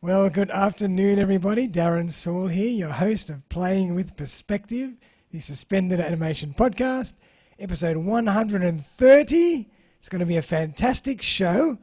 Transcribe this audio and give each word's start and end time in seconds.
Well, 0.00 0.30
good 0.30 0.52
afternoon, 0.52 1.18
everybody. 1.18 1.66
Darren 1.66 2.12
Saul 2.12 2.46
here, 2.46 2.68
your 2.68 2.90
host 2.90 3.30
of 3.30 3.48
Playing 3.48 3.96
with 3.96 4.16
Perspective, 4.16 4.92
the 5.32 5.40
Suspended 5.40 5.98
Animation 5.98 6.54
Podcast, 6.56 7.14
episode 7.58 7.96
130. 7.96 9.68
It's 9.98 10.08
going 10.08 10.20
to 10.20 10.24
be 10.24 10.36
a 10.36 10.42
fantastic 10.42 11.20
show. 11.20 11.78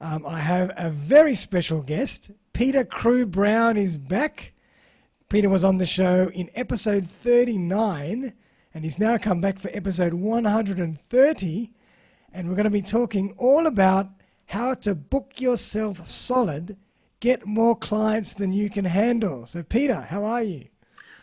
Um, 0.00 0.26
I 0.26 0.40
have 0.40 0.72
a 0.76 0.90
very 0.90 1.36
special 1.36 1.82
guest. 1.82 2.32
Peter 2.52 2.82
Crewe-Brown 2.82 3.76
is 3.76 3.96
back. 3.96 4.54
Peter 5.28 5.48
was 5.48 5.62
on 5.62 5.78
the 5.78 5.86
show 5.86 6.32
in 6.34 6.50
episode 6.56 7.08
39, 7.08 8.32
and 8.74 8.84
he's 8.84 8.98
now 8.98 9.16
come 9.18 9.40
back 9.40 9.60
for 9.60 9.70
episode 9.72 10.14
130. 10.14 11.70
And 12.32 12.48
we're 12.48 12.56
going 12.56 12.64
to 12.64 12.70
be 12.70 12.82
talking 12.82 13.36
all 13.38 13.68
about 13.68 14.08
how 14.46 14.74
to 14.74 14.96
book 14.96 15.40
yourself 15.40 16.08
solid 16.08 16.76
get 17.22 17.46
more 17.46 17.76
clients 17.76 18.34
than 18.34 18.52
you 18.52 18.68
can 18.68 18.84
handle. 18.84 19.46
So, 19.46 19.62
Peter, 19.62 20.00
how 20.00 20.24
are 20.24 20.42
you? 20.42 20.66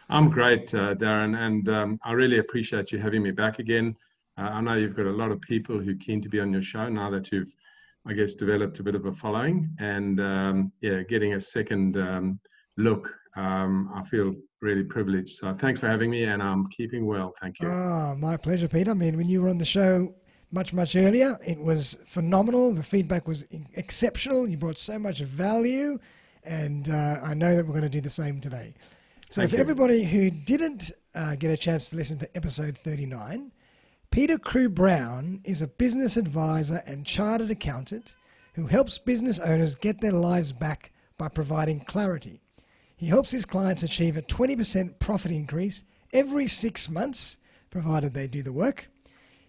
I'm 0.09 0.29
great, 0.29 0.73
uh, 0.73 0.95
Darren, 0.95 1.37
and 1.37 1.67
um, 1.69 1.99
I 2.03 2.13
really 2.13 2.39
appreciate 2.39 2.91
you 2.91 2.99
having 2.99 3.21
me 3.21 3.31
back 3.31 3.59
again. 3.59 3.95
Uh, 4.37 4.43
I 4.43 4.61
know 4.61 4.75
you've 4.75 4.95
got 4.95 5.07
a 5.07 5.11
lot 5.11 5.29
of 5.29 5.41
people 5.41 5.77
who 5.77 5.91
are 5.91 6.05
keen 6.05 6.21
to 6.21 6.29
be 6.29 6.39
on 6.39 6.53
your 6.53 6.61
show 6.63 6.87
now 6.87 7.11
that 7.11 7.31
you've, 7.33 7.53
I 8.07 8.13
guess, 8.13 8.33
developed 8.33 8.79
a 8.79 8.83
bit 8.83 8.95
of 8.95 9.05
a 9.05 9.11
following, 9.11 9.69
and 9.79 10.21
um, 10.21 10.71
yeah, 10.81 11.03
getting 11.03 11.33
a 11.33 11.41
second 11.41 11.97
um, 11.97 12.39
look. 12.77 13.13
Um, 13.35 13.91
I 13.93 14.01
feel 14.03 14.33
really 14.61 14.83
privileged. 14.83 15.37
So, 15.37 15.53
thanks 15.53 15.81
for 15.81 15.89
having 15.89 16.09
me, 16.09 16.23
and 16.23 16.41
I'm 16.41 16.65
keeping 16.67 17.05
well. 17.05 17.33
Thank 17.41 17.59
you. 17.59 17.67
Oh, 17.67 18.15
my 18.17 18.37
pleasure, 18.37 18.69
Peter. 18.69 18.91
I 18.91 18.93
mean, 18.93 19.17
when 19.17 19.27
you 19.27 19.41
were 19.41 19.49
on 19.49 19.57
the 19.57 19.65
show 19.65 20.15
much, 20.51 20.73
much 20.73 20.95
earlier. 20.95 21.37
It 21.45 21.59
was 21.59 21.97
phenomenal. 22.05 22.73
The 22.73 22.83
feedback 22.83 23.27
was 23.27 23.45
exceptional. 23.73 24.47
You 24.47 24.57
brought 24.57 24.77
so 24.77 24.97
much 24.97 25.19
value, 25.19 25.99
and 26.43 26.89
uh, 26.89 27.19
I 27.21 27.33
know 27.33 27.55
that 27.55 27.65
we're 27.65 27.73
going 27.73 27.83
to 27.83 27.89
do 27.89 28.01
the 28.01 28.09
same 28.09 28.41
today. 28.41 28.73
So, 29.29 29.41
Thank 29.41 29.51
for 29.51 29.55
you. 29.57 29.61
everybody 29.61 30.03
who 30.03 30.31
didn't 30.31 30.91
uh, 31.13 31.35
get 31.35 31.51
a 31.51 31.57
chance 31.57 31.89
to 31.89 31.95
listen 31.95 32.17
to 32.19 32.35
episode 32.35 32.77
39, 32.77 33.51
Peter 34.11 34.39
Crewe-Brown 34.39 35.41
is 35.43 35.61
a 35.61 35.67
business 35.67 36.17
advisor 36.17 36.81
and 36.87 37.05
chartered 37.05 37.51
accountant 37.51 38.15
who 38.53 38.65
helps 38.65 38.97
business 38.97 39.39
owners 39.39 39.75
get 39.75 40.01
their 40.01 40.11
lives 40.11 40.51
back 40.51 40.91
by 41.17 41.27
providing 41.27 41.81
clarity. 41.81 42.41
He 42.95 43.05
helps 43.05 43.31
his 43.31 43.45
clients 43.45 43.83
achieve 43.83 44.17
a 44.17 44.21
20% 44.23 44.97
profit 44.99 45.31
increase 45.31 45.83
every 46.11 46.47
six 46.47 46.89
months, 46.89 47.37
provided 47.69 48.13
they 48.13 48.27
do 48.27 48.41
the 48.41 48.51
work. 48.51 48.89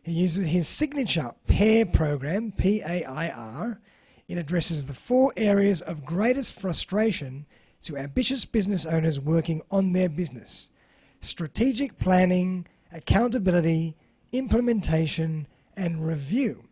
He 0.03 0.13
uses 0.13 0.47
his 0.49 0.67
signature 0.67 1.33
PAIR 1.47 1.87
program, 1.87 2.53
P 2.53 2.81
A 2.81 3.05
I 3.05 3.29
R. 3.31 3.81
It 4.29 4.39
addresses 4.39 4.87
the 4.87 4.95
four 4.95 5.33
areas 5.37 5.83
of 5.83 6.05
greatest 6.05 6.59
frustration 6.59 7.47
to 7.83 7.97
ambitious 7.97 8.45
business 8.45 8.87
owners 8.87 9.21
working 9.21 9.63
on 9.71 9.93
their 9.93 10.09
business 10.09 10.71
strategic 11.21 11.99
planning, 11.99 12.67
accountability, 12.93 13.95
implementation, 14.33 15.47
and 15.77 16.07
review. 16.07 16.65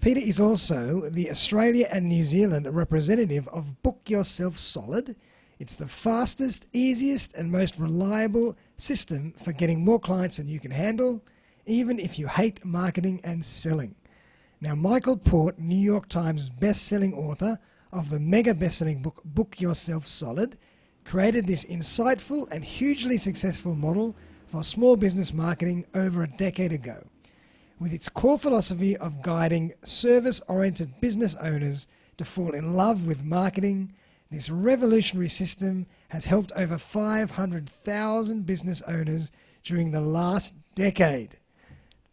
Peter 0.00 0.20
is 0.20 0.38
also 0.38 1.08
the 1.10 1.30
Australia 1.30 1.88
and 1.90 2.06
New 2.06 2.24
Zealand 2.24 2.66
representative 2.74 3.48
of 3.48 3.82
Book 3.82 4.00
Yourself 4.06 4.58
Solid. 4.58 5.16
It's 5.58 5.76
the 5.76 5.88
fastest, 5.88 6.66
easiest, 6.72 7.34
and 7.34 7.50
most 7.50 7.78
reliable 7.78 8.56
system 8.76 9.34
for 9.42 9.52
getting 9.52 9.84
more 9.84 10.00
clients 10.00 10.36
than 10.38 10.48
you 10.48 10.60
can 10.60 10.70
handle 10.70 11.22
even 11.66 11.98
if 11.98 12.18
you 12.18 12.26
hate 12.26 12.64
marketing 12.64 13.20
and 13.24 13.44
selling. 13.44 13.94
Now, 14.60 14.74
Michael 14.74 15.16
Port, 15.16 15.58
New 15.58 15.78
York 15.78 16.08
Times 16.08 16.50
best-selling 16.50 17.14
author 17.14 17.58
of 17.92 18.10
the 18.10 18.20
mega 18.20 18.54
best-selling 18.54 19.02
book 19.02 19.22
Book 19.24 19.60
Yourself 19.60 20.06
Solid, 20.06 20.58
created 21.04 21.46
this 21.46 21.64
insightful 21.64 22.50
and 22.50 22.64
hugely 22.64 23.16
successful 23.16 23.74
model 23.74 24.14
for 24.46 24.62
small 24.62 24.96
business 24.96 25.32
marketing 25.32 25.86
over 25.94 26.22
a 26.22 26.36
decade 26.36 26.72
ago. 26.72 27.06
With 27.78 27.94
its 27.94 28.08
core 28.08 28.38
philosophy 28.38 28.96
of 28.98 29.22
guiding 29.22 29.72
service-oriented 29.82 31.00
business 31.00 31.34
owners 31.36 31.86
to 32.18 32.24
fall 32.26 32.52
in 32.52 32.74
love 32.74 33.06
with 33.06 33.24
marketing, 33.24 33.94
this 34.30 34.50
revolutionary 34.50 35.30
system 35.30 35.86
has 36.10 36.26
helped 36.26 36.52
over 36.52 36.76
500,000 36.76 38.46
business 38.46 38.82
owners 38.82 39.32
during 39.64 39.90
the 39.90 40.00
last 40.00 40.54
decade. 40.74 41.38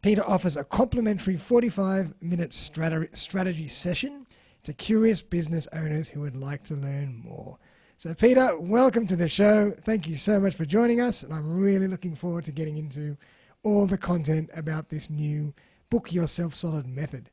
Peter 0.01 0.23
offers 0.27 0.57
a 0.57 0.63
complimentary 0.63 1.37
45 1.37 2.13
minute 2.21 2.53
strategy 2.53 3.67
session 3.67 4.27
to 4.63 4.73
curious 4.73 5.21
business 5.21 5.67
owners 5.73 6.07
who 6.07 6.21
would 6.21 6.35
like 6.35 6.63
to 6.63 6.75
learn 6.75 7.21
more. 7.25 7.57
So, 7.97 8.13
Peter, 8.13 8.57
welcome 8.59 9.07
to 9.07 9.15
the 9.15 9.27
show. 9.27 9.73
Thank 9.83 10.07
you 10.07 10.15
so 10.15 10.39
much 10.39 10.53
for 10.53 10.65
joining 10.65 11.01
us. 11.01 11.23
And 11.23 11.33
I'm 11.33 11.59
really 11.59 11.87
looking 11.87 12.15
forward 12.15 12.45
to 12.45 12.51
getting 12.51 12.77
into 12.77 13.17
all 13.63 13.87
the 13.87 13.97
content 13.97 14.51
about 14.55 14.89
this 14.89 15.09
new 15.09 15.53
Book 15.89 16.13
Yourself 16.13 16.53
Solid 16.53 16.85
method. 16.85 17.31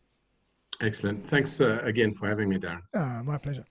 Excellent. 0.81 1.29
Thanks 1.29 1.61
uh, 1.61 1.81
again 1.85 2.15
for 2.15 2.29
having 2.29 2.49
me, 2.49 2.57
Darren. 2.57 2.81
Ah, 2.95 3.21
my 3.23 3.37
pleasure. 3.37 3.65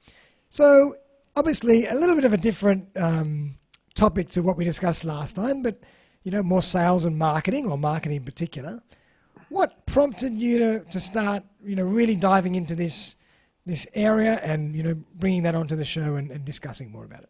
So, 0.51 0.95
obviously, 1.35 1.87
a 1.87 1.95
little 1.95 2.15
bit 2.15 2.25
of 2.25 2.33
a 2.33 2.37
different 2.37 2.87
um, 2.95 3.57
topic 3.95 4.29
to 4.29 4.43
what 4.43 4.55
we 4.55 4.63
discussed 4.63 5.03
last 5.03 5.35
time, 5.35 5.63
but 5.63 5.81
you 6.23 6.31
know, 6.31 6.43
more 6.43 6.61
sales 6.61 7.05
and 7.05 7.17
marketing 7.17 7.69
or 7.69 7.77
marketing 7.77 8.17
in 8.17 8.23
particular. 8.23 8.81
What 9.49 9.85
prompted 9.85 10.33
you 10.33 10.57
to, 10.59 10.79
to 10.79 10.99
start, 10.99 11.43
you 11.63 11.75
know, 11.75 11.83
really 11.83 12.15
diving 12.15 12.55
into 12.55 12.75
this 12.75 13.15
this 13.65 13.87
area 13.93 14.41
and 14.43 14.75
you 14.75 14.83
know 14.83 14.93
bringing 15.15 15.43
that 15.43 15.55
onto 15.55 15.75
the 15.75 15.85
show 15.85 16.15
and, 16.15 16.31
and 16.31 16.43
discussing 16.43 16.91
more 16.91 17.05
about 17.05 17.21
it? 17.21 17.29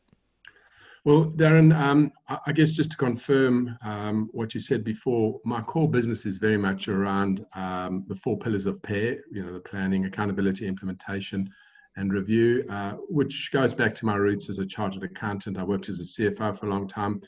Well, 1.06 1.26
Darren, 1.26 1.78
um, 1.78 2.14
I 2.46 2.54
guess 2.54 2.72
just 2.72 2.92
to 2.92 2.98
confirm 2.98 3.78
um, 3.84 4.30
what 4.32 4.56
you 4.56 4.62
said 4.62 4.86
before, 4.86 5.42
my 5.44 5.60
core 5.62 5.90
business 5.90 6.26
is 6.26 6.38
very 6.38 6.58
much 6.58 6.88
around 6.88 7.46
um, 7.56 8.06
the 8.08 8.16
four 8.16 8.38
pillars 8.38 8.66
of 8.66 8.82
PAIR, 8.82 9.20
you 9.30 9.44
know, 9.44 9.52
the 9.52 9.60
planning, 9.60 10.06
accountability, 10.06 10.66
implementation, 10.66 11.50
and 11.98 12.14
review, 12.14 12.66
uh, 12.70 12.94
which 13.10 13.52
goes 13.52 13.74
back 13.74 13.94
to 13.96 14.06
my 14.06 14.16
roots 14.16 14.50
as 14.50 14.60
a 14.60 14.66
chartered 14.66 15.04
accountant. 15.04 15.58
I 15.58 15.64
worked 15.64 15.90
as 15.90 16.00
a 16.00 16.04
CFO 16.04 16.58
for 16.58 16.68
a 16.68 16.70
long 16.70 16.88
time 16.88 17.22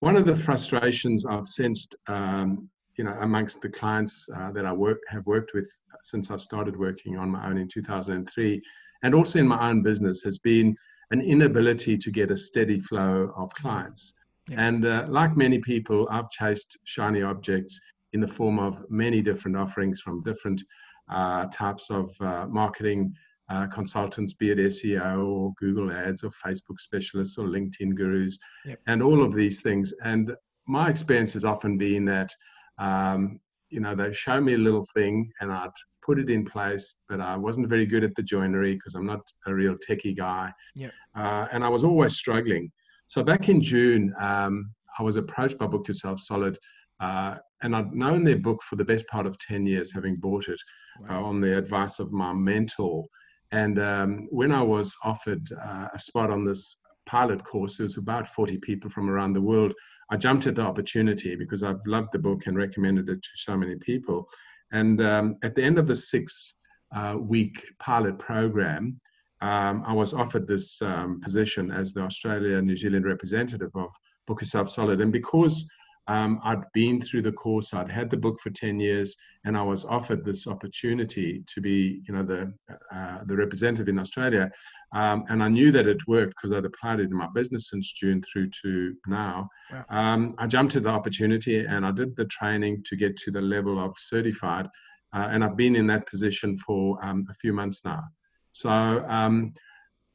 one 0.00 0.16
of 0.16 0.26
the 0.26 0.36
frustrations 0.36 1.24
I've 1.26 1.46
sensed, 1.46 1.94
um, 2.08 2.68
you 2.96 3.04
know, 3.04 3.16
amongst 3.20 3.60
the 3.60 3.68
clients 3.68 4.28
uh, 4.36 4.50
that 4.52 4.66
I 4.66 4.72
work 4.72 4.98
have 5.08 5.24
worked 5.26 5.52
with 5.54 5.70
since 6.02 6.30
I 6.30 6.36
started 6.36 6.76
working 6.76 7.16
on 7.16 7.30
my 7.30 7.46
own 7.48 7.58
in 7.58 7.68
2003, 7.68 8.62
and 9.02 9.14
also 9.14 9.38
in 9.38 9.46
my 9.46 9.68
own 9.68 9.82
business, 9.82 10.22
has 10.22 10.38
been 10.38 10.74
an 11.10 11.20
inability 11.20 11.98
to 11.98 12.10
get 12.10 12.30
a 12.30 12.36
steady 12.36 12.80
flow 12.80 13.32
of 13.36 13.52
clients. 13.54 14.14
Yeah. 14.48 14.66
And 14.66 14.86
uh, 14.86 15.06
like 15.08 15.36
many 15.36 15.58
people, 15.58 16.08
I've 16.10 16.30
chased 16.30 16.78
shiny 16.84 17.22
objects 17.22 17.78
in 18.12 18.20
the 18.20 18.28
form 18.28 18.58
of 18.58 18.84
many 18.88 19.20
different 19.20 19.56
offerings 19.56 20.00
from 20.00 20.22
different 20.22 20.62
uh, 21.10 21.46
types 21.52 21.90
of 21.90 22.10
uh, 22.20 22.46
marketing 22.46 23.14
uh, 23.50 23.66
consultants, 23.66 24.32
be 24.34 24.50
it 24.50 24.58
SEO 24.58 25.26
or 25.26 25.52
Google 25.58 25.90
Ads 25.90 26.22
or 26.22 26.30
Facebook 26.30 26.78
specialists 26.78 27.36
or 27.36 27.46
LinkedIn 27.46 27.94
gurus, 27.94 28.38
yep. 28.64 28.78
and 28.86 29.02
all 29.02 29.22
of 29.22 29.34
these 29.34 29.60
things. 29.60 29.92
And 30.04 30.32
my 30.66 30.88
experience 30.88 31.32
has 31.32 31.44
often 31.44 31.76
been 31.76 32.04
that, 32.06 32.32
um, 32.78 33.40
you 33.68 33.80
know, 33.80 33.94
they 33.94 34.12
show 34.12 34.40
me 34.40 34.54
a 34.54 34.58
little 34.58 34.86
thing 34.94 35.30
and 35.40 35.52
I'd 35.52 35.70
put 36.02 36.18
it 36.18 36.30
in 36.30 36.44
place, 36.44 36.94
but 37.08 37.20
I 37.20 37.36
wasn't 37.36 37.68
very 37.68 37.86
good 37.86 38.04
at 38.04 38.14
the 38.14 38.22
joinery 38.22 38.74
because 38.74 38.94
I'm 38.94 39.06
not 39.06 39.20
a 39.46 39.54
real 39.54 39.76
techie 39.76 40.16
guy. 40.16 40.52
Yep. 40.76 40.92
Uh, 41.16 41.46
and 41.52 41.64
I 41.64 41.68
was 41.68 41.84
always 41.84 42.16
struggling. 42.16 42.70
So 43.08 43.22
back 43.24 43.48
in 43.48 43.60
June, 43.60 44.14
um, 44.20 44.70
I 44.98 45.02
was 45.02 45.16
approached 45.16 45.58
by 45.58 45.66
Book 45.66 45.88
Yourself 45.88 46.20
Solid. 46.20 46.56
Uh, 47.00 47.36
and 47.62 47.74
I'd 47.74 47.92
known 47.92 48.24
their 48.24 48.38
book 48.38 48.62
for 48.62 48.76
the 48.76 48.84
best 48.84 49.06
part 49.08 49.26
of 49.26 49.38
10 49.38 49.66
years, 49.66 49.90
having 49.92 50.16
bought 50.16 50.48
it 50.48 50.60
wow. 51.00 51.22
uh, 51.22 51.24
on 51.24 51.40
the 51.40 51.56
advice 51.56 51.98
of 51.98 52.12
my 52.12 52.32
mentor. 52.32 53.06
And 53.52 53.80
um, 53.80 54.28
when 54.30 54.52
I 54.52 54.62
was 54.62 54.96
offered 55.02 55.46
uh, 55.52 55.88
a 55.92 55.98
spot 55.98 56.30
on 56.30 56.44
this 56.44 56.76
pilot 57.06 57.44
course, 57.44 57.76
there 57.76 57.84
was 57.84 57.96
about 57.96 58.28
40 58.28 58.58
people 58.58 58.90
from 58.90 59.10
around 59.10 59.32
the 59.32 59.40
world. 59.40 59.74
I 60.10 60.16
jumped 60.16 60.46
at 60.46 60.54
the 60.54 60.62
opportunity 60.62 61.34
because 61.34 61.62
I've 61.62 61.84
loved 61.86 62.10
the 62.12 62.18
book 62.18 62.46
and 62.46 62.56
recommended 62.56 63.08
it 63.08 63.22
to 63.22 63.28
so 63.34 63.56
many 63.56 63.76
people. 63.76 64.28
And 64.72 65.00
um, 65.02 65.36
at 65.42 65.54
the 65.54 65.64
end 65.64 65.78
of 65.78 65.86
the 65.86 65.96
six 65.96 66.54
uh, 66.94 67.16
week 67.18 67.64
pilot 67.78 68.18
program, 68.18 69.00
um, 69.42 69.82
I 69.86 69.92
was 69.92 70.12
offered 70.12 70.46
this 70.46 70.80
um, 70.82 71.20
position 71.20 71.70
as 71.70 71.92
the 71.92 72.02
Australia 72.02 72.60
New 72.60 72.76
Zealand 72.76 73.06
representative 73.06 73.70
of 73.74 73.88
Book 74.26 74.42
Yourself 74.42 74.68
Solid. 74.68 75.00
And 75.00 75.12
because 75.12 75.64
um, 76.10 76.40
I'd 76.42 76.64
been 76.74 77.00
through 77.00 77.22
the 77.22 77.30
course, 77.30 77.72
I'd 77.72 77.88
had 77.88 78.10
the 78.10 78.16
book 78.16 78.40
for 78.40 78.50
10 78.50 78.80
years, 78.80 79.14
and 79.44 79.56
I 79.56 79.62
was 79.62 79.84
offered 79.84 80.24
this 80.24 80.48
opportunity 80.48 81.44
to 81.46 81.60
be, 81.60 82.02
you 82.04 82.12
know, 82.12 82.24
the, 82.24 82.52
uh, 82.92 83.18
the 83.26 83.36
representative 83.36 83.88
in 83.88 83.96
Australia. 83.96 84.50
Um, 84.92 85.22
and 85.28 85.40
I 85.40 85.46
knew 85.46 85.70
that 85.70 85.86
it 85.86 86.08
worked 86.08 86.34
because 86.34 86.52
I'd 86.52 86.64
applied 86.64 86.98
it 86.98 87.10
in 87.12 87.16
my 87.16 87.28
business 87.32 87.70
since 87.70 87.92
June 87.92 88.20
through 88.22 88.50
to 88.62 88.92
now. 89.06 89.48
Wow. 89.72 89.84
Um, 89.88 90.34
I 90.38 90.48
jumped 90.48 90.74
at 90.74 90.82
the 90.82 90.88
opportunity 90.88 91.60
and 91.64 91.86
I 91.86 91.92
did 91.92 92.16
the 92.16 92.24
training 92.24 92.82
to 92.86 92.96
get 92.96 93.16
to 93.18 93.30
the 93.30 93.40
level 93.40 93.78
of 93.78 93.94
certified. 93.96 94.66
Uh, 95.14 95.28
and 95.30 95.44
I've 95.44 95.56
been 95.56 95.76
in 95.76 95.86
that 95.86 96.08
position 96.08 96.58
for 96.58 96.98
um, 97.04 97.24
a 97.30 97.34
few 97.34 97.52
months 97.52 97.82
now. 97.84 98.02
So, 98.50 98.68
um, 98.68 99.52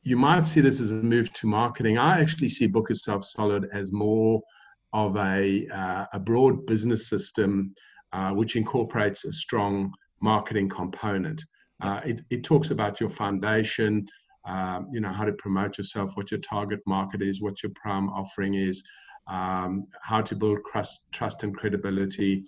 you 0.03 0.18
might 0.18 0.45
see 0.45 0.62
this 0.62 0.80
as 0.81 0.92
a 0.92 0.95
move 0.95 1.33
to 1.33 1.47
marketing. 1.47 1.97
I 1.97 2.19
actually 2.19 2.50
see 2.50 2.68
Book 2.68 2.89
Yourself 2.89 3.25
Solid 3.25 3.68
as 3.74 3.92
more 3.92 4.39
of 4.93 5.15
a, 5.17 5.67
uh, 5.67 6.05
a 6.13 6.19
broad 6.19 6.65
business 6.65 7.09
system 7.09 7.73
uh, 8.13 8.31
which 8.31 8.55
incorporates 8.55 9.25
a 9.25 9.33
strong 9.33 9.93
marketing 10.21 10.69
component. 10.69 11.43
Uh, 11.81 11.99
it, 12.05 12.21
it, 12.29 12.43
talks 12.43 12.69
about 12.69 12.99
your 13.01 13.09
foundation, 13.09 14.07
uh, 14.47 14.79
you 14.89 15.01
know, 15.01 15.09
how 15.09 15.25
to 15.25 15.33
promote 15.33 15.77
yourself, 15.77 16.15
what 16.15 16.31
your 16.31 16.39
target 16.39 16.79
market 16.85 17.21
is, 17.21 17.41
what 17.41 17.61
your 17.61 17.71
prime 17.75 18.09
offering 18.09 18.53
is, 18.53 18.81
um, 19.27 19.85
how 20.01 20.21
to 20.21 20.35
build 20.35 20.59
trust, 20.71 21.01
trust 21.11 21.43
and 21.43 21.55
credibility, 21.57 22.45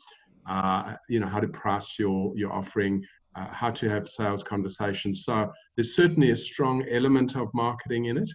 uh, 0.49 0.93
you 1.09 1.19
know, 1.19 1.27
how 1.27 1.39
to 1.39 1.47
price 1.49 1.99
your, 1.99 2.31
your 2.37 2.53
offering, 2.53 3.03
uh, 3.35 3.47
how 3.47 3.69
to 3.69 3.89
have 3.89 4.07
sales 4.07 4.43
conversations. 4.43 5.25
So 5.25 5.51
there's 5.75 5.95
certainly 5.95 6.31
a 6.31 6.35
strong 6.35 6.85
element 6.89 7.35
of 7.35 7.49
marketing 7.53 8.05
in 8.05 8.17
it. 8.17 8.29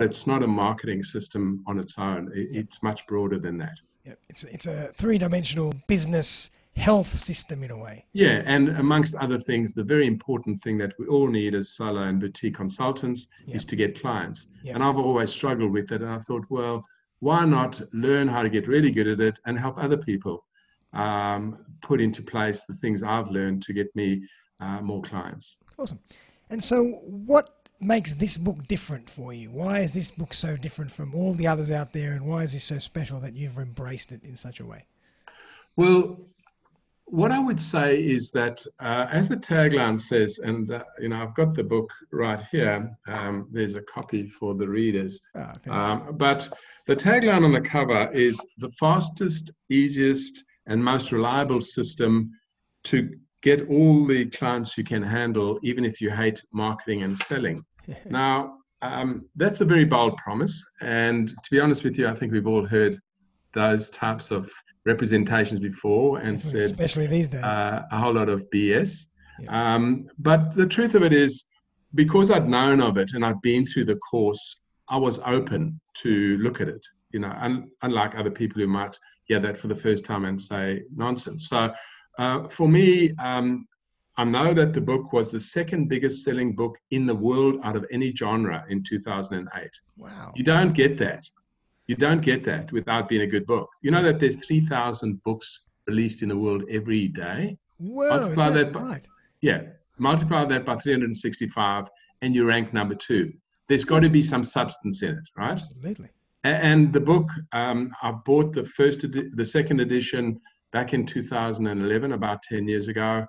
It's 0.00 0.26
not 0.26 0.42
a 0.42 0.46
marketing 0.46 1.02
system 1.02 1.62
on 1.66 1.78
its 1.78 1.96
own. 1.98 2.30
It, 2.34 2.56
it's 2.56 2.82
much 2.82 3.06
broader 3.06 3.38
than 3.38 3.58
that. 3.58 3.78
Yep. 4.04 4.18
It's, 4.28 4.44
it's 4.44 4.66
a 4.66 4.92
three-dimensional 4.96 5.74
business 5.86 6.50
health 6.76 7.14
system 7.14 7.62
in 7.62 7.70
a 7.70 7.76
way. 7.76 8.04
Yeah, 8.12 8.42
and 8.46 8.70
amongst 8.70 9.14
other 9.16 9.38
things, 9.38 9.74
the 9.74 9.84
very 9.84 10.06
important 10.06 10.60
thing 10.60 10.78
that 10.78 10.92
we 10.98 11.06
all 11.06 11.28
need 11.28 11.54
as 11.54 11.70
solo 11.70 12.02
and 12.02 12.20
boutique 12.20 12.54
consultants 12.54 13.26
yep. 13.46 13.56
is 13.56 13.64
to 13.66 13.76
get 13.76 14.00
clients. 14.00 14.46
Yep. 14.62 14.76
And 14.76 14.84
I've 14.84 14.96
always 14.96 15.30
struggled 15.30 15.72
with 15.72 15.92
it. 15.92 16.00
And 16.00 16.10
I 16.10 16.18
thought, 16.18 16.44
well, 16.48 16.84
why 17.18 17.44
not 17.44 17.80
learn 17.92 18.28
how 18.28 18.42
to 18.42 18.48
get 18.48 18.66
really 18.66 18.90
good 18.90 19.06
at 19.06 19.20
it 19.20 19.38
and 19.46 19.58
help 19.58 19.78
other 19.78 19.96
people 19.96 20.44
um, 20.94 21.64
put 21.82 22.00
into 22.00 22.22
place 22.22 22.64
the 22.64 22.74
things 22.74 23.02
I've 23.02 23.28
learned 23.28 23.62
to 23.64 23.72
get 23.72 23.94
me 23.94 24.22
uh, 24.60 24.80
more 24.80 25.02
clients? 25.02 25.58
Awesome. 25.78 25.98
And 26.48 26.62
so, 26.62 26.84
what 27.04 27.59
makes 27.80 28.14
this 28.14 28.36
book 28.36 28.66
different 28.68 29.08
for 29.08 29.32
you? 29.32 29.50
Why 29.50 29.80
is 29.80 29.92
this 29.92 30.10
book 30.10 30.34
so 30.34 30.56
different 30.56 30.90
from 30.90 31.14
all 31.14 31.34
the 31.34 31.46
others 31.46 31.70
out 31.70 31.92
there, 31.92 32.12
and 32.12 32.26
why 32.26 32.42
is 32.42 32.52
this 32.52 32.64
so 32.64 32.78
special 32.78 33.20
that 33.20 33.34
you've 33.34 33.58
embraced 33.58 34.12
it 34.12 34.22
in 34.22 34.36
such 34.36 34.60
a 34.60 34.64
way? 34.64 34.84
Well, 35.76 36.18
what 37.06 37.32
I 37.32 37.40
would 37.40 37.60
say 37.60 38.00
is 38.00 38.30
that, 38.32 38.64
uh, 38.78 39.06
as 39.10 39.28
the 39.28 39.36
tagline 39.36 40.00
says, 40.00 40.38
and 40.38 40.70
uh, 40.70 40.84
you 41.00 41.08
know, 41.08 41.16
I've 41.16 41.34
got 41.34 41.54
the 41.54 41.64
book 41.64 41.90
right 42.12 42.40
here. 42.52 42.96
Um, 43.08 43.48
there's 43.50 43.74
a 43.74 43.82
copy 43.82 44.28
for 44.28 44.54
the 44.54 44.68
readers. 44.68 45.20
Oh, 45.34 45.72
um, 45.72 46.16
but 46.16 46.48
the 46.86 46.94
tagline 46.94 47.44
on 47.44 47.52
the 47.52 47.60
cover 47.60 48.10
is 48.12 48.40
the 48.58 48.70
fastest, 48.78 49.50
easiest, 49.70 50.44
and 50.66 50.82
most 50.82 51.10
reliable 51.10 51.60
system 51.60 52.30
to 52.84 53.18
get 53.42 53.68
all 53.68 54.06
the 54.06 54.26
clients 54.26 54.78
you 54.78 54.84
can 54.84 55.02
handle, 55.02 55.58
even 55.62 55.84
if 55.84 56.00
you 56.00 56.10
hate 56.10 56.40
marketing 56.52 57.02
and 57.02 57.16
selling. 57.16 57.64
now, 58.10 58.58
um, 58.82 59.26
that's 59.36 59.60
a 59.60 59.64
very 59.64 59.84
bold 59.84 60.16
promise. 60.16 60.64
And 60.80 61.28
to 61.28 61.50
be 61.50 61.60
honest 61.60 61.84
with 61.84 61.98
you, 61.98 62.08
I 62.08 62.14
think 62.14 62.32
we've 62.32 62.46
all 62.46 62.66
heard 62.66 62.98
those 63.54 63.90
types 63.90 64.30
of 64.30 64.50
representations 64.86 65.60
before 65.60 66.18
and 66.18 66.40
said, 66.40 66.62
especially 66.62 67.06
these 67.06 67.28
days, 67.28 67.42
uh, 67.42 67.82
a 67.90 67.98
whole 67.98 68.14
lot 68.14 68.28
of 68.28 68.44
BS. 68.54 69.06
Yeah. 69.40 69.74
Um, 69.74 70.08
but 70.18 70.54
the 70.54 70.66
truth 70.66 70.94
of 70.94 71.02
it 71.02 71.12
is, 71.12 71.44
because 71.94 72.30
I'd 72.30 72.48
known 72.48 72.80
of 72.80 72.96
it 72.96 73.12
and 73.14 73.24
I'd 73.24 73.40
been 73.42 73.66
through 73.66 73.84
the 73.84 73.96
course, 73.96 74.60
I 74.88 74.96
was 74.96 75.18
open 75.26 75.80
to 75.98 76.38
look 76.38 76.60
at 76.60 76.68
it. 76.68 76.84
You 77.12 77.20
know, 77.20 77.34
un- 77.40 77.70
unlike 77.82 78.14
other 78.16 78.30
people 78.30 78.60
who 78.60 78.68
might 78.68 78.98
hear 79.24 79.40
that 79.40 79.56
for 79.56 79.68
the 79.68 79.74
first 79.74 80.04
time 80.04 80.24
and 80.24 80.40
say 80.40 80.82
nonsense. 80.94 81.48
So, 81.48 81.72
uh, 82.18 82.48
for 82.48 82.68
me, 82.68 83.12
um, 83.18 83.66
I 84.20 84.24
know 84.24 84.52
that 84.52 84.74
the 84.74 84.82
book 84.82 85.14
was 85.14 85.30
the 85.30 85.40
second 85.40 85.88
biggest 85.88 86.24
selling 86.24 86.54
book 86.54 86.76
in 86.90 87.06
the 87.06 87.14
world 87.14 87.58
out 87.64 87.74
of 87.74 87.86
any 87.90 88.14
genre 88.14 88.66
in 88.68 88.82
2008. 88.82 89.70
Wow. 89.96 90.32
You 90.36 90.44
don't 90.44 90.74
get 90.74 90.98
that. 90.98 91.24
You 91.86 91.96
don't 91.96 92.20
get 92.20 92.44
that 92.44 92.70
without 92.70 93.08
being 93.08 93.22
a 93.22 93.26
good 93.26 93.46
book. 93.46 93.70
You 93.80 93.90
know 93.90 94.02
that 94.02 94.20
there's 94.20 94.36
3,000 94.44 95.22
books 95.22 95.62
released 95.86 96.20
in 96.20 96.28
the 96.28 96.36
world 96.36 96.64
every 96.70 97.08
day. 97.08 97.56
Whoa, 97.78 98.10
multiply 98.10 98.50
that, 98.50 98.54
that 98.54 98.72
by, 98.74 98.80
right? 98.82 99.08
Yeah, 99.40 99.62
multiply 99.96 100.44
that 100.44 100.66
by 100.66 100.76
365, 100.76 101.88
and 102.20 102.34
you 102.34 102.44
rank 102.44 102.74
number 102.74 102.94
two. 102.94 103.32
There's 103.68 103.86
got 103.86 104.00
to 104.00 104.10
be 104.10 104.20
some 104.20 104.44
substance 104.44 105.02
in 105.02 105.12
it, 105.12 105.28
right? 105.34 105.52
Absolutely. 105.52 106.10
And 106.44 106.92
the 106.92 107.00
book, 107.00 107.30
um, 107.52 107.90
I 108.02 108.10
bought 108.10 108.52
the 108.52 108.64
first, 108.64 109.02
edi- 109.02 109.30
the 109.34 109.46
second 109.46 109.80
edition 109.80 110.38
back 110.74 110.92
in 110.92 111.06
2011, 111.06 112.12
about 112.12 112.42
10 112.42 112.68
years 112.68 112.88
ago. 112.88 113.24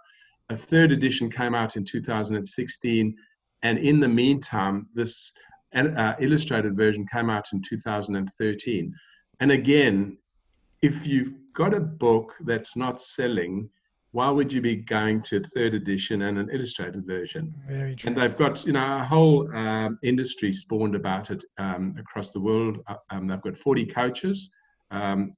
A 0.52 0.56
third 0.56 0.92
edition 0.92 1.32
came 1.32 1.56
out 1.56 1.78
in 1.78 1.86
2016, 1.86 3.16
and 3.64 3.78
in 3.78 4.02
the 4.02 4.08
meantime, 4.08 4.86
this 4.94 5.32
uh, 5.74 6.14
illustrated 6.20 6.76
version 6.76 7.08
came 7.08 7.30
out 7.30 7.54
in 7.54 7.62
2013. 7.62 8.94
And 9.40 9.52
again, 9.52 10.18
if 10.82 11.08
you've 11.08 11.34
got 11.54 11.74
a 11.74 11.80
book 11.80 12.34
that's 12.42 12.76
not 12.76 13.02
selling, 13.02 13.70
why 14.12 14.30
would 14.30 14.52
you 14.52 14.60
be 14.60 14.76
going 14.76 15.22
to 15.22 15.38
a 15.38 15.40
third 15.40 15.74
edition 15.74 16.24
and 16.24 16.38
an 16.38 16.50
illustrated 16.52 17.06
version? 17.08 17.56
Very 17.70 17.96
true. 17.96 18.10
And 18.10 18.18
they've 18.22 18.36
got 18.36 18.66
you 18.66 18.74
know 18.74 18.98
a 18.98 19.06
whole 19.06 19.50
um, 19.56 20.00
industry 20.04 20.52
spawned 20.52 20.96
about 20.96 21.32
it 21.32 21.46
um, 21.60 21.96
across 21.98 22.32
the 22.32 22.42
world. 22.42 22.84
Uh, 22.88 22.96
um, 23.10 23.26
they've 23.26 23.42
got 23.42 23.58
40 23.58 23.86
coaches 23.86 24.50
um, 24.92 25.32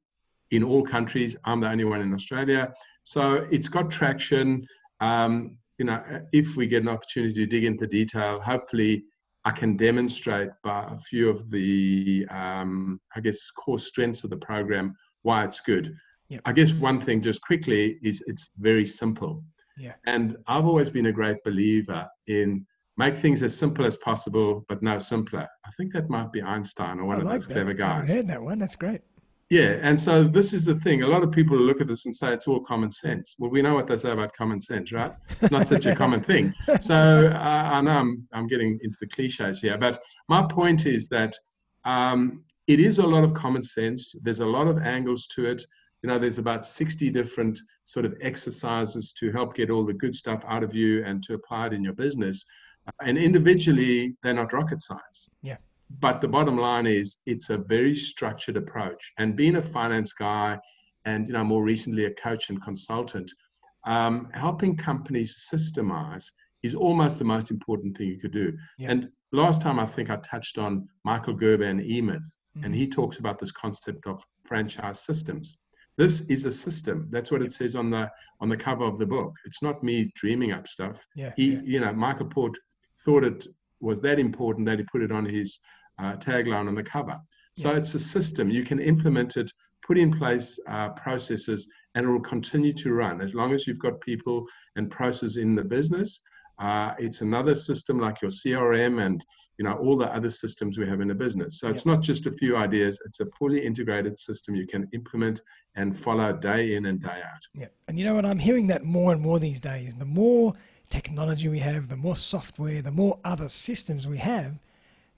in 0.49 0.63
all 0.63 0.81
countries. 0.81 1.37
I'm 1.45 1.59
the 1.59 1.69
only 1.69 1.83
one 1.83 2.01
in 2.01 2.15
Australia, 2.15 2.73
so 3.03 3.45
it's 3.51 3.69
got 3.69 3.91
traction. 3.91 4.65
Um, 5.03 5.57
you 5.79 5.85
know, 5.85 6.01
if 6.31 6.55
we 6.55 6.67
get 6.67 6.83
an 6.83 6.89
opportunity 6.89 7.33
to 7.33 7.45
dig 7.45 7.65
into 7.65 7.87
detail, 7.87 8.39
hopefully 8.39 9.03
I 9.43 9.51
can 9.51 9.75
demonstrate 9.75 10.49
by 10.63 10.87
a 10.89 10.99
few 10.99 11.29
of 11.29 11.49
the, 11.49 12.25
um, 12.29 13.01
I 13.15 13.19
guess, 13.19 13.51
core 13.51 13.79
strengths 13.79 14.23
of 14.23 14.29
the 14.29 14.37
program 14.37 14.95
why 15.23 15.43
it's 15.43 15.59
good. 15.59 15.93
Yep. 16.29 16.41
I 16.45 16.53
guess 16.53 16.71
one 16.73 16.99
thing 16.99 17.21
just 17.21 17.41
quickly 17.41 17.97
is 18.01 18.23
it's 18.27 18.51
very 18.57 18.85
simple. 18.85 19.43
Yeah. 19.77 19.93
And 20.05 20.37
I've 20.47 20.65
always 20.65 20.89
been 20.89 21.07
a 21.07 21.11
great 21.11 21.43
believer 21.43 22.07
in 22.27 22.65
make 22.95 23.17
things 23.17 23.43
as 23.43 23.57
simple 23.57 23.85
as 23.85 23.97
possible, 23.97 24.63
but 24.69 24.81
no 24.83 24.99
simpler. 24.99 25.47
I 25.65 25.71
think 25.75 25.91
that 25.93 26.09
might 26.09 26.31
be 26.31 26.41
Einstein 26.41 26.99
or 26.99 27.05
one 27.05 27.17
I 27.17 27.19
of 27.19 27.25
like 27.25 27.33
those 27.35 27.47
that. 27.47 27.53
clever 27.53 27.73
guys. 27.73 28.09
I 28.09 28.13
heard 28.13 28.27
that 28.27 28.41
one. 28.41 28.59
That's 28.59 28.75
great. 28.75 29.01
Yeah, 29.53 29.77
and 29.83 29.99
so 29.99 30.23
this 30.23 30.51
is 30.51 30.65
the 30.65 30.79
thing. 30.79 31.03
A 31.03 31.07
lot 31.07 31.21
of 31.21 31.31
people 31.31 31.55
look 31.55 31.79
at 31.79 31.85
this 31.85 32.05
and 32.05 32.15
say 32.15 32.33
it's 32.33 32.47
all 32.47 32.59
common 32.59 32.89
sense. 32.89 33.35
Well, 33.37 33.51
we 33.51 33.61
know 33.61 33.75
what 33.75 33.85
they 33.85 33.97
say 33.97 34.09
about 34.09 34.33
common 34.33 34.59
sense, 34.59 34.91
right? 34.91 35.13
It's 35.41 35.51
not 35.51 35.67
such 35.67 35.85
a 35.85 35.95
common 36.03 36.23
thing. 36.23 36.51
So 36.81 37.27
uh, 37.27 37.69
I 37.75 37.79
know 37.81 37.91
I'm, 37.91 38.27
I'm 38.33 38.47
getting 38.47 38.79
into 38.81 38.97
the 38.99 39.05
cliches 39.05 39.59
here, 39.59 39.77
but 39.77 40.01
my 40.27 40.41
point 40.41 40.87
is 40.87 41.07
that 41.09 41.37
um, 41.85 42.43
it 42.65 42.79
is 42.79 42.97
a 42.97 43.05
lot 43.05 43.23
of 43.23 43.35
common 43.35 43.61
sense. 43.61 44.15
There's 44.23 44.39
a 44.39 44.45
lot 44.57 44.65
of 44.65 44.79
angles 44.79 45.27
to 45.35 45.45
it. 45.45 45.63
You 46.01 46.09
know, 46.09 46.17
there's 46.17 46.39
about 46.39 46.65
60 46.65 47.11
different 47.11 47.59
sort 47.85 48.07
of 48.07 48.15
exercises 48.21 49.13
to 49.19 49.31
help 49.31 49.53
get 49.53 49.69
all 49.69 49.85
the 49.85 49.93
good 49.93 50.15
stuff 50.15 50.43
out 50.47 50.63
of 50.63 50.73
you 50.73 51.05
and 51.05 51.21
to 51.25 51.35
apply 51.35 51.67
it 51.67 51.73
in 51.73 51.83
your 51.83 51.93
business. 51.93 52.43
And 53.01 53.19
individually, 53.19 54.15
they're 54.23 54.33
not 54.33 54.51
rocket 54.51 54.81
science. 54.81 55.29
Yeah 55.43 55.57
but 55.99 56.21
the 56.21 56.27
bottom 56.27 56.57
line 56.57 56.87
is 56.87 57.17
it's 57.25 57.49
a 57.49 57.57
very 57.57 57.95
structured 57.95 58.57
approach. 58.57 59.11
And 59.17 59.35
being 59.35 59.57
a 59.57 59.61
finance 59.61 60.13
guy, 60.13 60.57
and 61.05 61.27
you 61.27 61.33
know 61.33 61.43
more 61.43 61.63
recently 61.63 62.05
a 62.05 62.13
coach 62.13 62.49
and 62.49 62.61
consultant, 62.61 63.31
um, 63.85 64.29
helping 64.33 64.77
companies 64.77 65.49
systemize 65.51 66.25
is 66.63 66.75
almost 66.75 67.19
the 67.19 67.25
most 67.25 67.51
important 67.51 67.97
thing 67.97 68.07
you 68.07 68.19
could 68.19 68.31
do. 68.31 68.53
Yeah. 68.77 68.91
And 68.91 69.09
last 69.31 69.61
time 69.61 69.79
I 69.79 69.85
think 69.85 70.09
I 70.09 70.15
touched 70.17 70.57
on 70.57 70.87
Michael 71.03 71.33
Gerber 71.33 71.65
and 71.65 71.81
E-Myth, 71.81 72.21
mm-hmm. 72.21 72.63
and 72.63 72.73
he 72.73 72.87
talks 72.87 73.17
about 73.17 73.37
this 73.37 73.51
concept 73.51 74.07
of 74.07 74.23
franchise 74.45 75.01
systems. 75.01 75.57
This 75.97 76.21
is 76.21 76.45
a 76.45 76.51
system. 76.51 77.07
That's 77.11 77.31
what 77.31 77.43
it 77.43 77.51
says 77.51 77.75
on 77.75 77.91
the 77.91 78.09
on 78.39 78.49
the 78.49 78.57
cover 78.57 78.85
of 78.85 78.97
the 78.97 79.05
book. 79.05 79.33
It's 79.45 79.61
not 79.61 79.83
me 79.83 80.11
dreaming 80.15 80.51
up 80.51 80.67
stuff. 80.67 81.05
Yeah, 81.15 81.33
he, 81.35 81.53
yeah. 81.53 81.61
you 81.63 81.79
know, 81.81 81.93
Michael 81.93 82.27
Port 82.27 82.57
thought 83.05 83.23
it 83.23 83.45
was 83.79 83.99
that 84.01 84.17
important 84.17 84.65
that 84.65 84.79
he 84.79 84.85
put 84.85 85.03
it 85.03 85.11
on 85.11 85.25
his 85.25 85.59
uh, 85.99 86.13
tagline 86.13 86.67
on 86.67 86.75
the 86.75 86.83
cover. 86.83 87.19
So 87.57 87.71
yeah. 87.71 87.77
it's 87.77 87.93
a 87.95 87.99
system. 87.99 88.49
You 88.49 88.63
can 88.63 88.79
implement 88.79 89.37
it, 89.37 89.51
put 89.85 89.97
in 89.97 90.11
place 90.11 90.59
uh, 90.67 90.89
processes, 90.89 91.67
and 91.95 92.05
it 92.05 92.09
will 92.09 92.19
continue 92.19 92.73
to 92.73 92.93
run 92.93 93.21
as 93.21 93.35
long 93.35 93.53
as 93.53 93.67
you've 93.67 93.79
got 93.79 94.01
people 94.01 94.45
and 94.75 94.89
processes 94.89 95.37
in 95.37 95.55
the 95.55 95.63
business. 95.63 96.19
Uh, 96.59 96.93
it's 96.99 97.21
another 97.21 97.55
system 97.55 97.99
like 97.99 98.21
your 98.21 98.29
CRM 98.29 99.03
and 99.03 99.25
you 99.57 99.65
know 99.65 99.73
all 99.73 99.97
the 99.97 100.05
other 100.05 100.29
systems 100.29 100.77
we 100.77 100.87
have 100.87 101.01
in 101.01 101.11
a 101.11 101.15
business. 101.15 101.59
So 101.59 101.67
it's 101.67 101.85
not 101.85 102.01
just 102.01 102.27
a 102.27 102.31
few 102.31 102.55
ideas; 102.55 102.99
it's 103.05 103.19
a 103.19 103.25
fully 103.37 103.65
integrated 103.65 104.17
system 104.17 104.55
you 104.55 104.67
can 104.67 104.87
implement 104.93 105.41
and 105.75 105.97
follow 105.97 106.31
day 106.31 106.75
in 106.75 106.85
and 106.85 107.01
day 107.01 107.21
out. 107.25 107.41
Yeah, 107.55 107.67
and 107.87 107.97
you 107.97 108.05
know 108.05 108.13
what? 108.13 108.25
I'm 108.25 108.39
hearing 108.39 108.67
that 108.67 108.83
more 108.83 109.11
and 109.11 109.21
more 109.21 109.39
these 109.39 109.59
days. 109.59 109.95
The 109.95 110.05
more 110.05 110.53
technology 110.89 111.49
we 111.49 111.59
have, 111.59 111.89
the 111.89 111.97
more 111.97 112.15
software, 112.15 112.83
the 112.83 112.91
more 112.91 113.17
other 113.23 113.49
systems 113.49 114.07
we 114.07 114.19
have, 114.19 114.59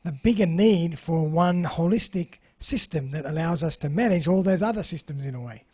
the 0.06 0.12
bigger 0.12 0.46
need 0.46 1.00
for 1.00 1.28
one 1.28 1.66
holistic 1.66 2.36
system 2.60 3.10
that 3.12 3.26
allows 3.26 3.64
us 3.64 3.76
to 3.78 3.90
manage 3.90 4.28
all 4.28 4.44
those 4.44 4.62
other 4.62 4.84
systems 4.84 5.26
in 5.26 5.34
a 5.34 5.42
way. 5.42 5.66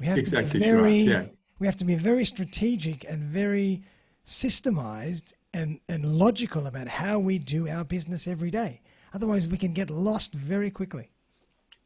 We 0.00 0.06
have 0.06 0.18
exactly 0.18 0.58
to 0.58 0.58
be 0.58 0.64
very, 0.64 0.98
yeah. 0.98 1.24
we 1.58 1.66
have 1.66 1.76
to 1.76 1.84
be 1.84 1.94
very 1.94 2.24
strategic 2.24 3.04
and 3.04 3.22
very 3.22 3.84
systemized 4.26 5.34
and, 5.52 5.78
and 5.90 6.04
logical 6.04 6.66
about 6.66 6.88
how 6.88 7.18
we 7.18 7.38
do 7.38 7.68
our 7.68 7.84
business 7.84 8.26
every 8.26 8.50
day. 8.50 8.80
Otherwise, 9.12 9.46
we 9.46 9.58
can 9.58 9.74
get 9.74 9.90
lost 9.90 10.32
very 10.32 10.70
quickly. 10.70 11.10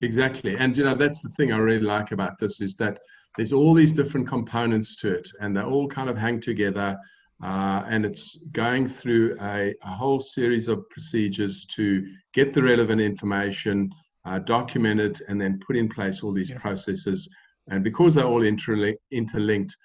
Exactly. 0.01 0.57
And, 0.57 0.77
you 0.77 0.85
know, 0.85 0.95
that's 0.95 1.21
the 1.21 1.29
thing 1.31 1.53
I 1.53 1.59
really 1.59 1.85
like 1.85 2.13
about 2.13 2.39
this 2.39 2.61
is 2.61 2.77
that 2.77 3.01
there's 3.37 3.53
all 3.53 3.75
these 3.75 3.93
different 3.93 4.29
components 4.29 4.95
to 4.97 5.13
it 5.13 5.29
and 5.41 5.57
they 5.57 5.63
all 5.63 5.89
kind 5.89 6.09
of 6.09 6.17
hang 6.17 6.41
together. 6.41 6.97
Uh, 7.43 7.85
and 7.89 8.05
it's 8.05 8.37
going 8.53 8.89
through 8.89 9.37
a, 9.41 9.73
a, 9.85 9.91
whole 9.91 10.19
series 10.19 10.67
of 10.67 10.89
procedures 10.91 11.65
to 11.67 12.05
get 12.35 12.53
the 12.53 12.61
relevant 12.61 13.01
information, 13.01 13.89
uh, 14.25 14.41
document 14.41 15.01
it, 15.01 15.21
and 15.29 15.41
then 15.41 15.61
put 15.65 15.77
in 15.77 15.89
place 15.89 16.25
all 16.25 16.33
these 16.33 16.51
yeah. 16.51 16.59
processes. 16.59 17.29
And 17.69 17.85
because 17.85 18.15
they're 18.15 18.25
all 18.27 18.43
interlinked, 18.43 19.77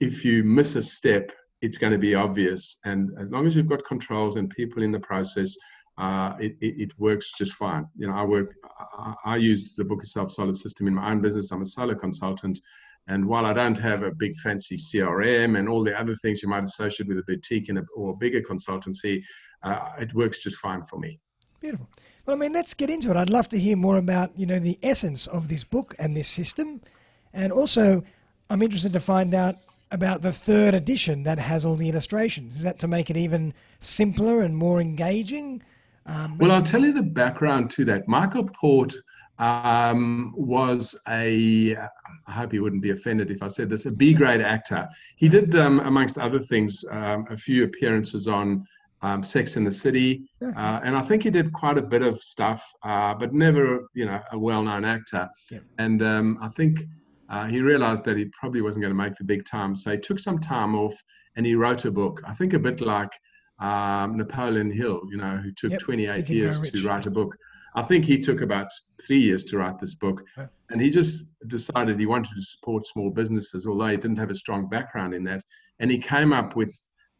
if 0.00 0.24
you 0.24 0.44
miss 0.44 0.76
a 0.76 0.82
step, 0.82 1.30
it's 1.60 1.76
going 1.76 1.92
to 1.92 1.98
be 1.98 2.14
obvious. 2.14 2.78
And 2.84 3.10
as 3.20 3.30
long 3.30 3.46
as 3.46 3.54
you've 3.54 3.68
got 3.68 3.84
controls 3.84 4.36
and 4.36 4.48
people 4.48 4.82
in 4.82 4.92
the 4.92 5.00
process, 5.00 5.56
uh, 5.98 6.34
it, 6.40 6.56
it, 6.60 6.80
it, 6.80 6.98
works 6.98 7.32
just 7.38 7.52
fine. 7.52 7.86
You 7.96 8.08
know, 8.08 8.14
I 8.14 8.24
work, 8.24 8.54
I, 8.98 9.14
I 9.24 9.36
use 9.36 9.74
the 9.76 9.84
Book 9.84 10.00
Yourself 10.02 10.32
Solid 10.32 10.56
system 10.56 10.88
in 10.88 10.94
my 10.94 11.10
own 11.10 11.20
business. 11.20 11.52
I'm 11.52 11.62
a 11.62 11.66
solo 11.66 11.94
consultant. 11.94 12.58
And 13.06 13.26
while 13.26 13.44
I 13.44 13.52
don't 13.52 13.78
have 13.78 14.02
a 14.02 14.10
big 14.10 14.36
fancy 14.38 14.76
CRM 14.76 15.58
and 15.58 15.68
all 15.68 15.84
the 15.84 15.98
other 15.98 16.14
things 16.16 16.42
you 16.42 16.48
might 16.48 16.64
associate 16.64 17.08
with 17.08 17.18
a 17.18 17.22
boutique 17.26 17.68
a, 17.68 17.82
or 17.94 18.12
a 18.12 18.16
bigger 18.16 18.40
consultancy, 18.40 19.22
uh, 19.62 19.90
it 20.00 20.14
works 20.14 20.38
just 20.38 20.56
fine 20.56 20.84
for 20.86 20.98
me. 20.98 21.20
Beautiful. 21.60 21.88
Well, 22.24 22.36
I 22.36 22.38
mean, 22.38 22.52
let's 22.52 22.72
get 22.72 22.88
into 22.88 23.10
it. 23.10 23.16
I'd 23.16 23.28
love 23.28 23.48
to 23.48 23.58
hear 23.58 23.76
more 23.76 23.98
about, 23.98 24.38
you 24.38 24.46
know, 24.46 24.58
the 24.58 24.78
essence 24.82 25.26
of 25.26 25.48
this 25.48 25.64
book 25.64 25.94
and 25.98 26.16
this 26.16 26.28
system. 26.28 26.80
And 27.34 27.52
also, 27.52 28.02
I'm 28.48 28.62
interested 28.62 28.94
to 28.94 29.00
find 29.00 29.34
out 29.34 29.56
about 29.90 30.22
the 30.22 30.32
third 30.32 30.74
edition 30.74 31.22
that 31.24 31.38
has 31.38 31.64
all 31.64 31.76
the 31.76 31.88
illustrations. 31.88 32.56
Is 32.56 32.62
that 32.62 32.78
to 32.80 32.88
make 32.88 33.10
it 33.10 33.16
even 33.16 33.52
simpler 33.80 34.40
and 34.40 34.56
more 34.56 34.80
engaging? 34.80 35.62
Um, 36.06 36.38
well, 36.38 36.52
I'll 36.52 36.62
tell 36.62 36.82
you 36.84 36.92
the 36.92 37.02
background 37.02 37.70
to 37.72 37.84
that. 37.86 38.08
Michael 38.08 38.48
Port 38.48 38.94
um, 39.38 40.32
was 40.36 40.94
a, 41.08 41.76
I 42.26 42.32
hope 42.32 42.52
he 42.52 42.60
wouldn't 42.60 42.82
be 42.82 42.90
offended 42.90 43.30
if 43.30 43.42
I 43.42 43.48
said 43.48 43.68
this, 43.68 43.86
a 43.86 43.90
B 43.90 44.14
grade 44.14 44.40
actor. 44.40 44.88
He 45.16 45.28
did, 45.28 45.56
um, 45.56 45.80
amongst 45.80 46.18
other 46.18 46.40
things, 46.40 46.84
um, 46.90 47.26
a 47.30 47.36
few 47.36 47.64
appearances 47.64 48.28
on 48.28 48.64
um, 49.02 49.22
Sex 49.22 49.56
in 49.56 49.64
the 49.64 49.72
City, 49.72 50.22
uh, 50.42 50.80
and 50.82 50.96
I 50.96 51.02
think 51.02 51.24
he 51.24 51.30
did 51.30 51.52
quite 51.52 51.76
a 51.76 51.82
bit 51.82 52.02
of 52.02 52.22
stuff, 52.22 52.64
uh, 52.84 53.12
but 53.14 53.34
never, 53.34 53.86
you 53.92 54.06
know, 54.06 54.20
a 54.32 54.38
well 54.38 54.62
known 54.62 54.84
actor. 54.84 55.28
Yeah. 55.50 55.58
And 55.78 56.02
um, 56.02 56.38
I 56.40 56.48
think 56.48 56.86
uh, 57.28 57.46
he 57.46 57.60
realized 57.60 58.04
that 58.04 58.16
he 58.16 58.26
probably 58.26 58.62
wasn't 58.62 58.82
going 58.82 58.96
to 58.96 59.02
make 59.02 59.14
the 59.16 59.24
big 59.24 59.44
time. 59.44 59.74
So 59.74 59.90
he 59.90 59.98
took 59.98 60.18
some 60.18 60.38
time 60.38 60.74
off 60.74 60.94
and 61.36 61.44
he 61.44 61.54
wrote 61.54 61.84
a 61.84 61.90
book, 61.90 62.22
I 62.26 62.32
think 62.32 62.52
a 62.54 62.58
bit 62.58 62.80
like 62.80 63.10
um, 63.58 64.16
Napoleon 64.16 64.70
Hill, 64.70 65.02
you 65.10 65.16
know, 65.16 65.36
who 65.36 65.52
took 65.52 65.72
yep. 65.72 65.80
28 65.80 66.28
years 66.28 66.60
to 66.60 66.86
write 66.86 67.06
a 67.06 67.10
book. 67.10 67.36
I 67.74 67.82
think 67.82 68.04
he 68.04 68.18
took 68.20 68.40
about 68.40 68.68
three 69.04 69.18
years 69.18 69.44
to 69.44 69.58
write 69.58 69.78
this 69.78 69.94
book. 69.94 70.22
And 70.70 70.80
he 70.80 70.90
just 70.90 71.24
decided 71.48 71.98
he 71.98 72.06
wanted 72.06 72.34
to 72.36 72.42
support 72.42 72.86
small 72.86 73.10
businesses, 73.10 73.66
although 73.66 73.88
he 73.88 73.96
didn't 73.96 74.18
have 74.18 74.30
a 74.30 74.34
strong 74.34 74.68
background 74.68 75.14
in 75.14 75.24
that. 75.24 75.42
And 75.80 75.90
he 75.90 75.98
came 75.98 76.32
up 76.32 76.56
with, 76.56 76.72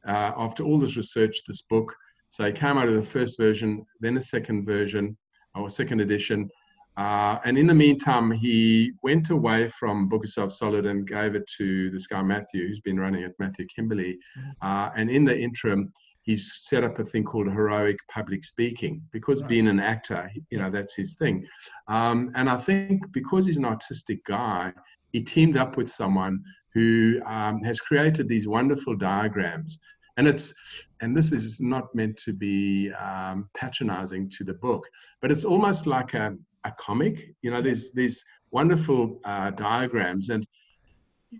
uh, 0.07 0.33
after 0.37 0.63
all 0.63 0.79
this 0.79 0.97
research, 0.97 1.43
this 1.47 1.63
book. 1.63 1.93
So 2.31 2.45
he 2.45 2.53
came 2.53 2.79
out 2.79 2.89
of 2.89 2.95
the 2.95 3.03
first 3.03 3.39
version, 3.39 3.85
then 4.01 4.17
a 4.17 4.21
second 4.21 4.65
version, 4.65 5.17
or 5.55 5.69
second 5.69 6.01
edition. 6.01 6.49
Uh, 6.97 7.39
and 7.45 7.59
in 7.59 7.67
the 7.67 7.75
meantime, 7.75 8.31
he 8.31 8.93
went 9.03 9.31
away 9.31 9.69
from 9.69 10.09
Book 10.09 10.23
Yourself 10.23 10.53
Solid 10.53 10.87
and 10.87 11.07
gave 11.07 11.35
it 11.35 11.49
to 11.59 11.91
this 11.91 12.07
guy, 12.07 12.23
Matthew, 12.23 12.69
who's 12.69 12.81
been 12.81 13.01
running 13.01 13.25
it, 13.25 13.35
Matthew 13.41 13.67
Kimberley. 13.67 14.19
Mm-hmm. 14.39 14.51
Uh, 14.63 14.91
and 14.97 15.11
in 15.11 15.25
the 15.25 15.37
interim, 15.37 15.93
he's 16.25 16.61
set 16.65 16.83
up 16.83 16.99
a 16.99 17.05
thing 17.05 17.23
called 17.23 17.47
heroic 17.47 17.99
public 18.09 18.43
speaking 18.43 19.03
because 19.13 19.43
being 19.43 19.69
an 19.69 19.79
actor, 19.79 20.31
you 20.51 20.59
know, 20.59 20.71
that's 20.71 20.95
his 20.95 21.15
thing. 21.15 21.47
Um, 21.87 22.33
and 22.35 22.49
I 22.49 22.57
think 22.57 23.13
because 23.13 23.47
he's 23.47 23.59
an 23.59 23.67
artistic 23.67 24.25
guy, 24.25 24.73
he 25.13 25.23
teamed 25.23 25.57
up 25.57 25.77
with 25.77 25.91
someone 25.91 26.43
who 26.73 27.21
um, 27.27 27.63
has 27.63 27.79
created 27.79 28.27
these 28.27 28.49
wonderful 28.49 28.97
diagrams. 28.97 29.79
And 30.17 30.27
it's, 30.27 30.55
and 31.01 31.17
this 31.17 31.31
is 31.31 31.61
not 31.61 31.95
meant 31.95 32.17
to 32.19 32.33
be 32.33 32.91
um, 32.93 33.49
patronizing 33.55 34.31
to 34.31 34.45
the 34.45 34.55
book, 34.55 34.87
but 35.21 35.31
it's 35.31 35.45
almost 35.45 35.87
like 35.87 36.15
a, 36.15 36.37
a 36.65 36.73
comic. 36.79 37.35
You 37.43 37.51
know, 37.51 37.61
there's 37.61 37.93
these 37.93 38.25
wonderful 38.51 39.21
uh, 39.25 39.51
diagrams, 39.51 40.31
and 40.31 40.47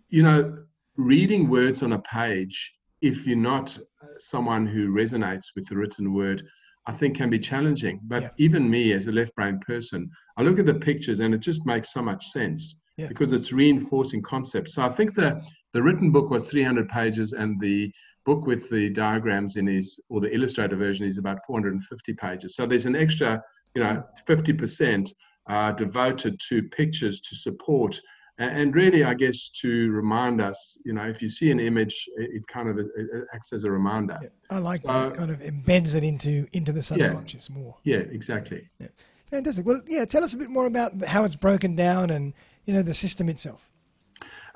you 0.09 0.25
know, 0.25 0.59
reading 0.97 1.49
words 1.49 1.85
on 1.85 1.93
a 1.93 2.01
page 2.01 2.75
if 3.05 3.27
you're 3.27 3.37
not 3.37 3.79
someone 4.19 4.67
who 4.67 4.89
resonates 4.89 5.49
with 5.55 5.69
the 5.69 5.77
written 5.77 6.15
word, 6.15 6.43
I 6.87 6.93
think 6.93 7.17
can 7.17 7.29
be 7.29 7.39
challenging. 7.39 8.01
But 8.05 8.23
yeah. 8.23 8.31
even 8.39 8.69
me 8.69 8.93
as 8.95 9.07
a 9.07 9.13
left 9.13 9.35
brain 9.35 9.61
person, 9.67 10.11
I 10.39 10.43
look 10.43 10.59
at 10.59 10.65
the 10.65 10.75
pictures 10.75 11.21
and 11.21 11.35
it 11.35 11.41
just 11.41 11.67
makes 11.67 11.93
so 11.93 12.01
much 12.01 12.27
sense 12.29 12.81
yeah. 12.97 13.09
because 13.09 13.33
it's 13.33 13.53
reinforcing 13.53 14.23
concepts. 14.23 14.75
So 14.75 14.83
I 14.83 14.89
think 14.89 15.15
the, 15.15 15.43
the 15.75 15.83
written 15.83 16.13
book 16.13 16.31
was 16.31 16.49
300 16.49 16.89
pages 16.89 17.35
and 17.35 17.61
the 17.61 17.93
book 18.25 18.47
with 18.47 18.71
the 18.71 18.89
diagrams 18.89 19.57
in 19.57 19.69
is, 19.69 20.01
or 20.09 20.23
the 20.23 20.35
illustrated 20.35 20.79
version 20.79 21.07
is 21.07 21.19
about 21.19 21.41
450 21.47 22.15
pages. 22.15 22.55
So 22.55 22.67
there's 22.67 22.87
an 22.87 22.97
extra, 22.97 23.43
you 23.75 23.83
know, 23.83 24.03
50% 24.27 25.13
uh, 25.51 25.73
devoted 25.73 26.41
to 26.49 26.63
pictures 26.63 27.21
to 27.21 27.37
support 27.37 28.01
and 28.39 28.75
really 28.75 29.05
i 29.05 29.15
guess 29.15 29.49
to 29.51 29.91
remind 29.93 30.41
us 30.41 30.79
you 30.85 30.93
know 30.93 31.05
if 31.05 31.23
you 31.23 31.29
see 31.29 31.51
an 31.51 31.61
image 31.61 32.09
it, 32.17 32.47
kind 32.49 32.69
of 32.69 32.79
it 32.79 32.89
acts 33.33 33.53
as 33.53 33.65
a 33.65 33.71
reminder. 33.71 34.19
Yeah, 34.23 34.29
i 34.51 34.59
like 34.59 34.83
so, 34.83 34.89
that. 34.89 35.13
It 35.13 35.15
kind 35.15 35.31
of 35.31 35.39
embeds 35.41 35.95
it 35.95 36.03
into 36.03 36.47
into 36.53 36.73
the 36.73 36.83
subconscious 36.83 37.49
yeah, 37.49 37.57
more. 37.57 37.77
Yeah 37.85 37.99
exactly. 37.99 38.69
Yeah. 38.79 38.89
fantastic. 39.31 39.67
Well 39.67 39.83
yeah 39.87 40.05
tell 40.05 40.25
us 40.25 40.35
a 40.35 40.37
bit 40.37 40.51
more 40.51 40.67
about 40.67 41.05
how 41.05 41.25
it's 41.25 41.37
broken 41.37 41.77
down 41.77 42.11
and 42.11 42.33
you 42.67 42.75
know 42.75 42.83
the 42.83 42.95
system 42.95 43.29
itself. 43.29 43.71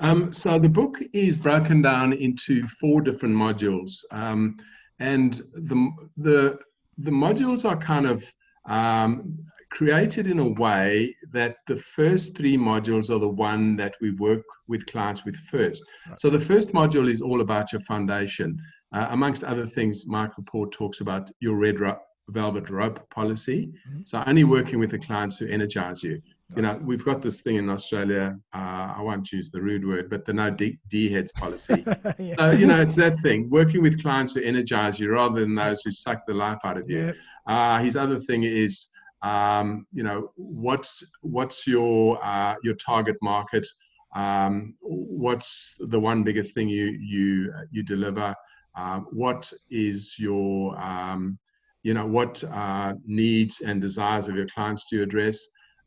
Um, 0.01 0.33
so 0.33 0.59
the 0.59 0.69
book 0.69 1.01
is 1.13 1.37
broken 1.37 1.83
down 1.83 2.13
into 2.13 2.67
four 2.69 3.01
different 3.01 3.35
modules. 3.35 4.05
Um, 4.11 4.57
and 5.01 5.43
the 5.55 5.91
the 6.17 6.59
the 6.99 7.11
modules 7.11 7.65
are 7.65 7.77
kind 7.77 8.07
of 8.07 8.25
um, 8.67 9.39
created 9.71 10.27
in 10.27 10.39
a 10.39 10.49
way 10.49 11.15
that 11.33 11.57
the 11.67 11.77
first 11.77 12.37
three 12.37 12.57
modules 12.57 13.11
are 13.11 13.19
the 13.19 13.29
one 13.29 13.77
that 13.77 13.95
we 14.01 14.13
work 14.13 14.43
with 14.67 14.87
clients 14.87 15.25
with 15.25 15.37
first. 15.37 15.83
Right. 16.09 16.19
So 16.21 16.31
the 16.31 16.41
first 16.41 16.73
module 16.73 17.11
is 17.11 17.21
all 17.21 17.41
about 17.41 17.73
your 17.73 17.81
foundation. 17.83 18.59
Uh, 18.93 19.09
amongst 19.11 19.45
other 19.45 19.67
things, 19.67 20.07
Michael 20.07 20.45
Port 20.45 20.73
talks 20.73 21.01
about 21.01 21.31
your 21.41 21.57
red 21.57 21.81
ro- 21.81 21.99
velvet 22.29 22.71
rope 22.71 23.09
policy. 23.11 23.71
Mm-hmm. 23.89 24.01
So 24.05 24.23
only 24.27 24.45
working 24.45 24.79
with 24.79 24.91
the 24.91 24.99
clients 24.99 25.39
who 25.39 25.47
energize 25.47 26.03
you. 26.03 26.21
Nice. 26.51 26.57
You 26.57 26.63
know, 26.63 26.81
we've 26.83 27.05
got 27.05 27.21
this 27.21 27.43
thing 27.43 27.57
in 27.57 27.69
Australia. 27.69 28.39
Uh, 28.55 28.95
I 28.97 29.01
won't 29.03 29.31
use 29.33 29.51
the 29.51 29.61
rude 29.61 29.87
word, 29.87 30.09
but 30.09 30.25
the 30.25 30.33
no 30.33 30.51
D, 30.51 30.79
D 30.89 31.13
heads 31.13 31.31
policy. 31.33 31.85
yeah. 32.19 32.35
So 32.39 32.51
you 32.53 32.67
know, 32.67 32.81
it's 32.81 32.95
that 32.97 33.19
thing. 33.21 33.51
Working 33.51 33.83
with 33.83 34.03
clients 34.03 34.33
who 34.33 34.41
energize 34.41 34.99
you 34.99 35.11
rather 35.11 35.41
than 35.41 35.55
those 35.55 35.83
who 35.83 35.91
suck 35.91 36.25
the 36.27 36.35
life 36.35 36.59
out 36.65 36.79
of 36.79 36.89
you. 36.89 37.13
Uh, 37.47 37.81
his 37.81 37.97
other 37.97 38.19
thing 38.19 38.45
is 38.45 38.89
um, 39.23 39.87
you 39.93 40.03
know 40.03 40.31
what's 40.37 41.03
what's 41.23 41.67
your 41.67 42.25
uh, 42.25 42.55
your 42.63 42.75
target 42.75 43.17
market? 43.23 43.67
Um, 44.15 44.75
what's 44.81 45.75
the 45.79 45.99
one 45.99 46.23
biggest 46.23 46.55
thing 46.55 46.69
you 46.69 46.87
you 47.01 47.53
you 47.71 47.83
deliver? 47.83 48.35
Uh, 48.77 49.01
what 49.11 49.53
is 49.71 50.15
your 50.19 50.79
um, 50.81 51.39
you 51.83 51.95
know 51.95 52.07
what 52.07 52.43
uh, 52.45 52.95
needs 53.05 53.61
and 53.61 53.81
desires 53.81 54.29
of 54.29 54.37
your 54.37 54.47
clients 54.47 54.85
do 54.89 54.97
you 54.97 55.03
address? 55.03 55.39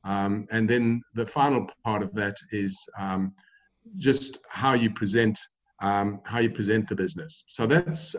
Um, 0.04 0.48
and 0.52 0.70
then 0.70 1.02
the 1.14 1.26
final 1.26 1.68
part 1.84 2.02
of 2.02 2.14
that 2.16 2.36
is 2.52 2.78
um, 3.00 3.34
just 3.98 4.40
how 4.50 4.74
you 4.74 4.90
present 4.90 5.40
um, 5.82 6.20
how 6.26 6.40
you 6.40 6.50
present 6.50 6.88
the 6.88 6.96
business. 6.96 7.44
So 7.48 7.66
that's 7.66 8.16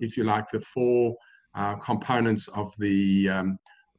if 0.00 0.16
you 0.16 0.24
like 0.24 0.50
the 0.50 0.60
four 0.60 1.14
uh, 1.54 1.76
components 1.76 2.48
of 2.48 2.74
the 2.78 3.30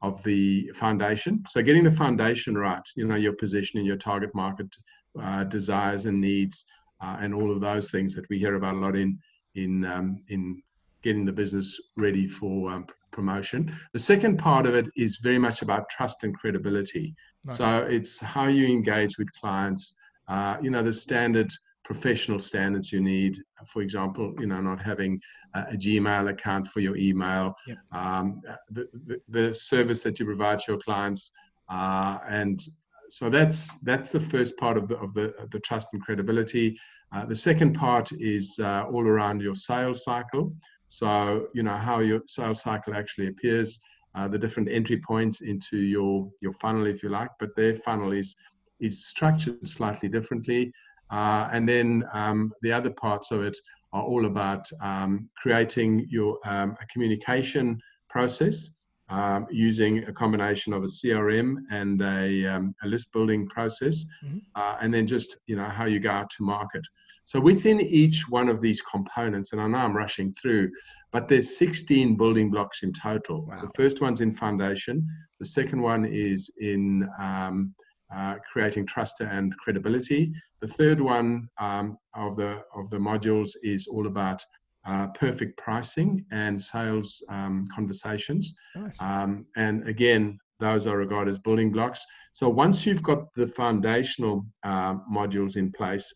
of 0.02 0.22
the 0.22 0.70
foundation. 0.74 1.44
So 1.48 1.62
getting 1.62 1.84
the 1.84 1.90
foundation 1.90 2.56
right, 2.56 2.82
you 2.96 3.06
know, 3.06 3.16
your 3.16 3.32
position 3.32 3.80
in 3.80 3.86
your 3.86 3.96
target 3.96 4.34
market, 4.34 4.74
uh, 5.20 5.44
desires 5.44 6.06
and 6.06 6.20
needs, 6.20 6.64
uh, 7.02 7.16
and 7.20 7.34
all 7.34 7.50
of 7.50 7.60
those 7.60 7.90
things 7.90 8.14
that 8.14 8.28
we 8.28 8.38
hear 8.38 8.54
about 8.54 8.74
a 8.74 8.78
lot 8.78 8.96
in 8.96 9.18
in 9.54 9.84
um, 9.84 10.22
in 10.28 10.62
getting 11.02 11.24
the 11.24 11.32
business 11.32 11.80
ready 11.96 12.26
for 12.26 12.70
um, 12.70 12.86
promotion. 13.12 13.74
The 13.92 13.98
second 13.98 14.38
part 14.38 14.66
of 14.66 14.74
it 14.74 14.88
is 14.96 15.18
very 15.18 15.38
much 15.38 15.62
about 15.62 15.88
trust 15.88 16.24
and 16.24 16.36
credibility. 16.36 17.14
Nice. 17.44 17.56
So 17.56 17.86
it's 17.88 18.20
how 18.20 18.46
you 18.46 18.66
engage 18.66 19.16
with 19.18 19.32
clients. 19.32 19.94
Uh, 20.28 20.56
you 20.60 20.70
know, 20.70 20.82
the 20.82 20.92
standard 20.92 21.50
professional 21.88 22.38
standards 22.38 22.92
you 22.92 23.00
need. 23.00 23.34
For 23.66 23.80
example, 23.80 24.34
you 24.38 24.46
know, 24.46 24.60
not 24.60 24.80
having 24.80 25.20
a, 25.54 25.60
a 25.74 25.76
Gmail 25.84 26.30
account 26.30 26.68
for 26.68 26.80
your 26.80 26.96
email, 26.96 27.54
yep. 27.66 27.78
um, 27.92 28.42
the, 28.70 28.84
the, 29.06 29.16
the, 29.36 29.54
service 29.54 30.02
that 30.02 30.18
you 30.18 30.26
provide 30.26 30.58
to 30.60 30.72
your 30.72 30.80
clients, 30.80 31.22
uh, 31.70 32.18
and 32.28 32.62
so 33.08 33.30
that's 33.30 33.60
that's 33.90 34.10
the 34.10 34.20
first 34.20 34.52
part 34.58 34.76
of 34.76 34.86
the 34.88 34.96
of 34.98 35.14
the, 35.14 35.26
of 35.42 35.50
the 35.50 35.60
trust 35.60 35.88
and 35.94 36.02
credibility. 36.02 36.78
Uh, 37.14 37.24
the 37.24 37.40
second 37.48 37.72
part 37.72 38.12
is 38.12 38.58
uh, 38.62 38.84
all 38.92 39.06
around 39.06 39.40
your 39.40 39.54
sales 39.54 40.04
cycle. 40.04 40.52
So, 40.88 41.48
you 41.54 41.62
know, 41.62 41.76
how 41.76 42.00
your 42.00 42.20
sales 42.26 42.60
cycle 42.62 42.94
actually 42.94 43.28
appears, 43.28 43.78
uh, 44.14 44.26
the 44.26 44.38
different 44.38 44.68
entry 44.70 44.98
points 44.98 45.42
into 45.42 45.76
your, 45.78 46.30
your 46.40 46.54
funnel, 46.54 46.86
if 46.86 47.02
you 47.02 47.10
like, 47.10 47.30
but 47.38 47.54
their 47.56 47.76
funnel 47.76 48.12
is, 48.12 48.34
is 48.80 49.06
structured 49.06 49.68
slightly 49.68 50.08
differently. 50.08 50.72
Uh, 51.10 51.48
and 51.52 51.68
then 51.68 52.04
um, 52.12 52.52
the 52.62 52.72
other 52.72 52.90
parts 52.90 53.30
of 53.30 53.42
it 53.42 53.56
are 53.92 54.02
all 54.02 54.26
about 54.26 54.68
um, 54.82 55.28
creating 55.40 56.06
your 56.10 56.38
um, 56.44 56.76
a 56.82 56.86
communication 56.86 57.80
process 58.10 58.70
um, 59.10 59.46
using 59.50 60.04
a 60.04 60.12
combination 60.12 60.72
of 60.72 60.82
a 60.82 60.86
CRM 60.86 61.56
and 61.70 62.02
a, 62.02 62.46
um, 62.46 62.74
a 62.82 62.86
list 62.86 63.10
building 63.12 63.46
process, 63.48 64.04
mm-hmm. 64.24 64.38
uh, 64.54 64.76
and 64.82 64.92
then 64.92 65.06
just 65.06 65.38
you 65.46 65.56
know 65.56 65.64
how 65.64 65.86
you 65.86 65.98
go 65.98 66.10
out 66.10 66.30
to 66.30 66.42
market. 66.42 66.82
So 67.24 67.40
within 67.40 67.80
each 67.80 68.28
one 68.28 68.48
of 68.48 68.60
these 68.60 68.80
components, 68.82 69.52
and 69.52 69.60
I 69.60 69.66
know 69.66 69.78
I'm 69.78 69.96
rushing 69.96 70.32
through, 70.34 70.70
but 71.12 71.28
there's 71.28 71.56
16 71.58 72.16
building 72.16 72.50
blocks 72.50 72.82
in 72.82 72.92
total. 72.92 73.46
Wow. 73.46 73.60
The 73.60 73.70
first 73.74 74.00
one's 74.00 74.20
in 74.20 74.32
foundation. 74.32 75.06
The 75.38 75.46
second 75.46 75.80
one 75.80 76.04
is 76.04 76.50
in 76.60 77.08
um, 77.18 77.74
uh, 78.14 78.36
creating 78.50 78.86
trust 78.86 79.20
and 79.20 79.56
credibility. 79.58 80.32
The 80.60 80.68
third 80.68 81.00
one 81.00 81.48
um, 81.58 81.98
of 82.14 82.36
the 82.36 82.62
of 82.74 82.88
the 82.90 82.98
modules 82.98 83.50
is 83.62 83.86
all 83.86 84.06
about 84.06 84.44
uh, 84.86 85.08
perfect 85.08 85.58
pricing 85.58 86.24
and 86.30 86.60
sales 86.60 87.22
um, 87.28 87.66
conversations. 87.74 88.54
Nice. 88.74 89.00
Um, 89.00 89.46
and 89.56 89.86
again, 89.86 90.38
those 90.60 90.86
are 90.86 90.96
regarded 90.96 91.30
as 91.30 91.38
building 91.38 91.70
blocks. 91.70 92.04
So 92.32 92.48
once 92.48 92.86
you've 92.86 93.02
got 93.02 93.32
the 93.34 93.46
foundational 93.46 94.46
uh, 94.64 94.94
modules 95.12 95.56
in 95.56 95.70
place, 95.72 96.12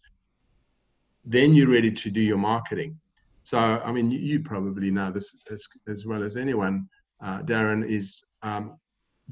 then 1.24 1.54
you're 1.54 1.70
ready 1.70 1.90
to 1.90 2.10
do 2.10 2.20
your 2.20 2.38
marketing. 2.38 2.98
So, 3.44 3.58
I 3.58 3.92
mean, 3.92 4.10
you, 4.10 4.18
you 4.18 4.40
probably 4.40 4.90
know 4.90 5.12
this 5.12 5.36
as, 5.50 5.66
as 5.88 6.06
well 6.06 6.22
as 6.22 6.36
anyone, 6.36 6.88
uh, 7.24 7.42
Darren, 7.42 7.88
is 7.88 8.22
um, 8.42 8.78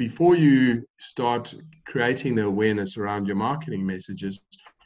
before 0.00 0.34
you 0.34 0.82
start 0.98 1.54
creating 1.86 2.34
the 2.34 2.42
awareness 2.42 2.96
around 2.96 3.26
your 3.26 3.36
marketing 3.36 3.84
messages, 3.84 4.44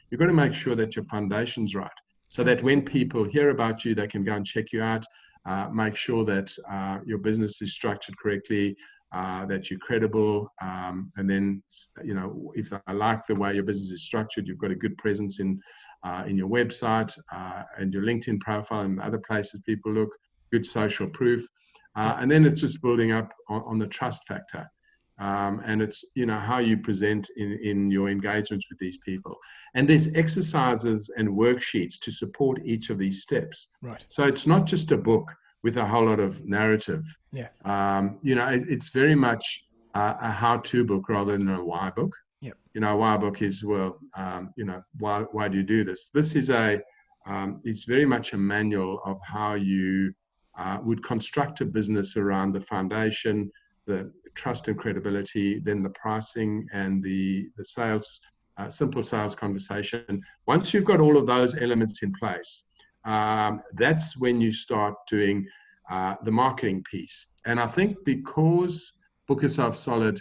you've 0.09 0.19
got 0.19 0.25
to 0.25 0.33
make 0.33 0.53
sure 0.53 0.75
that 0.75 0.93
your 0.93 1.05
foundation's 1.05 1.73
right 1.73 1.99
so 2.27 2.43
that 2.43 2.61
when 2.61 2.81
people 2.81 3.23
hear 3.23 3.51
about 3.51 3.85
you, 3.85 3.95
they 3.95 4.07
can 4.07 4.25
go 4.25 4.33
and 4.33 4.45
check 4.45 4.73
you 4.73 4.81
out. 4.81 5.05
Uh, 5.45 5.69
make 5.69 5.95
sure 5.95 6.25
that 6.25 6.53
uh, 6.69 6.97
your 7.05 7.17
business 7.17 7.61
is 7.61 7.71
structured 7.73 8.13
correctly, 8.17 8.75
uh, 9.13 9.45
that 9.45 9.69
you're 9.69 9.79
credible, 9.79 10.51
um, 10.61 11.09
and 11.15 11.29
then 11.29 11.63
you 12.03 12.13
know 12.13 12.51
if 12.53 12.73
I 12.85 12.91
like 12.91 13.25
the 13.25 13.35
way 13.35 13.53
your 13.53 13.63
business 13.63 13.91
is 13.91 14.03
structured, 14.03 14.45
you've 14.47 14.57
got 14.65 14.71
a 14.71 14.81
good 14.83 14.97
presence 14.97 15.39
in 15.39 15.61
uh, 16.03 16.25
in 16.27 16.35
your 16.35 16.49
website 16.49 17.17
uh, 17.33 17.63
and 17.79 17.93
your 17.93 18.03
LinkedIn 18.03 18.41
profile 18.41 18.81
and 18.81 18.99
other 18.99 19.21
places 19.25 19.61
people 19.65 19.93
look. 19.93 20.09
Good 20.51 20.65
social 20.65 21.07
proof, 21.07 21.47
uh, 21.95 22.17
and 22.19 22.29
then 22.29 22.43
it's 22.43 22.59
just 22.59 22.81
building 22.81 23.13
up 23.13 23.31
on, 23.47 23.61
on 23.65 23.79
the 23.79 23.87
trust 23.87 24.27
factor 24.27 24.69
um, 25.17 25.61
and 25.65 25.81
it's 25.81 26.03
you 26.13 26.25
know 26.25 26.39
how 26.39 26.57
you 26.57 26.77
present 26.77 27.29
in, 27.37 27.57
in 27.63 27.91
your 27.91 28.09
engagements 28.09 28.65
with 28.69 28.79
these 28.79 28.97
people. 28.97 29.37
And 29.73 29.87
there's 29.87 30.13
exercises 30.13 31.09
and 31.17 31.29
worksheets 31.29 31.99
to 32.01 32.11
support 32.11 32.59
each 32.65 32.89
of 32.89 32.97
these 32.97 33.21
steps. 33.21 33.69
Right. 33.81 34.05
So 34.09 34.23
it's 34.23 34.45
not 34.45 34.65
just 34.65 34.91
a 34.91 34.97
book 34.97 35.31
with 35.63 35.77
a 35.77 35.85
whole 35.85 36.05
lot 36.05 36.19
of 36.19 36.45
narrative. 36.45 37.03
Yeah. 37.31 37.47
Um, 37.63 38.19
you 38.23 38.35
know 38.35 38.47
it, 38.47 38.63
it's 38.67 38.89
very 38.89 39.15
much 39.15 39.63
uh, 39.93 40.15
a 40.21 40.31
how-to 40.31 40.83
book 40.83 41.07
rather 41.07 41.37
than 41.37 41.49
a 41.49 41.63
why 41.63 41.89
book. 41.91 42.13
Yep. 42.41 42.57
you 42.73 42.81
know 42.81 42.93
a 42.93 42.97
why 42.97 43.17
book 43.17 43.41
is 43.41 43.63
well 43.63 43.97
um, 44.17 44.53
you 44.57 44.65
know 44.65 44.83
why, 44.99 45.21
why 45.31 45.47
do 45.47 45.57
you 45.57 45.63
do 45.63 45.83
this? 45.83 46.09
This 46.13 46.35
is 46.35 46.49
a 46.49 46.81
um, 47.25 47.61
it's 47.63 47.85
very 47.85 48.05
much 48.05 48.33
a 48.33 48.37
manual 48.37 49.01
of 49.05 49.17
how 49.23 49.53
you 49.53 50.13
uh, 50.59 50.77
would 50.83 51.03
construct 51.03 51.61
a 51.61 51.65
business 51.65 52.17
around 52.17 52.53
the 52.53 52.61
foundation 52.61 53.49
the 53.85 54.11
trust 54.35 54.67
and 54.67 54.77
credibility, 54.77 55.59
then 55.59 55.81
the 55.81 55.89
pricing 55.89 56.67
and 56.73 57.03
the, 57.03 57.47
the 57.57 57.65
sales, 57.65 58.19
uh, 58.57 58.69
simple 58.69 59.03
sales 59.03 59.35
conversation. 59.35 60.21
Once 60.47 60.73
you've 60.73 60.85
got 60.85 60.99
all 60.99 61.17
of 61.17 61.25
those 61.25 61.55
elements 61.55 62.03
in 62.03 62.11
place, 62.13 62.63
um, 63.05 63.61
that's 63.73 64.17
when 64.17 64.41
you 64.41 64.51
start 64.51 64.95
doing 65.07 65.47
uh, 65.89 66.15
the 66.23 66.31
marketing 66.31 66.83
piece. 66.89 67.27
And 67.45 67.59
I 67.59 67.67
think 67.67 67.97
because 68.05 68.91
Book 69.27 69.41
Yourself 69.41 69.75
Solid 69.75 70.19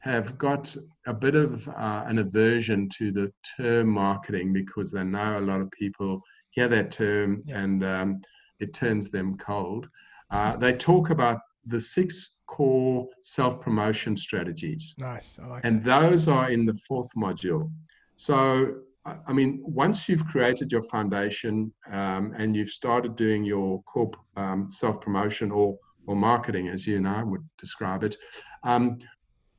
have 0.00 0.38
got 0.38 0.74
a 1.06 1.12
bit 1.12 1.34
of 1.34 1.68
uh, 1.68 2.04
an 2.06 2.18
aversion 2.18 2.88
to 2.96 3.10
the 3.10 3.32
term 3.56 3.88
marketing 3.88 4.52
because 4.52 4.90
they 4.90 5.04
know 5.04 5.38
a 5.38 5.40
lot 5.40 5.60
of 5.60 5.70
people 5.70 6.22
hear 6.50 6.68
that 6.68 6.90
term 6.90 7.42
yeah. 7.46 7.58
and 7.58 7.84
um, 7.84 8.20
it 8.60 8.72
turns 8.72 9.10
them 9.10 9.36
cold. 9.38 9.88
Uh, 10.30 10.56
they 10.56 10.72
talk 10.72 11.10
about 11.10 11.40
the 11.66 11.80
six 11.80 12.30
core 12.46 13.06
self 13.22 13.60
promotion 13.60 14.16
strategies. 14.16 14.94
Nice. 14.98 15.38
Like 15.38 15.64
and 15.64 15.84
that. 15.84 16.10
those 16.10 16.28
are 16.28 16.50
in 16.50 16.66
the 16.66 16.74
fourth 16.88 17.10
module. 17.16 17.70
So, 18.16 18.74
I 19.04 19.32
mean, 19.32 19.62
once 19.62 20.08
you've 20.08 20.26
created 20.26 20.72
your 20.72 20.82
foundation 20.84 21.72
um, 21.90 22.34
and 22.36 22.56
you've 22.56 22.70
started 22.70 23.16
doing 23.16 23.44
your 23.44 23.82
core 23.84 24.10
um, 24.36 24.68
self 24.70 25.00
promotion 25.00 25.50
or, 25.50 25.78
or 26.06 26.16
marketing, 26.16 26.68
as 26.68 26.86
you 26.86 26.96
and 26.96 27.08
I 27.08 27.22
would 27.22 27.46
describe 27.58 28.02
it, 28.02 28.16
um, 28.64 28.98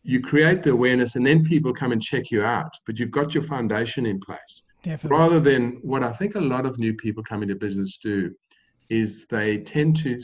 you 0.03 0.21
create 0.21 0.63
the 0.63 0.71
awareness 0.71 1.15
and 1.15 1.25
then 1.25 1.43
people 1.43 1.73
come 1.73 1.91
and 1.91 2.01
check 2.01 2.31
you 2.31 2.43
out, 2.43 2.71
but 2.85 2.99
you've 2.99 3.11
got 3.11 3.33
your 3.33 3.43
foundation 3.43 4.05
in 4.05 4.19
place. 4.19 4.63
Definitely. 4.83 5.17
Rather 5.17 5.39
than 5.39 5.79
what 5.81 6.03
I 6.03 6.13
think 6.13 6.35
a 6.35 6.39
lot 6.39 6.65
of 6.65 6.79
new 6.79 6.93
people 6.93 7.23
coming 7.23 7.49
to 7.49 7.55
business 7.55 7.97
do 7.97 8.33
is 8.89 9.27
they 9.27 9.57
tend 9.57 9.95
to 9.97 10.19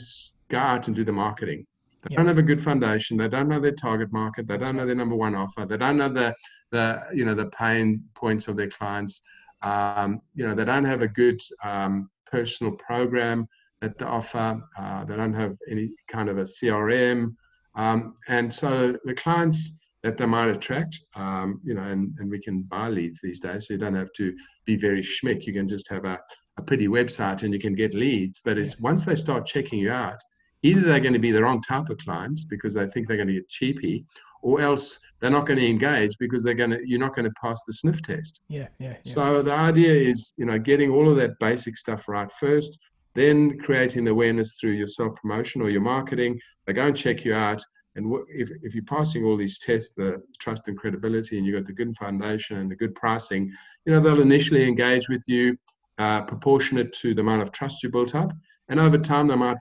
go 0.48 0.58
out 0.58 0.86
and 0.86 0.96
do 0.96 1.04
the 1.04 1.12
marketing 1.12 1.66
they 2.08 2.14
yeah. 2.14 2.18
don't 2.18 2.28
have 2.28 2.38
a 2.38 2.42
good 2.42 2.62
foundation. 2.62 3.16
They 3.16 3.28
don't 3.28 3.48
know 3.48 3.60
their 3.60 3.72
target 3.72 4.12
market. 4.12 4.46
They 4.46 4.56
That's 4.56 4.68
don't 4.68 4.76
right. 4.76 4.82
know 4.82 4.86
their 4.86 4.96
number 4.96 5.16
one 5.16 5.34
offer. 5.34 5.66
They 5.66 5.76
don't 5.76 5.96
know 5.96 6.12
the 6.12 6.34
the 6.70 7.02
you 7.12 7.24
know 7.24 7.34
the 7.34 7.46
pain 7.46 8.04
points 8.14 8.46
of 8.46 8.56
their 8.56 8.68
clients. 8.68 9.22
Um, 9.62 10.20
you 10.34 10.46
know 10.46 10.54
they 10.54 10.64
don't 10.64 10.84
have 10.84 11.02
a 11.02 11.08
good 11.08 11.40
um, 11.64 12.08
personal 12.30 12.72
program 12.74 13.48
that 13.80 13.98
they 13.98 14.04
offer. 14.04 14.62
Uh, 14.78 15.04
they 15.04 15.16
don't 15.16 15.34
have 15.34 15.56
any 15.68 15.90
kind 16.06 16.28
of 16.28 16.38
a 16.38 16.42
CRM, 16.42 17.34
um, 17.74 18.14
and 18.28 18.52
so 18.52 18.96
the 19.04 19.14
clients 19.14 19.80
that 20.02 20.16
they 20.16 20.26
might 20.26 20.48
attract, 20.48 21.00
um, 21.16 21.60
you 21.64 21.74
know, 21.74 21.82
and, 21.82 22.14
and 22.20 22.30
we 22.30 22.40
can 22.40 22.62
buy 22.62 22.88
leads 22.88 23.18
these 23.20 23.40
days. 23.40 23.66
So 23.66 23.74
you 23.74 23.80
don't 23.80 23.96
have 23.96 24.12
to 24.18 24.32
be 24.64 24.76
very 24.76 25.02
schmick. 25.02 25.46
You 25.46 25.52
can 25.52 25.66
just 25.66 25.88
have 25.88 26.04
a, 26.04 26.20
a 26.58 26.62
pretty 26.62 26.86
website 26.86 27.42
and 27.42 27.52
you 27.52 27.58
can 27.58 27.74
get 27.74 27.92
leads. 27.92 28.40
But 28.44 28.56
it's 28.56 28.72
yeah. 28.72 28.82
once 28.82 29.04
they 29.04 29.16
start 29.16 29.46
checking 29.46 29.80
you 29.80 29.90
out, 29.90 30.20
either 30.66 30.80
they're 30.80 31.00
going 31.00 31.12
to 31.12 31.18
be 31.18 31.30
the 31.30 31.42
wrong 31.42 31.62
type 31.62 31.88
of 31.90 31.98
clients 31.98 32.44
because 32.44 32.74
they 32.74 32.86
think 32.88 33.06
they're 33.06 33.16
going 33.16 33.28
to 33.28 33.34
get 33.34 33.48
cheapy, 33.48 34.04
or 34.42 34.60
else 34.60 34.98
they're 35.20 35.30
not 35.30 35.46
going 35.46 35.58
to 35.58 35.66
engage 35.66 36.16
because 36.18 36.42
they're 36.42 36.54
going 36.54 36.70
to 36.70 36.80
you're 36.84 37.00
not 37.00 37.14
going 37.14 37.24
to 37.24 37.34
pass 37.40 37.62
the 37.66 37.72
sniff 37.72 38.02
test. 38.02 38.40
Yeah, 38.48 38.68
yeah, 38.78 38.96
yeah. 39.04 39.14
So 39.14 39.42
the 39.42 39.52
idea 39.52 39.92
is, 39.92 40.32
you 40.36 40.46
know, 40.46 40.58
getting 40.58 40.90
all 40.90 41.10
of 41.10 41.16
that 41.16 41.38
basic 41.40 41.76
stuff 41.76 42.08
right 42.08 42.30
first, 42.38 42.78
then 43.14 43.58
creating 43.58 44.04
the 44.04 44.10
awareness 44.10 44.56
through 44.60 44.72
your 44.72 44.88
self 44.88 45.14
promotion 45.16 45.62
or 45.62 45.70
your 45.70 45.80
marketing. 45.80 46.38
They 46.66 46.72
go 46.72 46.86
and 46.86 46.96
check 46.96 47.24
you 47.24 47.34
out. 47.34 47.62
And 47.94 48.12
if, 48.28 48.50
if 48.62 48.74
you're 48.74 48.84
passing 48.84 49.24
all 49.24 49.38
these 49.38 49.58
tests, 49.58 49.94
the 49.94 50.22
trust 50.38 50.68
and 50.68 50.76
credibility, 50.76 51.38
and 51.38 51.46
you've 51.46 51.56
got 51.56 51.66
the 51.66 51.72
good 51.72 51.96
foundation 51.96 52.58
and 52.58 52.70
the 52.70 52.76
good 52.76 52.94
pricing, 52.94 53.50
you 53.86 53.92
know, 53.92 54.00
they'll 54.00 54.20
initially 54.20 54.64
engage 54.64 55.08
with 55.08 55.22
you 55.26 55.56
uh, 55.98 56.20
proportionate 56.22 56.92
to 56.92 57.14
the 57.14 57.22
amount 57.22 57.40
of 57.40 57.52
trust 57.52 57.82
you 57.82 57.88
built 57.88 58.14
up. 58.14 58.30
And 58.68 58.80
over 58.80 58.98
time, 58.98 59.28
they 59.28 59.36
might 59.36 59.58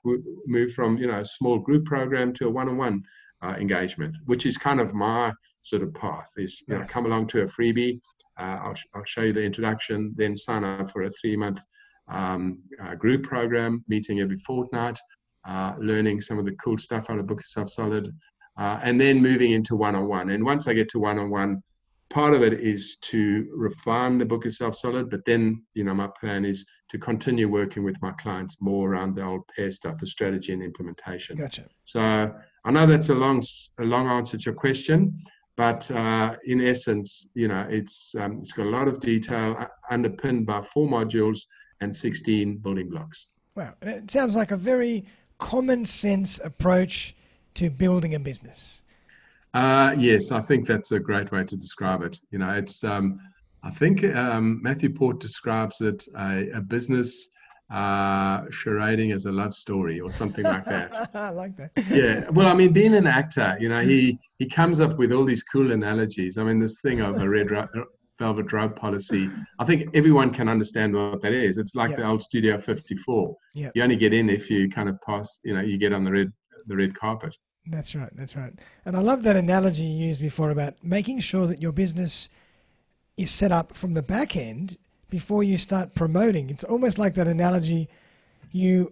move 0.47 0.73
from 0.73 0.97
you 0.97 1.07
know 1.07 1.19
a 1.19 1.25
small 1.25 1.59
group 1.59 1.85
program 1.85 2.33
to 2.33 2.47
a 2.47 2.49
one-on-one 2.49 3.03
uh, 3.43 3.55
engagement, 3.59 4.15
which 4.25 4.45
is 4.45 4.57
kind 4.57 4.79
of 4.79 4.93
my 4.93 5.31
sort 5.63 5.83
of 5.83 5.93
path. 5.93 6.31
Is 6.37 6.63
you 6.67 6.77
yes. 6.77 6.79
know, 6.79 6.93
come 6.93 7.05
along 7.05 7.27
to 7.27 7.41
a 7.41 7.45
freebie, 7.45 7.99
uh, 8.39 8.59
I'll, 8.63 8.75
I'll 8.93 9.05
show 9.05 9.21
you 9.21 9.33
the 9.33 9.43
introduction, 9.43 10.13
then 10.17 10.35
sign 10.35 10.63
up 10.63 10.91
for 10.91 11.03
a 11.03 11.09
three-month 11.09 11.59
um, 12.07 12.59
uh, 12.81 12.95
group 12.95 13.23
program, 13.23 13.83
meeting 13.87 14.21
every 14.21 14.37
fortnight, 14.39 14.99
uh, 15.47 15.73
learning 15.79 16.21
some 16.21 16.39
of 16.39 16.45
the 16.45 16.55
cool 16.63 16.77
stuff 16.77 17.09
out 17.09 17.19
of 17.19 17.27
Book 17.27 17.39
Yourself 17.39 17.69
Solid, 17.69 18.11
uh, 18.57 18.79
and 18.83 18.99
then 18.99 19.21
moving 19.21 19.51
into 19.51 19.75
one-on-one. 19.75 20.31
And 20.31 20.43
once 20.43 20.67
I 20.67 20.73
get 20.73 20.89
to 20.89 20.99
one-on-one, 20.99 21.61
part 22.09 22.33
of 22.33 22.43
it 22.43 22.53
is 22.53 22.97
to 22.97 23.47
refine 23.55 24.17
the 24.17 24.25
book 24.25 24.45
yourself 24.45 24.75
solid 24.75 25.09
but 25.09 25.25
then 25.25 25.63
you 25.73 25.83
know 25.83 25.93
my 25.93 26.07
plan 26.19 26.45
is 26.45 26.65
to 26.89 26.97
continue 26.97 27.49
working 27.49 27.83
with 27.83 27.99
my 28.01 28.11
clients 28.11 28.55
more 28.59 28.91
around 28.91 29.15
the 29.15 29.23
old 29.23 29.41
pair 29.55 29.71
stuff 29.71 29.99
the 29.99 30.07
strategy 30.07 30.53
and 30.53 30.63
implementation. 30.63 31.37
Gotcha. 31.37 31.65
So 31.83 32.33
i 32.67 32.71
know 32.71 32.87
that's 32.87 33.09
a 33.09 33.13
long 33.13 33.43
a 33.79 33.83
long 33.83 34.07
answer 34.07 34.37
to 34.37 34.43
your 34.45 34.55
question 34.55 35.21
but 35.55 35.89
uh, 35.91 36.35
in 36.45 36.59
essence 36.61 37.29
you 37.35 37.47
know 37.47 37.65
it's 37.69 38.15
um, 38.15 38.39
it's 38.39 38.53
got 38.53 38.65
a 38.65 38.69
lot 38.69 38.87
of 38.87 38.99
detail 38.99 39.55
uh, 39.59 39.67
underpinned 39.89 40.45
by 40.45 40.61
four 40.73 40.87
modules 40.87 41.45
and 41.81 41.95
16 41.95 42.57
building 42.57 42.89
blocks. 42.89 43.27
Wow. 43.55 43.73
It 43.81 44.11
sounds 44.11 44.35
like 44.35 44.51
a 44.51 44.57
very 44.57 45.05
common 45.37 45.85
sense 45.85 46.39
approach 46.43 47.15
to 47.55 47.69
building 47.69 48.15
a 48.15 48.19
business. 48.19 48.81
Uh, 49.53 49.95
yes, 49.97 50.31
I 50.31 50.41
think 50.41 50.67
that's 50.67 50.91
a 50.91 50.99
great 50.99 51.31
way 51.31 51.45
to 51.45 51.55
describe 51.55 52.01
it. 52.01 52.19
You 52.31 52.39
know, 52.39 52.49
it's 52.49 52.83
um, 52.83 53.19
I 53.65 53.71
think 53.71 54.03
um, 54.15 54.61
Matthew 54.61 54.89
Port 54.93 55.19
describes 55.19 55.81
it 55.81 56.07
a, 56.17 56.49
a 56.51 56.61
business 56.61 57.27
uh, 57.71 58.41
charading 58.43 59.13
as 59.13 59.25
a 59.25 59.31
love 59.31 59.53
story 59.53 59.99
or 59.99 60.11
something 60.11 60.43
like 60.43 60.65
that. 60.65 61.09
I 61.15 61.29
like 61.31 61.57
that. 61.57 61.71
yeah. 61.89 62.29
Well, 62.29 62.47
I 62.47 62.53
mean, 62.53 62.71
being 62.73 62.93
an 62.93 63.07
actor, 63.07 63.57
you 63.59 63.69
know, 63.69 63.81
he 63.81 64.19
he 64.37 64.47
comes 64.47 64.79
up 64.79 64.97
with 64.97 65.11
all 65.11 65.25
these 65.25 65.41
cool 65.43 65.71
analogies. 65.71 66.37
I 66.37 66.43
mean, 66.43 66.59
this 66.59 66.79
thing 66.81 67.01
of 67.01 67.19
a 67.19 67.27
red 67.27 67.49
ro- 67.49 67.67
velvet 68.19 68.53
rope 68.53 68.75
policy. 68.75 69.31
I 69.59 69.65
think 69.65 69.89
everyone 69.95 70.29
can 70.31 70.47
understand 70.47 70.93
what 70.93 71.21
that 71.23 71.33
is. 71.33 71.57
It's 71.57 71.73
like 71.75 71.89
Yeah. 71.91 71.97
the 71.97 72.07
old 72.07 72.21
Studio 72.21 72.59
54. 72.59 73.35
Yeah. 73.55 73.71
You 73.73 73.81
only 73.83 73.95
get 73.97 74.13
in 74.13 74.29
if 74.29 74.49
you 74.51 74.69
kind 74.69 74.87
of 74.87 75.01
pass. 75.01 75.39
You 75.43 75.55
know, 75.55 75.61
you 75.61 75.77
get 75.79 75.91
on 75.91 76.03
the 76.03 76.11
red 76.11 76.31
the 76.67 76.75
red 76.75 76.93
carpet. 76.93 77.35
That's 77.65 77.95
right. 77.95 78.11
That's 78.15 78.35
right. 78.35 78.53
And 78.85 78.95
I 78.95 78.99
love 78.99 79.23
that 79.23 79.35
analogy 79.35 79.85
you 79.85 80.05
used 80.05 80.21
before 80.21 80.51
about 80.51 80.75
making 80.83 81.19
sure 81.19 81.47
that 81.47 81.63
your 81.63 81.71
business 81.71 82.29
is 83.17 83.31
set 83.31 83.51
up 83.51 83.75
from 83.75 83.93
the 83.93 84.01
back 84.01 84.35
end 84.35 84.77
before 85.09 85.43
you 85.43 85.57
start 85.57 85.95
promoting. 85.95 86.49
It's 86.49 86.63
almost 86.63 86.97
like 86.97 87.15
that 87.15 87.27
analogy 87.27 87.87
you 88.51 88.91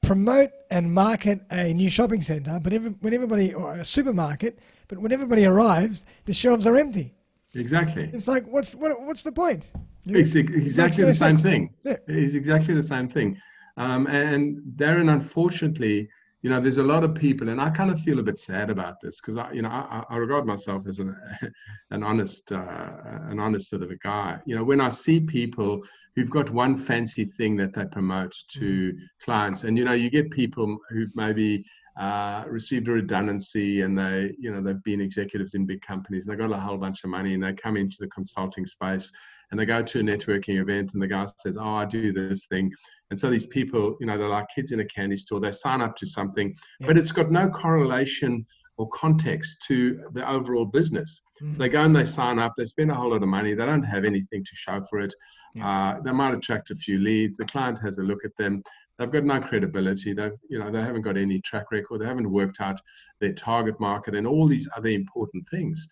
promote 0.00 0.50
and 0.70 0.92
market 0.92 1.42
a 1.50 1.72
new 1.74 1.90
shopping 1.90 2.22
center, 2.22 2.58
but 2.62 2.72
every, 2.72 2.90
when 3.00 3.12
everybody, 3.12 3.52
or 3.52 3.74
a 3.74 3.84
supermarket, 3.84 4.58
but 4.88 4.98
when 4.98 5.12
everybody 5.12 5.44
arrives, 5.46 6.06
the 6.24 6.32
shelves 6.32 6.66
are 6.66 6.76
empty. 6.76 7.12
Exactly. 7.54 8.08
It's 8.12 8.28
like, 8.28 8.46
what's, 8.46 8.74
what, 8.74 9.00
what's 9.02 9.22
the 9.22 9.32
point? 9.32 9.70
You- 10.04 10.16
It's 10.18 10.34
exactly 10.34 11.04
the 11.04 11.12
same 11.14 11.36
sense. 11.36 11.42
thing. 11.42 11.74
Yeah. 11.84 11.96
It's 12.08 12.34
exactly 12.34 12.74
the 12.74 12.82
same 12.82 13.08
thing. 13.08 13.38
Um, 13.76 14.06
and 14.06 14.58
Darren, 14.76 15.12
unfortunately, 15.12 16.08
you 16.42 16.48
know, 16.48 16.60
there's 16.60 16.78
a 16.78 16.82
lot 16.82 17.04
of 17.04 17.14
people, 17.14 17.50
and 17.50 17.60
I 17.60 17.68
kind 17.68 17.90
of 17.90 18.00
feel 18.00 18.18
a 18.18 18.22
bit 18.22 18.38
sad 18.38 18.70
about 18.70 19.00
this 19.00 19.20
because 19.20 19.36
I, 19.36 19.52
you 19.52 19.60
know, 19.60 19.68
I, 19.68 20.02
I 20.08 20.16
regard 20.16 20.46
myself 20.46 20.86
as 20.88 20.98
an, 20.98 21.14
an 21.90 22.02
honest, 22.02 22.50
uh, 22.50 22.92
an 23.28 23.38
honest 23.38 23.68
sort 23.68 23.82
of 23.82 23.90
a 23.90 23.96
guy. 23.96 24.38
You 24.46 24.56
know, 24.56 24.64
when 24.64 24.80
I 24.80 24.88
see 24.88 25.20
people 25.20 25.82
who've 26.16 26.30
got 26.30 26.50
one 26.50 26.78
fancy 26.78 27.26
thing 27.26 27.56
that 27.58 27.74
they 27.74 27.84
promote 27.86 28.34
to 28.54 28.96
clients, 29.22 29.64
and 29.64 29.76
you 29.76 29.84
know, 29.84 29.92
you 29.92 30.08
get 30.08 30.30
people 30.30 30.78
who've 30.88 31.14
maybe 31.14 31.64
uh, 32.00 32.44
received 32.48 32.88
a 32.88 32.92
redundancy 32.92 33.82
and 33.82 33.98
they, 33.98 34.34
you 34.38 34.50
know, 34.50 34.62
they've 34.62 34.82
been 34.84 35.02
executives 35.02 35.52
in 35.52 35.66
big 35.66 35.82
companies 35.82 36.24
and 36.24 36.32
they've 36.32 36.48
got 36.48 36.56
a 36.56 36.60
whole 36.60 36.78
bunch 36.78 37.04
of 37.04 37.10
money 37.10 37.34
and 37.34 37.42
they 37.42 37.52
come 37.52 37.76
into 37.76 37.98
the 38.00 38.08
consulting 38.08 38.64
space 38.64 39.12
and 39.50 39.60
they 39.60 39.66
go 39.66 39.82
to 39.82 40.00
a 40.00 40.02
networking 40.02 40.60
event 40.60 40.94
and 40.94 41.02
the 41.02 41.06
guy 41.06 41.26
says, 41.36 41.58
"Oh, 41.58 41.74
I 41.74 41.84
do 41.84 42.12
this 42.12 42.46
thing," 42.46 42.72
and 43.10 43.18
so 43.18 43.28
these 43.30 43.46
people, 43.46 43.96
you 44.00 44.06
know, 44.06 44.16
they're 44.16 44.28
like 44.28 44.46
kids 44.54 44.72
in 44.72 44.80
a 44.80 44.84
candy 44.84 45.16
store. 45.16 45.40
They 45.40 45.50
sign 45.50 45.80
up 45.80 45.96
to 45.96 46.06
something, 46.06 46.54
Yeah. 46.80 46.86
but 46.86 46.96
it's 46.98 47.12
got 47.12 47.30
no 47.30 47.48
correlation 47.48 48.46
or 48.76 48.88
context 48.90 49.62
to 49.66 50.00
the 50.14 50.26
overall 50.30 50.64
business. 50.64 51.20
Mm. 51.42 51.52
So 51.52 51.58
they 51.58 51.68
go 51.68 51.82
and 51.82 51.94
they 51.94 52.04
sign 52.04 52.38
up. 52.38 52.54
They 52.56 52.64
spend 52.64 52.90
a 52.90 52.94
whole 52.94 53.10
lot 53.10 53.22
of 53.22 53.28
money. 53.28 53.52
They 53.54 53.66
don't 53.66 53.82
have 53.82 54.04
anything 54.04 54.42
to 54.42 54.50
show 54.54 54.80
for 54.88 55.00
it. 55.00 55.14
Uh, 55.60 56.00
they 56.04 56.12
might 56.12 56.32
attract 56.34 56.70
a 56.70 56.74
few 56.76 56.98
leads. 56.98 57.36
The 57.36 57.44
client 57.44 57.78
has 57.80 57.98
a 57.98 58.02
look 58.02 58.24
at 58.24 58.34
them. 58.38 58.62
They've 58.98 59.10
got 59.10 59.24
no 59.24 59.40
credibility. 59.40 60.12
They've, 60.14 60.32
you 60.48 60.58
know, 60.58 60.70
they 60.70 60.80
haven't 60.80 61.02
got 61.02 61.16
any 61.16 61.40
track 61.40 61.70
record. 61.72 62.00
They 62.00 62.06
haven't 62.06 62.30
worked 62.30 62.60
out 62.60 62.80
their 63.20 63.32
target 63.32 63.78
market 63.80 64.14
and 64.14 64.26
all 64.26 64.46
these 64.46 64.68
other 64.76 64.88
important 64.90 65.46
things. 65.50 65.86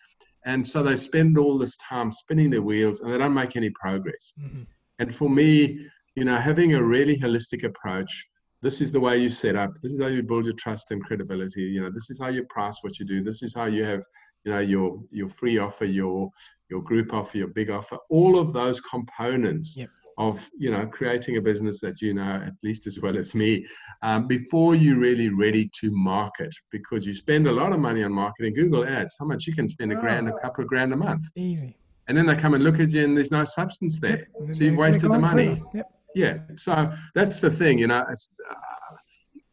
And 0.45 0.65
so 0.65 0.81
they 0.81 0.95
spend 0.95 1.37
all 1.37 1.57
this 1.57 1.75
time 1.77 2.11
spinning 2.11 2.49
their 2.49 2.61
wheels 2.61 3.01
and 3.01 3.11
they 3.13 3.17
don't 3.17 3.33
make 3.33 3.55
any 3.55 3.69
progress. 3.71 4.33
Mhm. 4.41 4.65
And 4.99 5.13
for 5.13 5.29
me, 5.29 5.85
you 6.19 6.25
know, 6.25 6.35
having 6.37 6.75
a 6.75 6.83
really 6.83 7.17
holistic 7.17 7.63
approach, 7.63 8.27
this 8.61 8.81
is 8.81 8.91
the 8.91 8.99
way 8.99 9.17
you 9.17 9.29
set 9.29 9.55
up. 9.55 9.71
This 9.81 9.93
is 9.93 10.01
how 10.01 10.07
you 10.07 10.21
build 10.21 10.43
your 10.45 10.53
trust 10.55 10.91
and 10.91 11.01
credibility. 11.01 11.61
You 11.61 11.81
know, 11.81 11.89
this 11.93 12.09
is 12.09 12.19
how 12.19 12.27
you 12.27 12.43
price 12.49 12.77
what 12.81 12.99
you 12.99 13.05
do. 13.05 13.23
This 13.23 13.41
is 13.41 13.53
how 13.55 13.65
you 13.65 13.85
have, 13.85 14.03
you 14.43 14.51
know, 14.51 14.59
your 14.59 14.99
your 15.11 15.29
free 15.29 15.57
offer, 15.59 15.85
your 15.85 16.29
your 16.69 16.81
group 16.81 17.13
offer, 17.13 17.37
your 17.37 17.47
big 17.47 17.69
offer. 17.69 17.97
All 18.09 18.37
of 18.37 18.51
those 18.51 18.81
components 18.81 19.77
Yep. 19.77 19.87
of 20.17 20.45
you 20.57 20.69
know 20.73 20.85
creating 20.85 21.37
a 21.37 21.41
business 21.41 21.79
that 21.79 22.01
you 22.01 22.13
know 22.13 22.33
at 22.49 22.53
least 22.67 22.85
as 22.85 22.99
well 22.99 23.17
as 23.17 23.33
me 23.33 23.65
um, 24.07 24.27
before 24.27 24.75
you're 24.75 24.99
really 24.99 25.29
ready 25.29 25.69
to 25.79 25.89
market 25.91 26.53
because 26.71 27.05
you 27.07 27.13
spend 27.13 27.47
a 27.47 27.51
lot 27.61 27.71
of 27.71 27.79
money 27.79 28.03
on 28.03 28.11
marketing 28.11 28.53
google 28.53 28.83
ads 28.97 29.15
how 29.17 29.25
much 29.25 29.47
you 29.47 29.53
can 29.55 29.69
spend 29.69 29.93
a 29.93 29.95
grand 30.03 30.27
a 30.27 30.33
Oh. 30.33 30.39
couple 30.45 30.61
of 30.65 30.67
grand 30.73 30.91
a 30.91 30.97
month 30.97 31.23
Easy. 31.35 31.71
and 32.09 32.17
then 32.17 32.25
they 32.25 32.35
come 32.35 32.53
and 32.53 32.65
look 32.65 32.81
at 32.81 32.89
you 32.89 33.01
and 33.05 33.15
there's 33.15 33.31
no 33.31 33.45
substance 33.45 33.97
there 34.05 34.27
then 34.41 34.55
so 34.55 34.61
you've 34.65 34.75
wasted 34.85 35.09
the 35.09 35.17
money. 35.29 35.63
Yep. 35.73 35.87
Yeah 36.15 36.37
so 36.55 36.91
that's 37.15 37.39
the 37.39 37.51
thing 37.51 37.77
you 37.77 37.87
know 37.87 38.05
it's, 38.09 38.33
uh, 38.49 38.55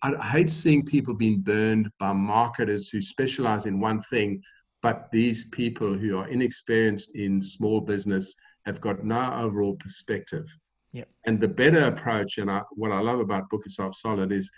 I, 0.02 0.14
I 0.14 0.26
hate 0.30 0.50
seeing 0.50 0.84
people 0.84 1.14
being 1.14 1.40
burned 1.40 1.90
by 1.98 2.12
marketers 2.12 2.88
who 2.88 3.00
specialize 3.00 3.66
in 3.66 3.80
one 3.80 4.00
thing 4.00 4.42
but 4.82 5.08
these 5.12 5.44
people 5.50 5.94
who 5.94 6.18
are 6.18 6.28
inexperienced 6.28 7.16
in 7.16 7.42
small 7.42 7.80
business 7.80 8.34
have 8.66 8.80
got 8.80 9.04
no 9.04 9.32
overall 9.34 9.76
perspective 9.76 10.46
Yep. 10.92 11.08
and 11.26 11.38
the 11.40 11.48
better 11.48 11.80
approach 11.86 12.38
and 12.38 12.50
I, 12.50 12.62
what 12.70 12.90
i 12.92 13.00
love 13.00 13.20
about 13.20 13.50
book 13.50 13.64
yourself 13.66 13.96
solid 13.96 14.32
is 14.32 14.50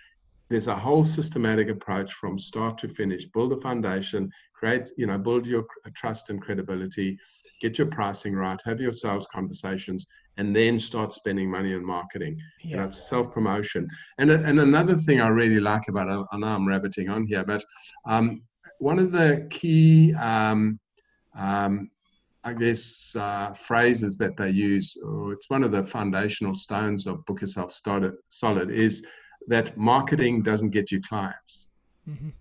there's 0.50 0.68
a 0.68 0.76
whole 0.76 1.04
systematic 1.04 1.68
approach 1.68 2.12
from 2.14 2.38
start 2.38 2.78
to 2.78 2.88
finish 2.88 3.26
build 3.26 3.52
a 3.52 3.60
foundation 3.60 4.30
create 4.54 4.90
you 4.96 5.06
know 5.06 5.18
build 5.18 5.46
your 5.46 5.64
trust 5.94 6.30
and 6.30 6.40
credibility 6.40 7.18
get 7.60 7.78
your 7.78 7.86
pricing 7.88 8.34
right 8.34 8.60
have 8.64 8.80
your 8.80 8.92
sales 8.92 9.26
conversations 9.32 10.06
and 10.36 10.54
then 10.54 10.78
start 10.78 11.12
spending 11.12 11.50
money 11.50 11.74
on 11.74 11.84
marketing 11.84 12.36
you 12.62 12.76
know, 12.76 12.82
Yeah. 12.82 12.88
it's 12.88 13.08
self 13.08 13.32
promotion. 13.32 13.88
And 14.18 14.30
and 14.30 14.60
another 14.60 14.96
thing 14.96 15.20
I 15.20 15.28
really 15.28 15.60
like 15.60 15.88
about 15.88 16.26
I 16.32 16.36
know 16.38 16.46
I'm 16.46 16.66
rabbiting 16.68 17.08
on 17.08 17.26
here, 17.26 17.44
but 17.44 17.62
um, 18.06 18.42
one 18.78 18.98
of 18.98 19.10
the 19.10 19.46
key, 19.50 20.14
um, 20.14 20.78
um, 21.36 21.90
I 22.44 22.52
guess, 22.52 23.14
uh, 23.16 23.52
phrases 23.54 24.16
that 24.18 24.36
they 24.36 24.50
use, 24.50 24.96
or 25.04 25.32
it's 25.32 25.50
one 25.50 25.64
of 25.64 25.72
the 25.72 25.84
foundational 25.84 26.54
stones 26.54 27.06
of 27.06 27.24
Book 27.26 27.40
Yourself 27.40 27.72
Solid, 27.72 28.70
is 28.70 29.04
that 29.48 29.76
marketing 29.76 30.42
doesn't 30.42 30.70
get 30.70 30.92
you 30.92 31.00
clients. 31.00 31.68
Mhm. 32.08 32.32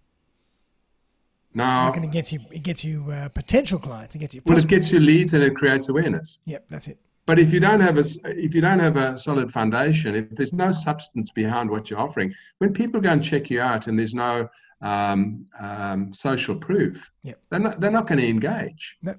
Now, 1.57 1.85
Marketing 1.85 2.11
gets 2.11 2.31
you. 2.31 2.39
It 2.51 2.61
gets 2.61 2.83
you 2.83 3.03
uh, 3.11 3.29
potential 3.29 3.79
clients. 3.79 4.13
It 4.13 4.19
gets 4.19 4.35
you. 4.35 4.41
well, 4.45 4.57
it 4.57 4.67
gets 4.67 4.91
you 4.91 4.99
leads 4.99 5.33
and 5.33 5.43
it 5.43 5.55
creates 5.55 5.89
awareness. 5.89 6.39
Yep. 6.45 6.65
That's 6.69 6.87
it. 6.87 6.99
But 7.25 7.39
if 7.39 7.51
you 7.51 7.59
don't 7.59 7.81
have 7.81 7.97
a 7.97 8.03
if 8.25 8.53
you 8.53 8.61
don't 8.61 8.79
have 8.79 8.95
a 8.95 9.17
solid 9.17 9.51
foundation, 9.51 10.15
if 10.15 10.29
there's 10.35 10.53
no 10.53 10.69
substance 10.71 11.31
behind 11.31 11.69
what 11.71 11.89
you're 11.89 11.99
offering, 11.99 12.31
when 12.59 12.73
people 12.73 13.01
go 13.01 13.09
and 13.09 13.23
check 13.23 13.49
you 13.49 13.59
out 13.59 13.87
and 13.87 13.97
there's 13.97 14.13
no 14.13 14.47
um, 14.81 15.45
um, 15.59 16.13
social 16.13 16.55
proof, 16.55 17.11
Yep. 17.23 17.39
they're 17.49 17.59
not 17.59 17.81
they're 17.81 17.91
not 17.99 18.05
going 18.07 18.19
to 18.19 18.27
engage. 18.27 18.97
No. 19.01 19.15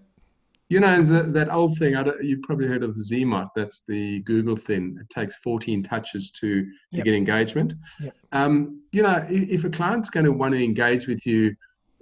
You 0.71 0.79
know 0.81 1.03
that 1.03 1.33
that 1.33 1.51
old 1.53 1.77
thing. 1.77 1.97
I 1.97 2.05
don't, 2.05 2.23
you've 2.23 2.43
probably 2.43 2.69
heard 2.69 2.85
of 2.85 2.95
the 2.97 3.03
ZMOT. 3.03 3.49
That's 3.57 3.83
the 3.89 4.21
Google 4.21 4.57
thing. 4.57 4.97
It 5.01 5.11
takes 5.11 5.35
14 5.39 5.83
touches 5.83 6.31
to 6.31 6.63
to 6.63 6.71
Yep. 6.93 7.05
get 7.05 7.15
engagement. 7.15 7.75
Yep. 8.01 8.15
Um, 8.31 8.81
you 8.93 9.03
know, 9.03 9.09
i- 9.09 9.27
if 9.29 9.65
a 9.65 9.71
client's 9.71 10.09
going 10.09 10.27
to 10.27 10.33
want 10.33 10.55
to 10.55 10.63
engage 10.63 11.09
with 11.09 11.27
you 11.27 11.55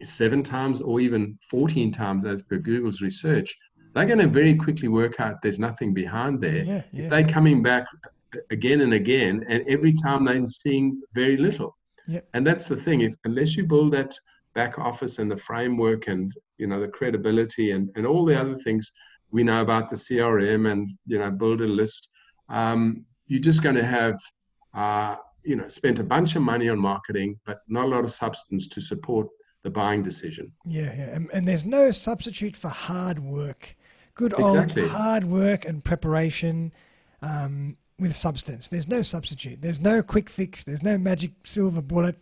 seven 0.03 0.43
times 0.43 0.81
or 0.81 1.01
even 1.01 1.39
14 1.51 1.93
times 1.93 2.25
as 2.25 2.43
per 2.43 2.59
Google's 2.59 3.01
research, 3.01 3.57
they're 3.95 4.07
going 4.07 4.19
to 4.19 4.29
very 4.29 4.55
quickly 4.55 4.89
work 4.89 5.21
out 5.21 5.41
there's 5.43 5.59
nothing 5.59 5.95
behind 5.95 6.41
there. 6.41 6.65
Yeah. 6.65 6.83
Yeah. 6.93 7.05
If 7.05 7.11
they're 7.11 7.29
coming 7.29 7.63
back 7.63 7.87
again 8.51 8.83
and 8.83 8.93
again, 8.93 9.45
and 9.49 9.65
every 9.69 9.95
time 9.95 10.25
they're 10.25 10.47
seeing 10.47 11.01
very 11.15 11.37
little. 11.37 11.77
Yep. 12.09 12.29
And 12.35 12.47
that's 12.47 12.69
the 12.69 12.77
thing. 12.77 13.01
If 13.01 13.15
unless 13.25 13.57
you 13.57 13.65
build 13.65 13.93
that 13.95 14.15
back 14.55 14.79
office 14.79 15.19
and 15.19 15.31
the 15.31 15.37
framework 15.37 16.09
and 16.09 16.33
you 16.59 16.67
know 16.67 16.81
the 16.81 16.89
credibility 16.89 17.73
and, 17.73 17.91
and 17.97 18.07
all 18.07 18.25
the 18.25 18.39
other 18.39 18.57
things 18.57 18.93
we 19.31 19.43
know 19.43 19.61
about 19.61 19.91
the 19.91 19.97
CRM 19.97 20.71
and 20.71 20.91
you 21.07 21.19
know 21.19 21.31
build 21.31 21.61
a 21.63 21.67
list, 21.67 22.09
um, 22.49 23.05
you're 23.27 23.41
just 23.41 23.63
going 23.63 23.75
to 23.75 23.85
have 23.85 24.21
uh, 24.75 25.17
you 25.43 25.57
know 25.57 25.69
spent 25.69 25.99
a 25.99 26.05
bunch 26.05 26.37
of 26.37 26.43
money 26.43 26.69
on 26.69 26.79
marketing, 26.79 27.39
but 27.45 27.59
not 27.69 27.87
a 27.87 27.89
lot 27.89 28.05
of 28.05 28.13
substance 28.13 28.69
to 28.69 28.81
support 28.81 29.27
the 29.67 29.71
buying 29.71 30.01
decision. 30.01 30.53
Yeah, 30.65 30.95
yeah. 30.97 31.09
And, 31.17 31.29
and 31.33 31.49
there's 31.49 31.67
no 31.67 31.91
substitute 31.91 32.57
for 32.57 32.69
hard 32.69 33.19
work. 33.19 33.77
Good 34.15 34.33
Exactly. 34.39 34.83
old 34.83 34.93
hard 34.93 35.25
work 35.25 35.65
and 35.65 35.83
preparation 35.83 36.73
um, 37.21 37.77
with 37.99 38.15
substance. 38.15 38.69
There's 38.69 38.87
no 38.87 39.03
substitute. 39.03 39.61
There's 39.61 39.81
no 39.81 40.05
quick 40.05 40.31
fix. 40.31 40.63
There's 40.63 40.85
no 40.85 40.97
magic 40.97 41.33
silver 41.43 41.83
bullet. 41.83 42.17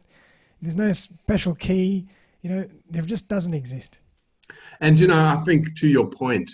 There's 0.63 0.75
no 0.75 0.91
special 0.95 1.55
key. 1.55 2.09
You 2.41 2.51
know, 2.51 2.69
there 2.89 3.03
just 3.03 3.29
doesn't 3.29 3.53
exist. 3.53 3.99
And 4.81 4.99
you 4.99 5.07
know, 5.07 5.23
I 5.27 5.37
think 5.45 5.77
to 5.81 5.87
your 5.87 6.07
point, 6.07 6.51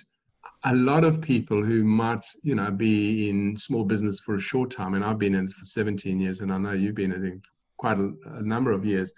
a 0.64 0.74
lot 0.74 1.04
of 1.04 1.20
people 1.20 1.62
who 1.64 1.84
might, 1.84 2.24
you 2.42 2.56
know, 2.56 2.72
be 2.72 3.30
in 3.30 3.56
small 3.56 3.84
business 3.84 4.18
for 4.18 4.34
a 4.34 4.40
short 4.40 4.72
time, 4.72 4.94
and 4.94 5.04
I've 5.04 5.20
been 5.20 5.36
in 5.36 5.44
it 5.46 5.52
for 5.52 5.64
17 5.64 6.18
years, 6.18 6.40
and 6.40 6.52
I 6.52 6.58
know 6.58 6.72
you've 6.72 6.96
been 6.96 7.12
in 7.12 7.24
it 7.24 7.40
quite 7.78 7.98
a, 7.98 8.12
a 8.40 8.42
number 8.42 8.72
of 8.72 8.84
years. 8.84 9.12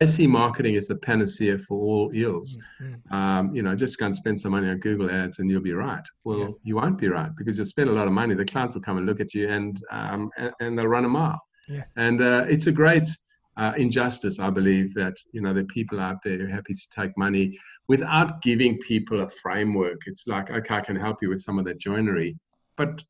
They 0.00 0.06
see 0.06 0.28
marketing 0.28 0.76
as 0.76 0.86
the 0.86 0.94
panacea 0.94 1.58
for 1.58 1.76
all 1.76 2.10
ills. 2.14 2.56
Mm. 2.80 3.12
Um, 3.12 3.54
you 3.54 3.62
know, 3.62 3.74
just 3.74 3.98
go 3.98 4.06
and 4.06 4.14
spend 4.14 4.40
some 4.40 4.52
money 4.52 4.68
on 4.68 4.78
Google 4.78 5.10
Ads, 5.10 5.40
and 5.40 5.50
you'll 5.50 5.60
be 5.60 5.72
right. 5.72 6.04
Well, 6.24 6.38
Yeah. 6.38 6.48
you 6.62 6.76
won't 6.76 6.98
be 6.98 7.08
right 7.08 7.34
because 7.36 7.58
you'll 7.58 7.64
spend 7.64 7.90
a 7.90 7.92
lot 7.92 8.06
of 8.06 8.12
money. 8.12 8.34
The 8.34 8.44
clients 8.44 8.74
will 8.76 8.82
come 8.82 8.96
and 8.98 9.06
look 9.06 9.18
at 9.20 9.34
you, 9.34 9.48
and 9.48 9.82
um, 9.90 10.30
and, 10.36 10.52
and 10.60 10.78
they'll 10.78 10.86
run 10.86 11.04
a 11.04 11.08
mile. 11.08 11.40
Yeah. 11.68 11.84
And 11.96 12.22
uh, 12.22 12.46
it's 12.48 12.68
a 12.68 12.72
great 12.72 13.08
uh, 13.56 13.72
injustice, 13.76 14.38
I 14.38 14.50
believe, 14.50 14.94
that 14.94 15.16
you 15.32 15.40
know 15.40 15.52
there 15.52 15.64
are 15.64 15.74
people 15.74 15.98
out 15.98 16.18
there 16.22 16.38
who 16.38 16.44
are 16.44 16.48
happy 16.48 16.74
to 16.74 16.88
take 16.90 17.10
money 17.18 17.58
without 17.88 18.40
giving 18.40 18.78
people 18.78 19.22
a 19.22 19.28
framework. 19.28 20.00
It's 20.06 20.28
like, 20.28 20.50
okay, 20.50 20.76
I 20.76 20.80
can 20.80 20.94
help 20.94 21.20
you 21.22 21.28
with 21.30 21.40
some 21.40 21.58
of 21.58 21.64
that 21.64 21.78
joinery, 21.78 22.38
but 22.76 23.02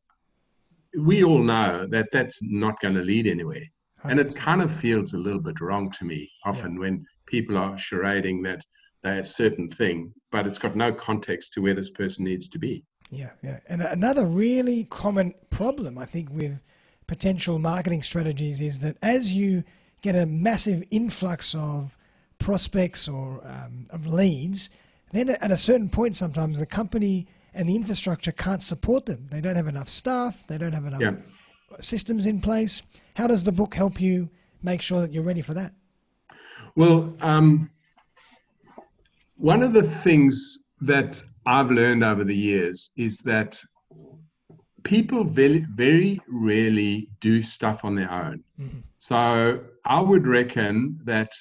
we 0.99 1.23
all 1.23 1.43
know 1.43 1.87
that 1.91 2.09
that's 2.13 2.39
not 2.43 2.81
going 2.81 2.95
to 2.95 3.03
lead 3.03 3.27
anywhere. 3.27 3.63
100%. 4.05 4.11
And 4.11 4.21
it 4.21 4.37
kind 4.37 4.63
of 4.63 4.75
feels 4.75 5.15
a 5.15 5.19
little 5.19 5.41
bit 5.41 5.61
wrong 5.61 5.91
to 5.93 6.05
me 6.05 6.31
often 6.45 6.75
yeah. 6.75 6.81
when 6.81 7.07
people 7.27 7.57
are 7.57 7.73
charading 7.75 8.43
that 8.45 8.65
they're 9.03 9.21
a 9.21 9.25
certain 9.25 9.69
thing, 9.69 10.13
but 10.33 10.47
it's 10.47 10.59
got 10.59 10.77
no 10.77 10.93
context 10.93 11.53
to 11.53 11.63
where 11.63 11.75
this 11.75 11.91
person 11.91 12.25
needs 12.25 12.49
to 12.49 12.59
be. 12.59 12.85
Yeah, 13.11 13.31
yeah. 13.43 13.61
And 13.69 13.83
another 13.83 14.27
really 14.27 14.85
common 14.85 15.35
problem, 15.51 15.99
I 15.99 16.05
think, 16.05 16.31
with 16.31 16.63
potential 17.07 17.59
marketing 17.59 18.03
strategies 18.03 18.61
is 18.61 18.81
that 18.81 18.97
as 19.03 19.33
you 19.33 19.65
get 20.03 20.15
a 20.15 20.27
massive 20.27 20.85
influx 20.91 21.55
of 21.55 21.97
prospects 22.39 23.09
or 23.09 23.41
um, 23.45 23.87
of 23.91 24.07
leads, 24.07 24.71
then 25.13 25.31
at 25.31 25.51
a 25.51 25.57
certain 25.57 25.89
point, 25.89 26.17
sometimes 26.17 26.59
the 26.59 26.67
company 26.67 27.27
and 27.55 27.69
the 27.69 27.75
infrastructure 27.75 28.33
can't 28.33 28.63
support 28.63 29.07
them. 29.07 29.27
They 29.31 29.41
don't 29.41 29.57
have 29.57 29.67
enough 29.67 29.89
staff, 29.89 30.45
they 30.47 30.59
don't 30.59 30.73
have 30.73 30.85
enough 30.85 31.01
yeah. 31.01 31.15
Systems 31.81 32.27
in 32.27 32.41
place. 32.41 32.83
How 33.17 33.27
does 33.27 33.45
the 33.45 33.53
book 33.53 33.75
help 33.75 34.01
you 34.01 34.29
make 34.63 34.81
sure 34.81 35.01
that 35.01 35.13
you're 35.13 35.23
ready 35.23 35.43
for 35.43 35.55
that? 35.55 35.73
Well, 36.77 37.15
um, 37.21 37.71
one 39.37 39.63
of 39.63 39.73
the 39.73 39.83
things 39.83 40.59
that 40.81 41.23
I've 41.47 41.71
learned 41.71 42.05
over 42.05 42.25
the 42.25 42.37
years 42.37 42.91
is 42.97 43.19
that 43.19 43.61
people 44.85 45.25
very, 45.25 45.67
very 45.75 46.21
rarely 46.29 47.09
do 47.21 47.43
stuff 47.43 47.85
on 47.85 47.95
their 47.95 48.11
own. 48.11 48.43
Mm-hmm. 48.61 48.79
So 48.99 49.61
I 49.85 50.01
would 50.01 50.27
reckon 50.27 50.99
that 51.05 51.33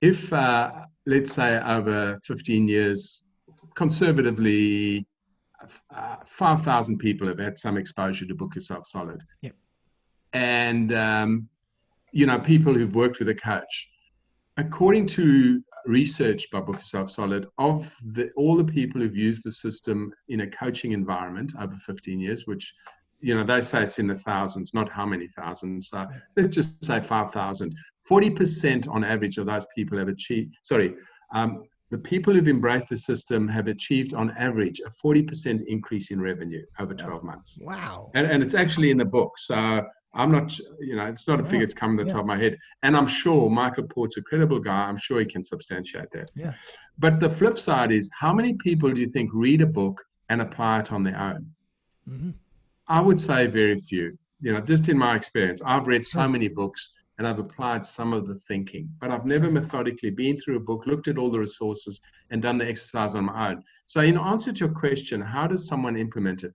if, 0.00 0.32
uh, 0.32 0.72
let's 1.06 1.32
say, 1.32 1.58
over 1.60 2.18
15 2.24 2.68
years, 2.68 3.24
conservatively, 3.74 5.06
uh, 5.94 6.16
5,000 6.26 6.98
people 6.98 7.26
have 7.28 7.38
had 7.38 7.58
some 7.58 7.76
exposure 7.76 8.26
to 8.26 8.34
Book 8.34 8.54
Yourself 8.54 8.86
Solid. 8.86 9.22
Yep. 9.42 9.54
And, 10.32 10.94
um, 10.94 11.48
you 12.12 12.26
know, 12.26 12.38
people 12.38 12.74
who've 12.74 12.94
worked 12.94 13.18
with 13.18 13.28
a 13.28 13.34
coach, 13.34 13.88
according 14.56 15.06
to 15.08 15.62
research 15.86 16.46
by 16.50 16.60
Book 16.60 16.76
Yourself 16.76 17.10
Solid, 17.10 17.46
of 17.58 17.94
the, 18.12 18.30
all 18.36 18.56
the 18.56 18.64
people 18.64 19.00
who've 19.00 19.16
used 19.16 19.42
the 19.44 19.52
system 19.52 20.12
in 20.28 20.40
a 20.42 20.46
coaching 20.46 20.92
environment 20.92 21.52
over 21.60 21.76
15 21.76 22.20
years, 22.20 22.46
which 22.46 22.72
you 23.20 23.34
know 23.34 23.44
they 23.44 23.60
say 23.60 23.82
it's 23.82 23.98
in 23.98 24.06
the 24.06 24.14
thousands, 24.14 24.74
not 24.74 24.90
how 24.90 25.06
many 25.06 25.28
thousands. 25.28 25.88
So 25.88 26.06
let's 26.36 26.54
just 26.54 26.84
say 26.84 27.00
5,000. 27.00 27.74
40% 28.08 28.88
on 28.88 29.02
average 29.02 29.38
of 29.38 29.46
those 29.46 29.66
people 29.74 29.98
have 29.98 30.08
achieved. 30.08 30.56
Sorry, 30.62 30.94
um, 31.34 31.64
the 31.90 31.98
people 31.98 32.32
who've 32.32 32.48
embraced 32.48 32.88
the 32.88 32.96
system 32.96 33.46
have 33.48 33.68
achieved 33.68 34.12
on 34.14 34.30
average 34.32 34.80
a 34.84 34.90
40% 35.06 35.64
increase 35.66 36.10
in 36.10 36.20
revenue 36.20 36.64
over 36.80 36.94
12 36.94 37.22
months. 37.22 37.58
Wow. 37.62 38.10
And, 38.14 38.26
and 38.26 38.42
it's 38.42 38.54
actually 38.54 38.90
in 38.90 38.98
the 38.98 39.04
book. 39.04 39.32
So 39.38 39.84
I'm 40.16 40.32
not, 40.32 40.58
you 40.80 40.96
know, 40.96 41.04
it's 41.04 41.28
not 41.28 41.40
a 41.40 41.44
figure 41.44 41.60
that's 41.60 41.74
coming 41.74 41.98
to 41.98 42.04
the 42.04 42.08
yeah. 42.08 42.14
top 42.14 42.22
of 42.22 42.26
my 42.26 42.38
head. 42.38 42.56
And 42.82 42.96
I'm 42.96 43.06
sure 43.06 43.50
Michael 43.50 43.84
Port's 43.84 44.16
a 44.16 44.22
credible 44.22 44.58
guy. 44.58 44.84
I'm 44.88 44.96
sure 44.96 45.20
he 45.20 45.26
can 45.26 45.44
substantiate 45.44 46.10
that. 46.12 46.30
Yeah. 46.34 46.54
But 46.98 47.20
the 47.20 47.30
flip 47.30 47.58
side 47.58 47.92
is 47.92 48.10
how 48.18 48.32
many 48.32 48.54
people 48.54 48.90
do 48.92 49.00
you 49.00 49.08
think 49.08 49.30
read 49.32 49.60
a 49.60 49.66
book 49.66 50.02
and 50.28 50.40
apply 50.40 50.80
it 50.80 50.92
on 50.92 51.04
their 51.04 51.18
own? 51.18 51.46
Mm-hmm. 52.08 52.30
I 52.88 53.00
would 53.00 53.20
say 53.20 53.46
very 53.46 53.78
few. 53.78 54.18
You 54.40 54.52
know, 54.52 54.60
just 54.60 54.88
in 54.88 54.98
my 54.98 55.14
experience, 55.16 55.62
I've 55.64 55.86
read 55.86 56.06
so 56.06 56.28
many 56.28 56.48
books 56.48 56.90
and 57.18 57.26
I've 57.26 57.38
applied 57.38 57.86
some 57.86 58.12
of 58.12 58.26
the 58.26 58.34
thinking, 58.34 58.88
but 59.00 59.10
I've 59.10 59.24
never 59.24 59.50
methodically 59.50 60.10
been 60.10 60.36
through 60.36 60.56
a 60.56 60.60
book, 60.60 60.86
looked 60.86 61.08
at 61.08 61.16
all 61.16 61.30
the 61.30 61.38
resources, 61.38 62.00
and 62.30 62.42
done 62.42 62.58
the 62.58 62.68
exercise 62.68 63.14
on 63.14 63.24
my 63.24 63.50
own. 63.50 63.62
So, 63.86 64.00
in 64.00 64.18
answer 64.18 64.52
to 64.52 64.58
your 64.58 64.74
question, 64.74 65.20
how 65.20 65.46
does 65.46 65.66
someone 65.66 65.96
implement 65.96 66.44
it? 66.44 66.52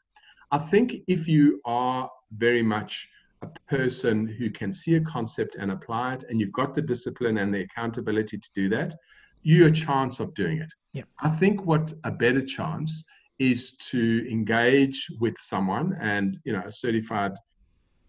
I 0.52 0.60
think 0.60 0.98
if 1.08 1.28
you 1.28 1.62
are 1.66 2.10
very 2.38 2.62
much 2.62 3.08
a 3.42 3.48
person 3.70 4.28
who 4.28 4.50
can 4.50 4.72
see 4.72 4.96
a 4.96 5.02
concept 5.02 5.56
and 5.56 5.72
apply 5.72 6.16
it, 6.16 6.26
and 6.30 6.40
you've 6.40 6.52
got 6.52 6.74
the 6.74 6.82
discipline 6.82 7.38
and 7.40 7.54
the 7.54 7.62
accountability 7.62 8.38
to 8.38 8.50
do 8.54 8.70
that, 8.70 8.96
you 9.44 9.64
have 9.64 9.72
a 9.72 9.76
chance 9.76 10.20
of 10.20 10.34
doing 10.34 10.60
it. 10.60 10.72
Yeah. 10.94 11.04
I 11.20 11.30
think 11.30 11.66
what 11.66 11.94
a 12.04 12.12
better 12.12 12.42
chance 12.42 13.04
is 13.40 13.72
to 13.78 14.28
engage 14.30 15.08
with 15.20 15.36
someone, 15.40 15.98
and 16.00 16.38
you 16.44 16.54
know, 16.54 16.62
a 16.66 16.72
certified 16.72 17.34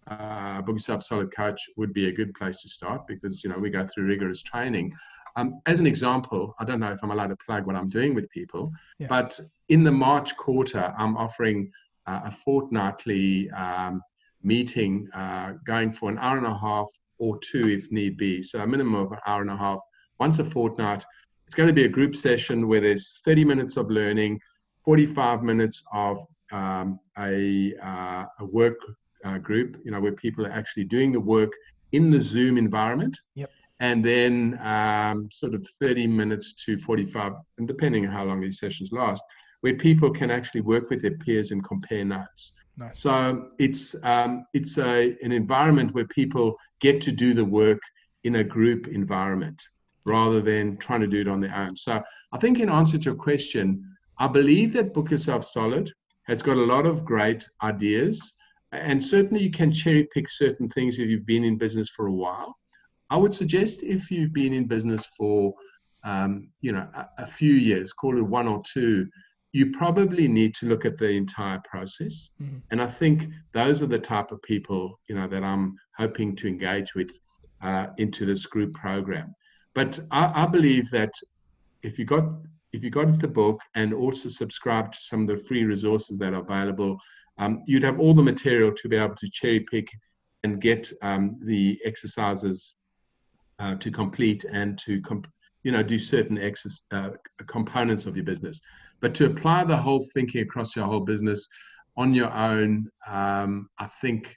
uh, 0.07 0.61
Book 0.61 0.75
Yourself 0.75 1.03
Solid 1.03 1.35
coach 1.35 1.61
would 1.77 1.93
be 1.93 2.09
a 2.09 2.11
good 2.11 2.33
place 2.33 2.61
to 2.61 2.69
start 2.69 3.07
because 3.07 3.43
you 3.43 3.49
know 3.49 3.57
we 3.57 3.69
go 3.69 3.85
through 3.85 4.05
rigorous 4.05 4.41
training. 4.41 4.93
Um, 5.35 5.61
as 5.65 5.79
an 5.79 5.87
example, 5.87 6.53
I 6.59 6.65
don't 6.65 6.79
know 6.79 6.91
if 6.91 6.99
I'm 7.01 7.09
allowed 7.09 7.27
to 7.27 7.37
plug 7.37 7.65
what 7.65 7.75
I'm 7.75 7.89
doing 7.89 8.13
with 8.13 8.29
people, 8.29 8.71
yeah. 8.99 9.07
but 9.07 9.39
in 9.69 9.83
the 9.83 9.91
March 9.91 10.37
quarter, 10.37 10.93
I'm 10.95 11.17
offering 11.17 11.71
uh, 12.05 12.21
a 12.25 12.31
fortnightly 12.31 13.49
um, 13.51 14.01
meeting 14.43 15.09
uh, 15.13 15.53
going 15.65 15.91
for 15.91 16.09
an 16.09 16.17
hour 16.19 16.37
and 16.37 16.47
a 16.47 16.57
half 16.57 16.87
or 17.17 17.37
two 17.39 17.69
if 17.69 17.91
need 17.91 18.17
be. 18.17 18.41
So 18.41 18.59
a 18.59 18.67
minimum 18.67 18.95
of 18.95 19.11
an 19.11 19.19
hour 19.25 19.41
and 19.41 19.49
a 19.49 19.57
half 19.57 19.79
once 20.19 20.39
a 20.39 20.45
fortnight. 20.45 21.05
It's 21.47 21.55
going 21.55 21.67
to 21.67 21.73
be 21.73 21.85
a 21.85 21.89
group 21.89 22.15
session 22.15 22.67
where 22.67 22.81
there's 22.81 23.21
30 23.25 23.45
minutes 23.45 23.77
of 23.77 23.89
learning, 23.89 24.39
45 24.85 25.43
minutes 25.43 25.83
of 25.93 26.25
um, 26.51 26.99
a, 27.17 27.73
uh, 27.83 28.25
a 28.39 28.45
work 28.45 28.79
uh, 29.23 29.37
group, 29.37 29.77
you 29.83 29.91
know, 29.91 30.01
where 30.01 30.11
people 30.11 30.45
are 30.45 30.51
actually 30.51 30.83
doing 30.83 31.11
the 31.11 31.19
work 31.19 31.51
in 31.91 32.09
the 32.09 32.19
Zoom 32.19 32.57
environment. 32.57 33.17
Yep. 33.35 33.51
And 33.79 34.03
then 34.03 34.59
um, 34.63 35.29
sort 35.31 35.53
of 35.53 35.67
30 35.79 36.07
minutes 36.07 36.53
to 36.65 36.77
45, 36.77 37.33
and 37.57 37.67
depending 37.67 38.05
on 38.05 38.11
how 38.11 38.23
long 38.23 38.39
these 38.39 38.59
sessions 38.59 38.91
last, 38.91 39.21
where 39.63 39.75
people 39.75 40.11
can 40.11 40.29
actually 40.29 40.59
work 40.59 40.89
with 40.89 41.01
their 41.01 41.17
peers 41.19 41.51
and 41.51 41.63
compare 41.63 42.03
notes. 42.03 42.51
Nice. 42.75 42.99
So 42.99 43.47
it's 43.59 43.95
um, 44.03 44.45
it's 44.53 44.77
a, 44.77 45.15
an 45.23 45.31
environment 45.31 45.93
where 45.93 46.07
people 46.07 46.57
get 46.81 46.99
to 47.01 47.13
do 47.13 47.33
the 47.33 47.45
work 47.45 47.79
in 48.25 48.35
a 48.35 48.43
group 48.43 48.89
environment 48.89 49.63
rather 50.03 50.41
than 50.41 50.75
trying 50.77 50.99
to 50.99 51.07
do 51.07 51.21
it 51.21 51.29
on 51.29 51.39
their 51.39 51.55
own. 51.55 51.77
So 51.77 52.03
I 52.33 52.37
think 52.39 52.59
in 52.59 52.67
answer 52.67 52.97
to 52.97 53.05
your 53.05 53.15
question, 53.15 53.85
I 54.17 54.27
believe 54.27 54.73
that 54.73 54.93
Book 54.93 55.11
Yourself 55.11 55.45
Solid 55.45 55.89
has 56.23 56.41
got 56.41 56.57
a 56.57 56.69
lot 56.73 56.85
of 56.85 57.05
great 57.05 57.47
ideas, 57.63 58.33
and 58.73 59.01
certainly 59.01 59.41
you 59.41 59.51
can 59.51 59.71
cherry 59.71 60.09
pick 60.13 60.29
certain 60.29 60.67
things 60.67 60.99
if 60.99 61.07
you've 61.07 61.25
been 61.25 61.45
in 61.45 61.57
business 61.57 61.89
for 61.89 62.07
a 62.07 62.13
while. 62.13 62.53
I 63.09 63.15
would 63.15 63.33
suggest 63.33 63.81
if 63.81 64.11
you've 64.11 64.33
been 64.33 64.51
in 64.51 64.65
business 64.67 65.07
for 65.17 65.53
um, 66.03 66.49
you 66.59 66.73
know 66.73 66.85
a, 66.93 67.07
a 67.19 67.27
few 67.27 67.53
years, 67.53 67.93
call 67.93 68.17
it 68.17 68.21
one 68.21 68.49
or 68.49 68.61
two, 68.69 69.07
you 69.53 69.71
probably 69.71 70.27
need 70.27 70.55
to 70.55 70.65
look 70.65 70.83
at 70.83 70.97
the 70.97 71.09
entire 71.09 71.61
process. 71.63 72.31
Mm-hmm. 72.41 72.57
And 72.71 72.81
I 72.81 72.87
think 72.87 73.27
those 73.53 73.83
are 73.83 73.87
the 73.87 73.99
type 73.99 74.31
of 74.31 74.41
people, 74.41 74.99
you 75.07 75.15
know, 75.15 75.27
that 75.27 75.43
I'm 75.43 75.75
hoping 75.95 76.35
to 76.37 76.47
engage 76.47 76.95
with 76.95 77.15
uh, 77.61 77.87
into 77.97 78.25
this 78.25 78.47
group 78.47 78.73
program. 78.73 79.33
But 79.75 79.99
I, 80.11 80.43
I, 80.43 80.47
believe 80.47 80.89
that 80.89 81.13
if 81.83 81.97
you 81.97 82.05
got 82.05 82.25
if 82.73 82.83
you 82.83 82.89
got 82.89 83.17
the 83.19 83.27
book 83.27 83.59
and 83.75 83.93
also 83.93 84.27
subscribe 84.27 84.91
to 84.91 84.99
some 84.99 85.21
of 85.21 85.27
the 85.27 85.37
free 85.37 85.63
resources 85.63 86.17
that 86.17 86.33
are 86.33 86.41
available, 86.41 86.97
um, 87.37 87.63
you'd 87.67 87.83
have 87.83 87.99
all 87.99 88.13
the 88.13 88.23
material 88.23 88.71
to 88.71 88.89
be 88.89 88.97
able 88.97 89.15
to 89.15 89.29
cherry 89.31 89.61
pick 89.61 89.87
and 90.43 90.59
get 90.59 90.91
um, 91.03 91.39
the 91.45 91.79
exercises 91.85 92.75
uh, 93.59 93.75
to 93.75 93.91
complete 93.91 94.43
and 94.45 94.77
to 94.79 94.99
comp- 95.01 95.31
you 95.63 95.71
know 95.71 95.83
do 95.83 95.97
certain 95.97 96.37
exercise, 96.37 96.83
uh, 96.91 97.09
components 97.47 98.05
of 98.05 98.15
your 98.15 98.25
business. 98.25 98.61
But 99.01 99.13
to 99.15 99.25
apply 99.25 99.63
the 99.65 99.77
whole 99.77 100.05
thinking 100.13 100.41
across 100.41 100.75
your 100.75 100.85
whole 100.85 101.01
business 101.01 101.47
on 101.97 102.13
your 102.13 102.31
own, 102.33 102.87
um, 103.07 103.69
I 103.79 103.87
think 103.87 104.35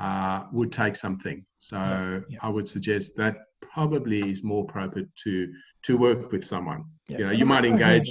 uh, 0.00 0.44
would 0.52 0.72
take 0.72 0.96
something. 0.96 1.44
So 1.58 1.76
yeah, 1.76 2.20
yeah. 2.28 2.38
I 2.42 2.48
would 2.48 2.68
suggest 2.68 3.16
that 3.16 3.36
probably 3.60 4.30
is 4.30 4.42
more 4.42 4.64
appropriate 4.64 5.08
to 5.24 5.52
to 5.82 5.96
work 5.96 6.32
with 6.32 6.44
someone. 6.44 6.84
Yeah. 7.08 7.18
You 7.18 7.24
know, 7.26 7.32
you 7.32 7.46
might 7.46 7.64
engage 7.64 8.10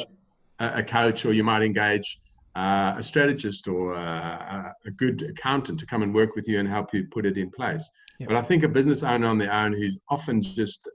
a, 0.59 0.79
a, 0.79 0.83
coach 0.83 1.25
or 1.25 1.33
you 1.33 1.43
might 1.43 1.61
engage 1.61 2.19
uh, 2.55 2.95
a 2.97 3.03
strategist 3.03 3.67
or 3.67 3.93
a, 3.93 4.73
a, 4.85 4.91
good 4.91 5.21
accountant 5.23 5.79
to 5.79 5.85
come 5.85 6.01
and 6.01 6.13
work 6.13 6.35
with 6.35 6.47
you 6.47 6.59
and 6.59 6.67
help 6.67 6.93
you 6.93 7.05
put 7.11 7.25
it 7.25 7.37
in 7.37 7.51
place. 7.51 7.89
But 8.19 8.35
I 8.35 8.41
think 8.41 8.63
a 8.63 8.67
business 8.67 9.03
owner 9.03 9.27
on 9.27 9.37
their 9.37 9.53
own 9.53 9.73
who's 9.73 9.97
often 10.09 10.41
just 10.41 10.89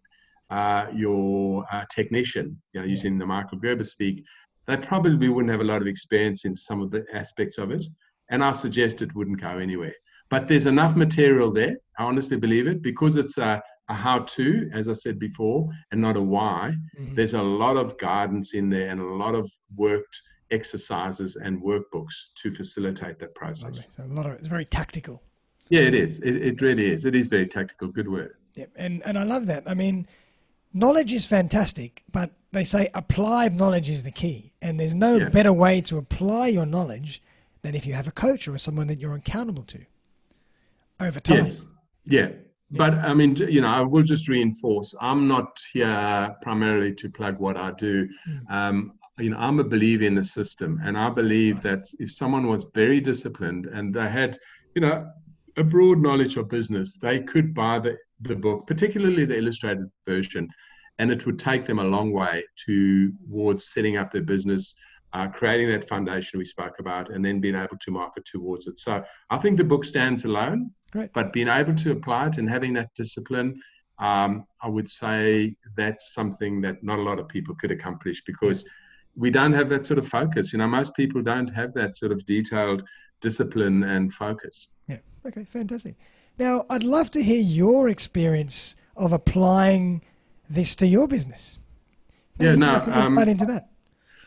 uh, 0.53 0.87
your 0.95 1.65
uh, 1.73 1.85
technician, 1.91 2.61
you 2.73 2.81
know, 2.81 2.87
using 2.87 3.19
the 3.19 3.25
Michael 3.25 3.59
Gerber 3.59 3.85
speak, 3.85 4.23
they 4.67 4.77
probably 4.77 5.29
wouldn't 5.31 5.51
have 5.51 5.63
a 5.63 5.71
lot 5.73 5.81
of 5.81 5.89
experience 5.89 6.45
in 6.45 6.55
some 6.55 6.83
of 6.83 6.91
the 6.91 7.05
aspects 7.15 7.57
of 7.57 7.71
it. 7.71 7.85
And 8.31 8.45
I 8.45 8.51
suggest 8.51 9.01
it 9.01 9.15
wouldn't 9.15 9.41
go 9.41 9.59
anywhere. 9.59 9.95
But 10.29 10.49
there's 10.49 10.67
enough 10.67 10.95
material 10.95 11.51
there. 11.53 11.77
I 11.99 12.05
honestly 12.05 12.37
believe 12.37 12.67
it 12.67 12.83
because 12.83 13.17
it's 13.17 13.39
a, 13.39 13.63
a 13.89 13.95
how 13.95 14.21
to, 14.21 14.71
as 14.75 14.91
I 14.91 14.93
said 14.93 15.19
before, 15.19 15.69
and 15.91 16.01
not 16.01 16.17
a 16.17 16.23
why. 16.23 16.75
Mm-hmm. 17.01 17.15
There's 17.15 17.35
a 17.35 17.43
lot 17.43 17.77
of 17.79 17.97
guidance 17.97 18.53
in 18.53 18.69
there 18.69 18.91
and 18.91 19.01
a 19.01 19.05
lot 19.25 19.35
of 19.35 19.51
worked 19.75 20.21
exercises 20.51 21.37
and 21.37 21.63
workbooks 21.63 22.17
to 22.43 22.53
facilitate 22.53 23.19
that 23.21 23.35
process. 23.35 23.87
So 23.91 24.05
a 24.05 24.07
lot 24.07 24.27
of 24.27 24.33
it's 24.33 24.49
very 24.49 24.67
tactical. 24.67 25.23
Yeah, 25.71 25.81
it 25.81 25.95
is. 25.95 26.21
It, 26.21 26.37
it 26.37 26.61
really 26.61 26.93
is. 26.93 27.07
It 27.07 27.15
is 27.15 27.27
very 27.27 27.47
tactical. 27.47 27.89
Good 27.89 28.09
word. 28.09 28.35
Yeah, 28.55 28.67
and 28.77 29.03
and 29.07 29.17
I 29.19 29.25
love 29.25 29.47
that. 29.47 29.63
I 29.67 29.73
mean, 29.73 30.07
knowledge 30.73 31.13
is 31.13 31.27
fantastic, 31.27 32.03
but 32.11 32.31
they 32.53 32.65
say 32.65 32.89
applied 32.95 33.55
knowledge 33.55 33.89
is 33.89 34.03
the 34.03 34.11
key. 34.11 34.53
And 34.61 34.79
there's 34.79 34.95
no 34.95 35.17
yeah. 35.17 35.29
better 35.29 35.53
way 35.53 35.81
to 35.83 35.99
apply 35.99 36.49
your 36.49 36.67
knowledge 36.67 37.23
than 37.63 37.75
if 37.75 37.87
you 37.87 37.95
have 37.95 38.09
a 38.09 38.13
coach 38.13 38.49
or 38.49 38.59
someone 38.59 38.87
that 38.89 38.99
you're 38.99 39.15
accountable 39.15 39.65
to. 39.65 39.81
over 41.01 41.21
time. 41.21 41.45
Yes. 41.45 41.67
Yeah. 42.05 42.29
But 42.73 42.95
I 42.95 43.13
mean, 43.13 43.37
you 43.37 43.61
know, 43.61 43.69
I 43.69 43.83
will 43.83 44.03
just 44.03 44.29
reinforce 44.29 44.95
I'm 45.01 45.29
not 45.29 45.61
here 45.73 46.35
primarily 46.41 46.95
to 46.95 47.11
plug 47.11 47.39
what 47.39 47.57
I 47.57 47.73
do. 47.73 48.09
Mm. 48.29 48.51
Um, 48.51 48.93
you 49.19 49.29
know, 49.31 49.37
I'm 49.37 49.61
a 49.61 49.65
believer 49.65 50.05
in 50.05 50.15
the 50.15 50.25
system, 50.25 50.81
and 50.83 50.97
I 50.97 51.11
believe 51.11 51.61
that 51.63 51.85
if 51.99 52.11
someone 52.11 52.47
was 52.47 52.65
very 52.75 52.99
disciplined 52.99 53.67
and 53.67 53.95
they 53.95 54.09
had, 54.09 54.39
you 54.75 54.81
know, 54.81 55.07
a 55.57 55.65
broad 55.65 56.01
knowledge 56.01 56.37
of 56.37 56.49
business, 56.49 56.97
they 56.97 57.21
could 57.21 57.55
buy 57.55 57.79
the, 57.79 57.97
the 58.21 58.37
book, 58.37 58.67
particularly 58.67 59.25
the 59.25 59.37
illustrated 59.37 59.91
version, 60.07 60.49
and 60.99 61.11
it 61.11 61.27
would 61.27 61.39
take 61.39 61.65
them 61.67 61.79
a 61.79 61.85
long 61.85 62.13
way 62.13 62.45
towards 62.67 63.73
setting 63.73 63.97
up 63.97 64.11
their 64.11 64.23
business, 64.23 64.75
uh, 65.13 65.27
creating 65.29 65.69
that 65.71 65.89
foundation 65.89 66.39
we 66.39 66.45
spoke 66.45 66.77
about, 66.79 67.11
and 67.11 67.25
then 67.25 67.41
being 67.41 67.55
able 67.55 67.77
to 67.81 67.91
market 67.91 68.25
towards 68.25 68.67
it. 68.67 68.79
So 68.79 69.03
I 69.31 69.39
think 69.39 69.57
the 69.57 69.65
book 69.65 69.85
stands 69.85 70.25
alone, 70.25 70.71
Great. 70.91 71.13
but 71.13 71.33
being 71.33 71.49
able 71.49 71.75
to 71.75 71.93
apply 71.93 72.29
it 72.29 72.39
and 72.39 72.49
having 72.49 72.73
that 72.75 72.91
discipline, 72.95 73.61
um, 73.99 74.47
I 74.63 74.69
would 74.69 74.91
say 74.91 75.55
that's 75.77 76.15
something 76.15 76.61
that 76.63 76.83
not 76.83 76.99
a 76.99 77.03
lot 77.03 77.19
of 77.19 77.29
people 77.29 77.55
could 77.55 77.71
accomplish 77.71 78.23
because. 78.27 78.65
We 79.15 79.31
don't 79.31 79.53
have 79.53 79.69
that 79.69 79.85
sort 79.85 79.99
of 79.99 80.09
focus. 80.09 80.55
You 80.55 80.59
know, 80.59 80.67
most 80.67 80.97
people 80.97 81.21
don't 81.21 81.49
have 81.49 81.75
that 81.75 81.99
sort 81.99 82.13
of 82.13 82.25
detailed 82.25 82.83
discipline 83.23 83.85
and 83.85 84.13
focus. 84.13 84.69
Yeah. 84.89 84.99
Okay. 85.27 85.45
Fantastic. 85.45 85.95
Now, 86.39 86.67
I'd 86.69 86.83
love 86.83 87.11
to 87.13 87.23
hear 87.23 87.41
your 87.41 87.89
experience 87.89 88.77
of 88.97 89.13
applying 89.13 90.03
this 90.51 90.77
to 90.77 90.87
your 90.87 91.09
business. 91.09 91.59
Maybe 92.39 92.61
yeah, 92.61 92.79
no, 92.87 92.93
um, 92.93 93.19
into 93.19 93.47
that. 93.47 93.71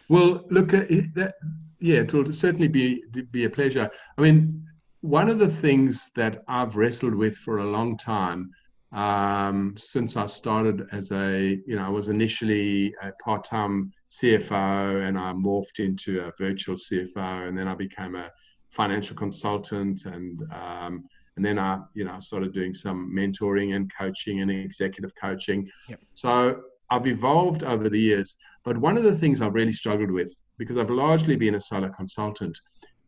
Well, 0.09 0.45
look, 0.49 0.73
uh, 0.73 0.83
that, 1.15 1.35
yeah, 1.79 2.01
it 2.01 2.13
will 2.13 2.31
certainly 2.31 2.67
be 2.67 3.03
be 3.31 3.45
a 3.45 3.49
pleasure. 3.49 3.89
I 4.17 4.21
mean, 4.21 4.65
one 5.01 5.29
of 5.29 5.39
the 5.39 5.47
things 5.47 6.11
that 6.15 6.43
I've 6.47 6.75
wrestled 6.75 7.15
with 7.15 7.35
for 7.37 7.59
a 7.59 7.65
long 7.65 7.97
time 7.97 8.51
um, 8.91 9.75
since 9.77 10.15
I 10.15 10.25
started 10.25 10.87
as 10.91 11.11
a, 11.11 11.59
you 11.67 11.75
know, 11.75 11.85
I 11.85 11.89
was 11.89 12.07
initially 12.07 12.95
a 13.03 13.11
part-time 13.23 13.91
CFO 14.09 15.05
and 15.05 15.17
I 15.17 15.33
morphed 15.33 15.79
into 15.79 16.21
a 16.21 16.31
virtual 16.37 16.75
CFO, 16.75 17.47
and 17.47 17.57
then 17.57 17.67
I 17.67 17.75
became 17.75 18.15
a 18.15 18.31
financial 18.75 19.15
consultant 19.15 20.05
and 20.05 20.41
um, 20.53 21.03
and 21.35 21.43
then 21.45 21.59
I, 21.59 21.79
you 21.93 22.05
know, 22.05 22.17
started 22.19 22.53
doing 22.53 22.73
some 22.73 23.13
mentoring 23.13 23.75
and 23.75 23.91
coaching 23.93 24.41
and 24.41 24.49
executive 24.49 25.11
coaching. 25.21 25.69
Yep. 25.89 25.99
So 26.13 26.61
I've 26.89 27.07
evolved 27.07 27.63
over 27.63 27.89
the 27.89 27.99
years. 27.99 28.35
But 28.63 28.77
one 28.77 28.97
of 28.97 29.03
the 29.03 29.13
things 29.13 29.41
I've 29.41 29.53
really 29.53 29.73
struggled 29.73 30.11
with, 30.11 30.31
because 30.57 30.77
I've 30.77 30.89
largely 30.89 31.35
been 31.35 31.55
a 31.55 31.59
solo 31.59 31.89
consultant, 31.89 32.57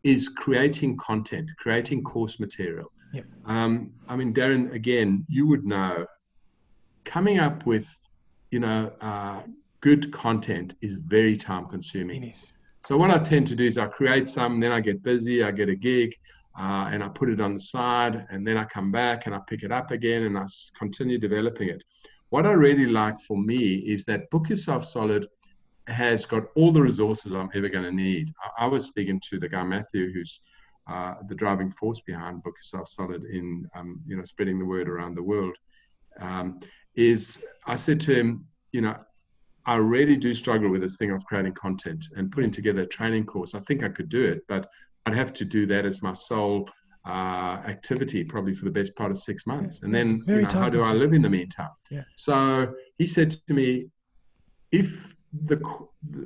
is 0.04 0.28
creating 0.28 0.98
content, 0.98 1.48
creating 1.58 2.04
course 2.04 2.38
material. 2.38 2.92
Yep. 3.14 3.24
Um, 3.46 3.92
I 4.08 4.16
mean, 4.16 4.34
Darren, 4.34 4.74
again, 4.74 5.24
you 5.28 5.46
would 5.48 5.64
know, 5.64 6.06
coming 7.04 7.38
up 7.38 7.64
with, 7.64 7.88
you 8.50 8.60
know, 8.60 8.92
uh, 9.00 9.40
good 9.80 10.12
content 10.12 10.74
is 10.82 10.94
very 10.94 11.36
time 11.36 11.66
consuming. 11.66 12.22
It 12.22 12.28
is. 12.28 12.52
So 12.82 12.96
what 12.96 13.10
I 13.10 13.18
tend 13.18 13.46
to 13.48 13.56
do 13.56 13.64
is 13.64 13.78
I 13.78 13.86
create 13.86 14.28
some, 14.28 14.60
then 14.60 14.72
I 14.72 14.80
get 14.80 15.02
busy, 15.02 15.42
I 15.42 15.50
get 15.50 15.68
a 15.68 15.74
gig, 15.74 16.14
uh, 16.58 16.88
and 16.92 17.02
I 17.02 17.08
put 17.08 17.28
it 17.28 17.40
on 17.40 17.54
the 17.54 17.60
side, 17.60 18.26
and 18.30 18.46
then 18.46 18.56
I 18.56 18.64
come 18.64 18.90
back 18.90 19.26
and 19.26 19.34
I 19.34 19.40
pick 19.46 19.62
it 19.62 19.72
up 19.72 19.90
again 19.90 20.24
and 20.24 20.38
I 20.38 20.46
continue 20.78 21.18
developing 21.18 21.68
it. 21.68 21.84
What 22.30 22.46
I 22.46 22.52
really 22.52 22.86
like 22.86 23.20
for 23.20 23.36
me 23.38 23.76
is 23.76 24.04
that 24.04 24.28
Book 24.30 24.48
Yourself 24.48 24.84
Solid 24.84 25.26
has 25.86 26.26
got 26.26 26.44
all 26.54 26.72
the 26.72 26.82
resources 26.82 27.32
I'm 27.32 27.50
ever 27.54 27.68
going 27.68 27.84
to 27.84 27.92
need. 27.92 28.32
I, 28.58 28.64
I, 28.64 28.66
was 28.66 28.84
speaking 28.84 29.20
to 29.30 29.38
the 29.38 29.48
guy 29.48 29.62
Matthew, 29.62 30.12
who's 30.12 30.40
uh, 30.86 31.14
the 31.28 31.34
driving 31.34 31.70
force 31.70 32.00
behind 32.00 32.42
Book 32.42 32.54
Yourself 32.58 32.88
Solid 32.88 33.24
in 33.24 33.66
um, 33.74 34.02
you 34.06 34.16
know 34.16 34.24
spreading 34.24 34.58
the 34.58 34.66
word 34.66 34.88
around 34.88 35.16
the 35.16 35.22
world. 35.22 35.56
Um, 36.20 36.60
is 36.94 37.42
I 37.66 37.76
said 37.76 38.00
to 38.00 38.14
him, 38.14 38.46
you 38.72 38.80
know, 38.80 38.96
I 39.68 39.76
really 39.76 40.16
do 40.16 40.32
struggle 40.32 40.70
with 40.70 40.80
this 40.80 40.96
thing 40.96 41.10
of 41.10 41.22
creating 41.26 41.52
content 41.52 42.06
and 42.16 42.32
putting 42.32 42.50
together 42.50 42.80
a 42.80 42.86
training 42.86 43.26
course. 43.26 43.54
I 43.54 43.60
think 43.60 43.82
I 43.82 43.90
could 43.90 44.08
do 44.08 44.24
it, 44.24 44.42
but 44.48 44.66
I'd 45.04 45.14
have 45.14 45.34
to 45.34 45.44
do 45.44 45.66
that 45.66 45.84
as 45.84 46.00
my 46.02 46.14
sole 46.14 46.70
uh, 47.06 47.60
activity 47.66 48.24
probably 48.24 48.54
for 48.54 48.64
the 48.64 48.70
best 48.70 48.96
part 48.96 49.10
of 49.10 49.18
six 49.18 49.46
months. 49.46 49.82
And 49.82 49.92
then 49.92 50.22
you 50.26 50.40
know, 50.40 50.48
how 50.48 50.70
do 50.70 50.82
I 50.82 50.92
live 50.92 51.12
in 51.12 51.20
the 51.20 51.28
meantime? 51.28 51.68
Yeah. 51.90 52.04
So 52.16 52.72
he 52.96 53.06
said 53.06 53.36
to 53.46 53.52
me, 53.52 53.90
if 54.72 55.14
the 55.44 55.60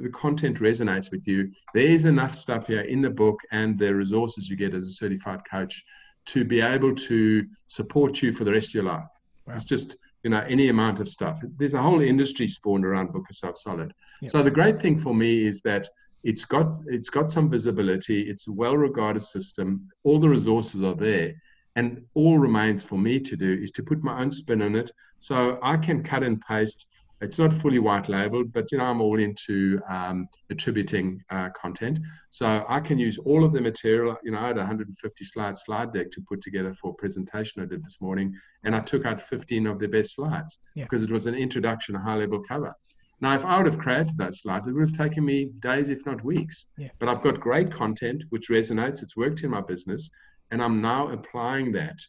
the 0.03 0.11
content 0.11 0.61
resonates 0.61 1.11
with 1.11 1.27
you, 1.27 1.51
there 1.75 1.89
is 1.97 2.05
enough 2.05 2.37
stuff 2.37 2.69
here 2.69 2.83
in 2.83 3.03
the 3.03 3.11
book 3.11 3.41
and 3.51 3.77
the 3.77 3.93
resources 3.93 4.49
you 4.49 4.55
get 4.55 4.73
as 4.73 4.87
a 4.87 4.93
certified 4.93 5.41
coach 5.51 5.85
to 6.27 6.45
be 6.45 6.61
able 6.61 6.95
to 6.95 7.45
support 7.67 8.23
you 8.23 8.33
for 8.33 8.45
the 8.45 8.53
rest 8.53 8.69
of 8.69 8.75
your 8.75 8.85
life. 8.85 9.13
Wow. 9.49 9.55
It's 9.55 9.65
just 9.65 9.97
you 10.23 10.31
know 10.31 10.45
any 10.49 10.69
amount 10.69 11.01
of 11.01 11.09
stuff. 11.09 11.41
There's 11.59 11.75
a 11.75 11.83
whole 11.83 12.01
industry 12.01 12.47
spawned 12.47 12.85
around 12.85 13.13
Book 13.13 13.25
Yourself 13.29 13.59
Solid. 13.59 13.93
Yep. 14.21 14.31
So 14.31 14.43
the 14.43 14.51
great 14.51 14.81
thing 14.81 14.99
for 15.01 15.15
me 15.15 15.47
is 15.47 15.61
that 15.63 15.89
it's 16.25 16.45
got 16.45 16.81
it's 16.87 17.11
got 17.11 17.31
some 17.31 17.51
visibility. 17.51 18.23
It's 18.23 18.47
a 18.49 18.53
well-regarded 18.53 19.23
system. 19.23 19.89
All 20.05 20.21
the 20.21 20.29
resources 20.29 20.83
are 20.83 20.95
there, 20.95 21.35
and 21.77 22.03
all 22.15 22.39
remains 22.39 22.83
for 22.83 22.99
me 22.99 23.19
to 23.21 23.37
do 23.37 23.53
is 23.53 23.71
to 23.73 23.83
put 23.83 24.03
my 24.03 24.21
own 24.21 24.31
spin 24.31 24.63
on 24.63 24.77
it, 24.77 24.93
so 25.19 25.59
I 25.63 25.77
can 25.77 26.03
cut 26.03 26.23
and 26.23 26.41
paste. 26.41 26.87
It's 27.23 27.39
not 27.39 27.53
fully 27.53 27.79
white 27.79 28.09
labeled, 28.09 28.53
but 28.53 28.73
you 28.73 28.79
know 28.79 28.85
I'm 28.85 29.01
all 29.01 29.19
into 29.19 29.81
um, 29.89 30.29
attributing 30.51 31.23
uh, 31.31 31.51
content, 31.51 32.01
so 32.31 32.65
I 32.69 32.81
can 32.81 32.99
use 32.99 33.17
all 33.17 33.45
of 33.45 33.53
the 33.53 33.61
material. 33.61 34.17
You 34.25 34.33
know, 34.33 34.39
I 34.39 34.49
had 34.49 34.57
a 34.57 34.61
150 34.61 35.25
slide 35.25 35.57
slide 35.57 35.93
deck 35.93 36.11
to 36.11 36.21
put 36.29 36.43
together 36.43 36.75
for 36.75 36.91
a 36.91 36.95
presentation 36.95 37.63
I 37.63 37.67
did 37.67 37.85
this 37.85 37.99
morning, 38.01 38.35
and 38.65 38.75
I 38.75 38.81
took 38.81 39.07
out 39.07 39.21
15 39.21 39.69
of 39.69 39.79
the 39.79 39.87
best 39.87 40.17
slides 40.17 40.59
yeah. 40.75 40.85
because 40.85 41.03
it 41.03 41.13
was 41.13 41.27
an 41.27 41.35
introduction, 41.35 41.95
a 41.95 42.01
high 42.01 42.17
level 42.17 42.43
cover. 42.43 42.75
Now, 43.21 43.37
if 43.37 43.45
I 43.45 43.57
would 43.57 43.67
have 43.67 43.79
created 43.79 44.19
those 44.19 44.41
slides, 44.41 44.67
it 44.67 44.73
would 44.73 44.89
have 44.89 44.99
taken 44.99 45.25
me 45.25 45.51
days, 45.61 45.91
if 45.91 46.05
not 46.05 46.25
weeks. 46.25 46.67
Yeah. 46.77 46.89
But 46.99 47.09
I've 47.09 47.23
got 47.23 47.39
great 47.39 47.73
content 47.73 48.25
which 48.31 48.49
resonates. 48.49 49.01
It's 49.01 49.17
worked 49.17 49.45
in 49.45 49.51
my 49.51 49.61
business, 49.61 50.11
and 50.51 50.61
I'm 50.61 50.83
now 50.83 51.07
applying 51.09 51.71
that 51.73 52.01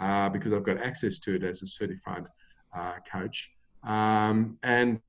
uh, 0.00 0.28
because 0.28 0.52
I've 0.52 0.62
got 0.62 0.80
access 0.80 1.18
to 1.20 1.34
it 1.34 1.42
as 1.42 1.60
a 1.62 1.66
certified 1.66 2.24
uh, 2.76 2.94
coach. 3.10 3.50
Um, 3.84 4.58
and 4.62 5.00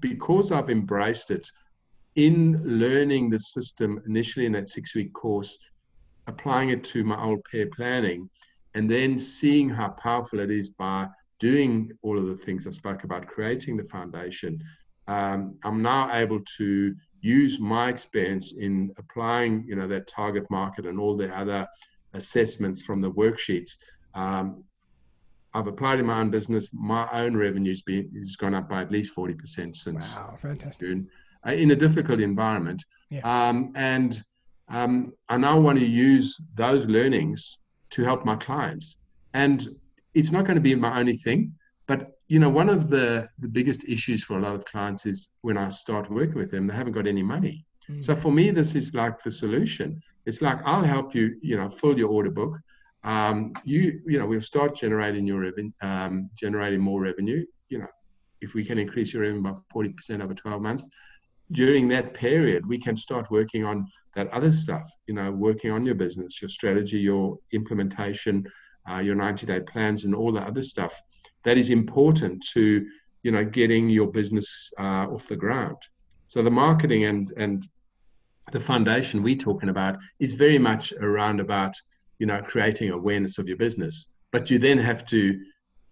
because 0.00 0.52
I've 0.52 0.70
embraced 0.70 1.30
it 1.30 1.46
in 2.16 2.60
learning 2.64 3.30
the 3.30 3.38
system 3.38 4.02
initially 4.06 4.46
in 4.46 4.52
that 4.52 4.68
six 4.68 4.94
week 4.94 5.12
course, 5.12 5.58
applying 6.26 6.70
it 6.70 6.84
to 6.84 7.04
my 7.04 7.22
old 7.22 7.40
pair 7.50 7.66
planning, 7.74 8.28
and 8.74 8.90
then 8.90 9.18
seeing 9.18 9.68
how 9.68 9.90
powerful 9.90 10.40
it 10.40 10.50
is 10.50 10.68
by 10.68 11.08
doing 11.38 11.90
all 12.02 12.18
of 12.18 12.26
the 12.26 12.36
things 12.36 12.66
I 12.66 12.70
spoke 12.70 13.04
about, 13.04 13.26
creating 13.26 13.76
the 13.76 13.84
foundation, 13.84 14.62
um, 15.08 15.56
I'm 15.64 15.82
now 15.82 16.14
able 16.14 16.40
to 16.58 16.94
use 17.20 17.58
my 17.58 17.88
experience 17.88 18.52
in 18.52 18.92
applying, 18.96 19.64
you 19.66 19.74
know, 19.74 19.88
that 19.88 20.06
target 20.06 20.48
market 20.50 20.86
and 20.86 21.00
all 21.00 21.16
the 21.16 21.28
other 21.36 21.66
assessments 22.14 22.82
from 22.82 23.00
the 23.00 23.10
worksheets. 23.10 23.76
Um, 24.14 24.64
I've 25.54 25.66
applied 25.66 25.98
in 25.98 26.06
my 26.06 26.20
own 26.20 26.30
business. 26.30 26.70
My 26.72 27.08
own 27.12 27.36
revenue's 27.36 27.82
been 27.82 28.10
has 28.18 28.36
gone 28.36 28.54
up 28.54 28.68
by 28.68 28.82
at 28.82 28.90
least 28.90 29.12
forty 29.12 29.34
percent 29.34 29.76
since 29.76 30.16
wow, 30.16 30.36
fantastic. 30.40 30.88
June, 30.88 31.08
uh, 31.46 31.52
in 31.52 31.70
a 31.72 31.76
difficult 31.76 32.20
environment. 32.20 32.84
Yeah. 33.10 33.20
Um, 33.24 33.72
and 33.74 34.22
um, 34.68 35.12
I 35.28 35.36
now 35.36 35.58
want 35.58 35.78
to 35.78 35.86
use 35.86 36.40
those 36.54 36.86
learnings 36.86 37.58
to 37.90 38.04
help 38.04 38.24
my 38.24 38.36
clients. 38.36 38.96
And 39.34 39.68
it's 40.14 40.30
not 40.30 40.44
going 40.44 40.54
to 40.54 40.60
be 40.60 40.74
my 40.74 40.98
only 40.98 41.16
thing. 41.16 41.52
But 41.86 42.12
you 42.28 42.38
know, 42.38 42.48
one 42.48 42.68
of 42.68 42.88
the 42.88 43.28
the 43.40 43.48
biggest 43.48 43.84
issues 43.84 44.22
for 44.22 44.38
a 44.38 44.40
lot 44.40 44.54
of 44.54 44.64
clients 44.64 45.06
is 45.06 45.30
when 45.42 45.56
I 45.56 45.68
start 45.70 46.10
working 46.10 46.38
with 46.38 46.50
them, 46.52 46.68
they 46.68 46.74
haven't 46.74 46.92
got 46.92 47.08
any 47.08 47.22
money. 47.22 47.66
Mm. 47.90 48.04
So 48.04 48.14
for 48.14 48.30
me, 48.30 48.50
this 48.52 48.76
is 48.76 48.94
like 48.94 49.22
the 49.22 49.30
solution. 49.30 50.00
It's 50.26 50.40
like 50.40 50.58
I'll 50.64 50.84
help 50.84 51.14
you, 51.14 51.36
you 51.42 51.56
know, 51.56 51.68
fill 51.68 51.98
your 51.98 52.08
order 52.08 52.30
book. 52.30 52.52
Um, 53.02 53.52
you, 53.64 54.00
you 54.06 54.18
know, 54.18 54.26
we'll 54.26 54.40
start 54.40 54.76
generating 54.76 55.26
your 55.26 55.40
revenue, 55.40 55.72
um, 55.82 56.30
generating 56.36 56.80
more 56.80 57.00
revenue. 57.00 57.44
You 57.68 57.78
know, 57.78 57.88
if 58.40 58.54
we 58.54 58.64
can 58.64 58.78
increase 58.78 59.12
your 59.12 59.22
revenue 59.22 59.42
by 59.42 59.54
forty 59.72 59.90
percent 59.90 60.22
over 60.22 60.34
twelve 60.34 60.60
months, 60.60 60.86
during 61.52 61.88
that 61.88 62.14
period, 62.14 62.66
we 62.66 62.78
can 62.78 62.96
start 62.96 63.30
working 63.30 63.64
on 63.64 63.86
that 64.14 64.28
other 64.32 64.50
stuff. 64.50 64.90
You 65.06 65.14
know, 65.14 65.30
working 65.30 65.70
on 65.70 65.86
your 65.86 65.94
business, 65.94 66.42
your 66.42 66.48
strategy, 66.48 66.98
your 66.98 67.38
implementation, 67.52 68.46
uh, 68.88 68.98
your 68.98 69.14
90 69.14 69.46
day 69.46 69.60
plans 69.60 70.04
and 70.04 70.14
all 70.14 70.32
the 70.32 70.40
other 70.40 70.62
stuff 70.62 71.00
that 71.44 71.58
is 71.58 71.70
important 71.70 72.44
to 72.52 72.86
you 73.22 73.30
know 73.30 73.44
getting 73.44 73.88
your 73.88 74.06
business 74.06 74.72
uh, 74.78 75.06
off 75.08 75.26
the 75.26 75.36
ground 75.36 75.76
so 76.28 76.42
the 76.42 76.50
marketing 76.50 77.04
and 77.04 77.32
and 77.36 77.68
the 78.52 78.60
foundation 78.60 79.22
we're 79.22 79.36
talking 79.36 79.68
about 79.68 79.96
is 80.18 80.32
very 80.32 80.58
much 80.58 80.92
around 81.00 81.40
about 81.40 81.74
you 82.20 82.26
know 82.26 82.40
creating 82.42 82.90
awareness 82.90 83.38
of 83.38 83.48
your 83.48 83.56
business 83.56 84.08
but 84.30 84.48
you 84.50 84.58
then 84.58 84.78
have 84.78 85.04
to 85.06 85.40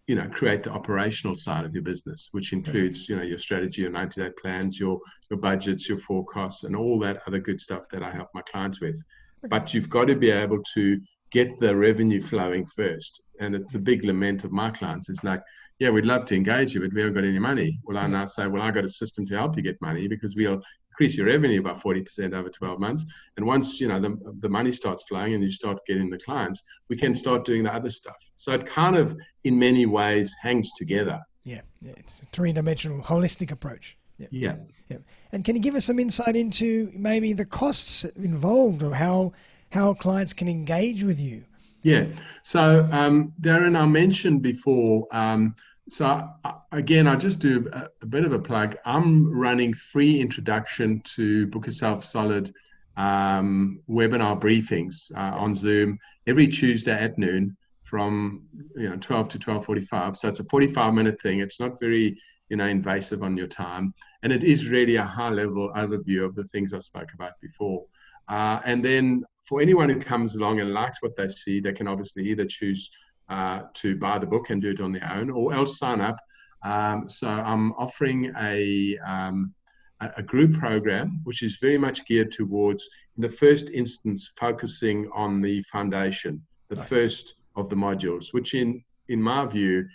you 0.06 0.14
know 0.14 0.28
create 0.28 0.62
the 0.62 0.70
operational 0.70 1.34
side 1.34 1.64
of 1.64 1.74
your 1.74 1.82
business 1.82 2.28
which 2.30 2.52
includes 2.52 3.08
you 3.08 3.16
know 3.16 3.22
your 3.22 3.38
strategy 3.38 3.82
your 3.82 3.90
90 3.90 4.22
day 4.22 4.30
plans 4.40 4.78
your 4.78 5.00
your 5.30 5.40
budgets 5.40 5.88
your 5.88 5.98
forecasts 5.98 6.62
and 6.62 6.76
all 6.76 6.98
that 7.00 7.20
other 7.26 7.40
good 7.40 7.60
stuff 7.60 7.88
that 7.90 8.02
i 8.02 8.10
help 8.10 8.28
my 8.32 8.42
clients 8.42 8.80
with 8.80 9.02
but 9.50 9.74
you've 9.74 9.90
got 9.90 10.06
to 10.06 10.14
be 10.14 10.30
able 10.30 10.62
to 10.74 11.00
get 11.30 11.58
the 11.60 11.74
revenue 11.74 12.22
flowing 12.22 12.66
first. 12.66 13.22
And 13.40 13.54
it's 13.54 13.74
a 13.74 13.78
big 13.78 14.04
lament 14.04 14.44
of 14.44 14.52
my 14.52 14.70
clients. 14.70 15.08
It's 15.08 15.24
like, 15.24 15.42
yeah, 15.78 15.90
we'd 15.90 16.04
love 16.04 16.24
to 16.26 16.34
engage 16.34 16.74
you, 16.74 16.80
but 16.80 16.92
we 16.92 17.00
haven't 17.00 17.14
got 17.14 17.24
any 17.24 17.38
money. 17.38 17.78
Well, 17.84 17.98
I 17.98 18.06
now 18.06 18.26
say, 18.26 18.46
well, 18.46 18.62
I 18.62 18.70
got 18.70 18.84
a 18.84 18.88
system 18.88 19.26
to 19.26 19.36
help 19.36 19.56
you 19.56 19.62
get 19.62 19.80
money 19.80 20.08
because 20.08 20.34
we'll 20.34 20.60
increase 20.98 21.16
your 21.16 21.26
revenue 21.26 21.62
by 21.62 21.74
40% 21.74 22.34
over 22.34 22.48
12 22.48 22.80
months. 22.80 23.06
And 23.36 23.46
once, 23.46 23.80
you 23.80 23.86
know, 23.86 24.00
the, 24.00 24.18
the 24.40 24.48
money 24.48 24.72
starts 24.72 25.04
flowing 25.04 25.34
and 25.34 25.44
you 25.44 25.50
start 25.50 25.78
getting 25.86 26.10
the 26.10 26.18
clients, 26.18 26.64
we 26.88 26.96
can 26.96 27.14
start 27.14 27.44
doing 27.44 27.62
the 27.62 27.72
other 27.72 27.88
stuff. 27.88 28.16
So 28.34 28.50
it 28.50 28.66
kind 28.66 28.96
of, 28.96 29.16
in 29.44 29.56
many 29.56 29.86
ways, 29.86 30.34
hangs 30.42 30.72
together. 30.76 31.20
Yeah, 31.44 31.60
yeah 31.80 31.92
it's 31.96 32.22
a 32.22 32.26
three-dimensional, 32.26 33.00
holistic 33.00 33.52
approach. 33.52 33.96
Yeah. 34.18 34.26
yeah. 34.32 34.56
yeah. 34.88 34.96
And 35.30 35.44
can 35.44 35.54
you 35.54 35.62
give 35.62 35.76
us 35.76 35.84
some 35.84 36.00
insight 36.00 36.34
into 36.34 36.90
maybe 36.92 37.32
the 37.32 37.44
costs 37.44 38.02
involved 38.16 38.82
or 38.82 38.94
how 38.94 39.32
how 39.70 39.94
clients 39.94 40.32
can 40.32 40.48
engage 40.48 41.04
with 41.04 41.20
you? 41.20 41.44
Yeah. 41.82 42.06
So, 42.42 42.88
um, 42.90 43.34
Darren, 43.40 43.78
I 43.78 43.86
mentioned 43.86 44.42
before. 44.42 45.06
Um, 45.12 45.54
so 45.88 46.28
again, 46.72 47.06
I 47.06 47.16
just 47.16 47.38
do 47.38 47.68
a, 47.72 47.88
a, 48.02 48.06
bit 48.06 48.24
of 48.24 48.32
a 48.32 48.38
plug. 48.38 48.76
I'm 48.84 49.30
running 49.30 49.72
free 49.72 50.20
introduction 50.20 51.00
to 51.16 51.46
Book 51.46 51.66
Yourself 51.66 52.04
Solid 52.04 52.52
um, 52.96 53.80
webinar 53.88 54.40
briefings 54.40 55.10
uh, 55.16 55.36
on 55.36 55.54
Zoom 55.54 55.98
every 56.26 56.48
Tuesday 56.48 56.92
at 56.92 57.16
noon 57.16 57.56
from 57.84 58.42
you 58.76 58.90
know 58.90 58.96
12 58.96 59.28
to 59.30 59.38
12:45. 59.38 60.16
So 60.16 60.28
it's 60.28 60.40
a 60.40 60.44
45 60.44 60.94
minute 60.94 61.20
thing. 61.20 61.40
It's 61.40 61.60
not 61.60 61.80
very 61.80 62.20
you 62.50 62.56
know 62.56 62.66
invasive 62.66 63.22
on 63.22 63.36
your 63.36 63.46
time, 63.46 63.94
and 64.22 64.32
it 64.32 64.44
is 64.44 64.68
really 64.68 64.96
a 64.96 65.04
high 65.04 65.30
level 65.30 65.72
overview 65.74 66.24
of 66.24 66.34
the 66.34 66.44
things 66.44 66.74
I 66.74 66.80
spoke 66.80 67.08
about 67.14 67.32
before. 67.40 67.84
Uh, 68.28 68.60
and 68.64 68.84
then 68.84 69.24
for 69.46 69.62
anyone 69.62 69.88
who 69.88 69.98
comes 69.98 70.36
along 70.36 70.60
and 70.60 70.74
likes 70.74 71.00
what 71.00 71.16
they 71.16 71.28
see, 71.28 71.60
they 71.60 71.72
can 71.72 71.88
obviously 71.88 72.28
either 72.28 72.44
choose 72.44 72.90
uh, 73.28 73.62
to 73.74 73.96
buy 73.96 74.18
the 74.18 74.26
book 74.26 74.50
and 74.50 74.62
do 74.62 74.70
it 74.70 74.80
on 74.80 74.92
their 74.92 75.10
own, 75.12 75.30
or 75.30 75.54
else 75.54 75.78
sign 75.78 76.00
up. 76.00 76.16
Um, 76.64 77.08
so 77.08 77.28
I'm 77.28 77.72
offering 77.72 78.32
a 78.40 78.98
um, 79.06 79.54
a 80.00 80.22
group 80.22 80.56
program 80.56 81.20
which 81.24 81.42
is 81.42 81.56
very 81.56 81.76
much 81.76 82.06
geared 82.06 82.30
towards, 82.30 82.88
in 83.16 83.22
the 83.22 83.28
first 83.28 83.70
instance, 83.70 84.30
focusing 84.36 85.10
on 85.12 85.42
the 85.42 85.60
foundation, 85.64 86.40
the 86.68 86.76
nice. 86.76 86.88
first 86.88 87.34
of 87.56 87.68
the 87.68 87.76
modules, 87.76 88.32
which 88.32 88.54
in 88.54 88.82
in 89.08 89.20
my 89.20 89.44
view 89.46 89.86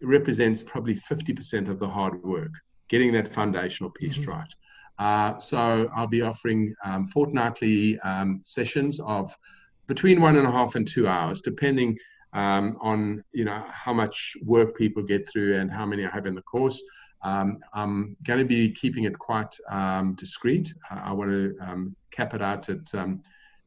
represents 0.00 0.62
probably 0.62 0.96
50% 0.96 1.68
of 1.68 1.78
the 1.78 1.88
hard 1.88 2.22
work, 2.24 2.50
getting 2.88 3.12
that 3.12 3.32
foundational 3.32 3.90
piece 3.90 4.18
mm-hmm. 4.18 4.30
right. 4.30 4.54
Uh, 4.98 5.38
so 5.38 5.90
I'll 5.94 6.06
be 6.06 6.22
offering 6.22 6.74
um, 6.84 7.08
fortnightly 7.08 7.98
um, 8.00 8.40
sessions 8.44 9.00
of 9.00 9.36
between 9.86 10.20
one 10.20 10.36
and 10.36 10.46
a 10.46 10.50
half 10.50 10.74
and 10.74 10.86
two 10.86 11.08
hours, 11.08 11.40
depending 11.40 11.96
um, 12.32 12.78
on 12.80 13.22
you 13.32 13.44
know 13.44 13.64
how 13.70 13.92
much 13.92 14.36
work 14.42 14.76
people 14.76 15.02
get 15.02 15.28
through 15.28 15.58
and 15.58 15.70
how 15.70 15.86
many 15.86 16.04
I 16.06 16.10
have 16.10 16.26
in 16.26 16.34
the 16.34 16.42
course. 16.42 16.82
Um, 17.22 17.58
I'm 17.72 18.16
going 18.24 18.40
to 18.40 18.44
be 18.44 18.72
keeping 18.72 19.04
it 19.04 19.16
quite 19.18 19.54
um, 19.70 20.14
discreet. 20.14 20.72
Uh, 20.90 21.00
I 21.04 21.12
want 21.12 21.30
to 21.30 21.56
um, 21.60 21.96
cap 22.10 22.34
it 22.34 22.42
out 22.42 22.68
at 22.68 22.92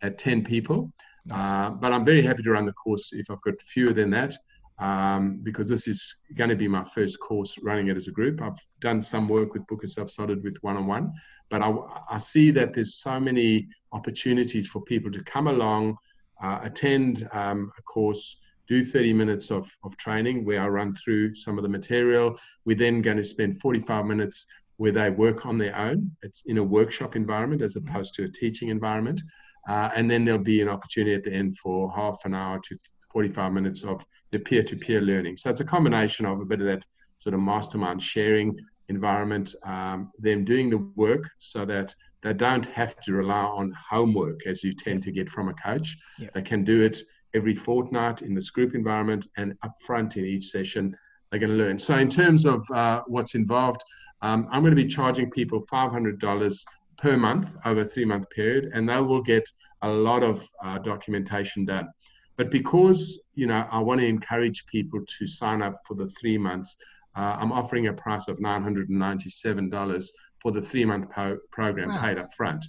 at 0.02 0.18
10 0.18 0.44
people, 0.44 0.92
nice. 1.26 1.46
uh, 1.46 1.76
but 1.76 1.94
I'm 1.94 2.04
very 2.04 2.22
happy 2.22 2.44
to 2.44 2.52
run 2.52 2.66
the 2.66 2.74
course 2.74 3.10
if 3.14 3.32
I've 3.32 3.42
got 3.42 3.60
fewer 3.62 3.94
than 3.94 4.10
that 4.12 4.36
um, 4.80 5.40
because 5.42 5.70
this 5.70 5.88
is 5.88 6.16
going 6.36 6.50
to 6.50 6.56
be 6.56 6.68
my 6.68 6.84
first 6.84 7.20
course 7.20 7.58
running 7.62 7.88
it 7.88 7.96
as 7.96 8.08
a 8.08 8.12
group. 8.12 8.42
I've 8.42 8.60
done 8.82 9.02
some 9.02 9.30
work 9.30 9.54
with 9.54 9.66
Book 9.68 9.84
Yourself 9.84 10.10
Started 10.12 10.44
with 10.44 10.58
one-on-one, 10.62 11.14
but 11.50 11.62
I, 11.62 11.74
I, 12.10 12.18
see 12.18 12.52
that 12.52 12.74
there's 12.74 12.96
so 12.96 13.20
many 13.20 13.68
opportunities 13.94 14.68
for 14.68 14.82
people 14.82 15.12
to 15.12 15.24
come 15.24 15.48
along, 15.48 15.98
uh, 16.44 16.60
attend 16.64 17.28
um, 17.32 17.72
a 17.78 17.82
course, 17.84 18.38
do 18.68 18.84
30 18.84 19.14
minutes 19.14 19.52
of, 19.52 19.70
of 19.84 19.96
training 19.98 20.46
where 20.46 20.62
I 20.62 20.68
run 20.68 20.92
through 20.94 21.36
some 21.36 21.58
of 21.58 21.64
the 21.64 21.70
material. 21.70 22.38
We're 22.66 22.76
then 22.76 23.02
going 23.02 23.18
to 23.18 23.24
spend 23.24 23.60
45 23.60 24.06
minutes 24.06 24.48
where 24.78 24.92
they 24.92 25.10
work 25.10 25.46
on 25.46 25.58
their 25.58 25.76
own. 25.76 26.12
It's 26.24 26.44
in 26.48 26.58
a 26.58 26.64
workshop 26.64 27.16
environment 27.16 27.62
as 27.62 27.76
opposed 27.76 28.14
to 28.16 28.24
a 28.24 28.28
teaching 28.28 28.70
environment. 28.70 29.22
Uh, 29.70 29.90
and 29.96 30.10
then 30.10 30.26
there'll 30.26 30.40
be 30.42 30.62
an 30.62 30.70
opportunity 30.70 31.16
at 31.16 31.24
the 31.24 31.34
end 31.34 31.58
for 31.58 31.92
half 31.92 32.22
an 32.26 32.34
hour 32.34 32.60
to 32.68 32.78
45 33.12 33.54
minutes 33.54 33.84
of 33.84 34.06
the 34.32 34.40
peer-to-peer 34.40 35.02
learning. 35.02 35.38
So 35.38 35.50
it's 35.50 35.62
a 35.62 35.66
combination 35.66 36.26
of 36.26 36.42
a 36.42 36.46
bit 36.46 36.60
of 36.60 36.68
that 36.68 36.86
sort 37.20 37.34
of 37.34 37.40
mastermind 37.40 38.04
sharing 38.04 38.60
environment, 38.90 39.56
um, 39.66 40.12
them 40.20 40.44
doing 40.44 40.70
the 40.70 40.78
work 40.96 41.24
so 41.40 41.66
that 41.66 41.96
they 42.22 42.34
don't 42.34 42.66
have 42.66 43.00
to 43.02 43.14
rely 43.14 43.44
on 43.44 43.74
homework 43.90 44.46
as 44.46 44.64
you 44.64 44.74
tend 44.74 45.04
to 45.04 45.12
get 45.12 45.30
from 45.30 45.50
a 45.50 45.54
coach. 45.54 45.98
Yeah. 46.20 46.30
They 46.34 46.42
can 46.42 46.64
do 46.64 46.82
it 46.82 47.02
every 47.36 47.54
fortnight 47.54 48.22
in 48.22 48.34
this 48.34 48.50
group 48.50 48.74
environment 48.74 49.28
and 49.38 49.54
upfront 49.66 50.18
in 50.18 50.26
each 50.26 50.46
session 50.46 50.96
they're 51.30 51.40
going 51.40 51.52
to 51.52 51.58
learn. 51.58 51.78
So 51.78 51.98
in 51.98 52.10
terms 52.10 52.46
of 52.46 52.70
uh, 52.72 53.02
what's 53.08 53.36
involved, 53.36 53.84
um, 54.22 54.48
I'm 54.52 54.62
going 54.62 54.76
to 54.76 54.82
be 54.82 54.88
charging 54.88 55.30
people 55.30 55.66
$500 55.66 56.66
per 56.98 57.18
month 57.18 57.56
over 57.66 57.82
a 57.82 57.86
three 57.86 58.06
month 58.06 58.30
period, 58.30 58.72
and 58.74 58.88
they 58.88 59.00
will 59.00 59.22
get 59.22 59.48
a 59.82 59.90
lot 59.90 60.24
of 60.24 60.48
uh, 60.64 60.78
documentation 60.80 61.66
done. 61.66 61.90
But 62.38 62.52
because 62.52 63.20
you 63.34 63.48
know 63.48 63.68
I 63.72 63.80
want 63.80 64.02
to 64.02 64.08
encourage 64.08 64.66
people 64.68 65.02
to 65.18 65.28
sign 65.28 65.62
up 65.62 65.82
for 65.86 65.96
the 65.96 66.08
three 66.08 66.38
months, 66.38 66.78
uh, 67.16 67.38
I'm 67.40 67.52
offering 67.52 67.88
a 67.88 67.94
price 67.94 68.28
of 68.28 68.38
$997 68.38 70.08
for 70.40 70.52
the 70.52 70.62
three 70.62 70.86
month 70.86 71.10
po- 71.12 71.40
program 71.52 71.90
wow. 71.90 72.02
paid 72.02 72.18
up 72.18 72.34
front. 72.34 72.66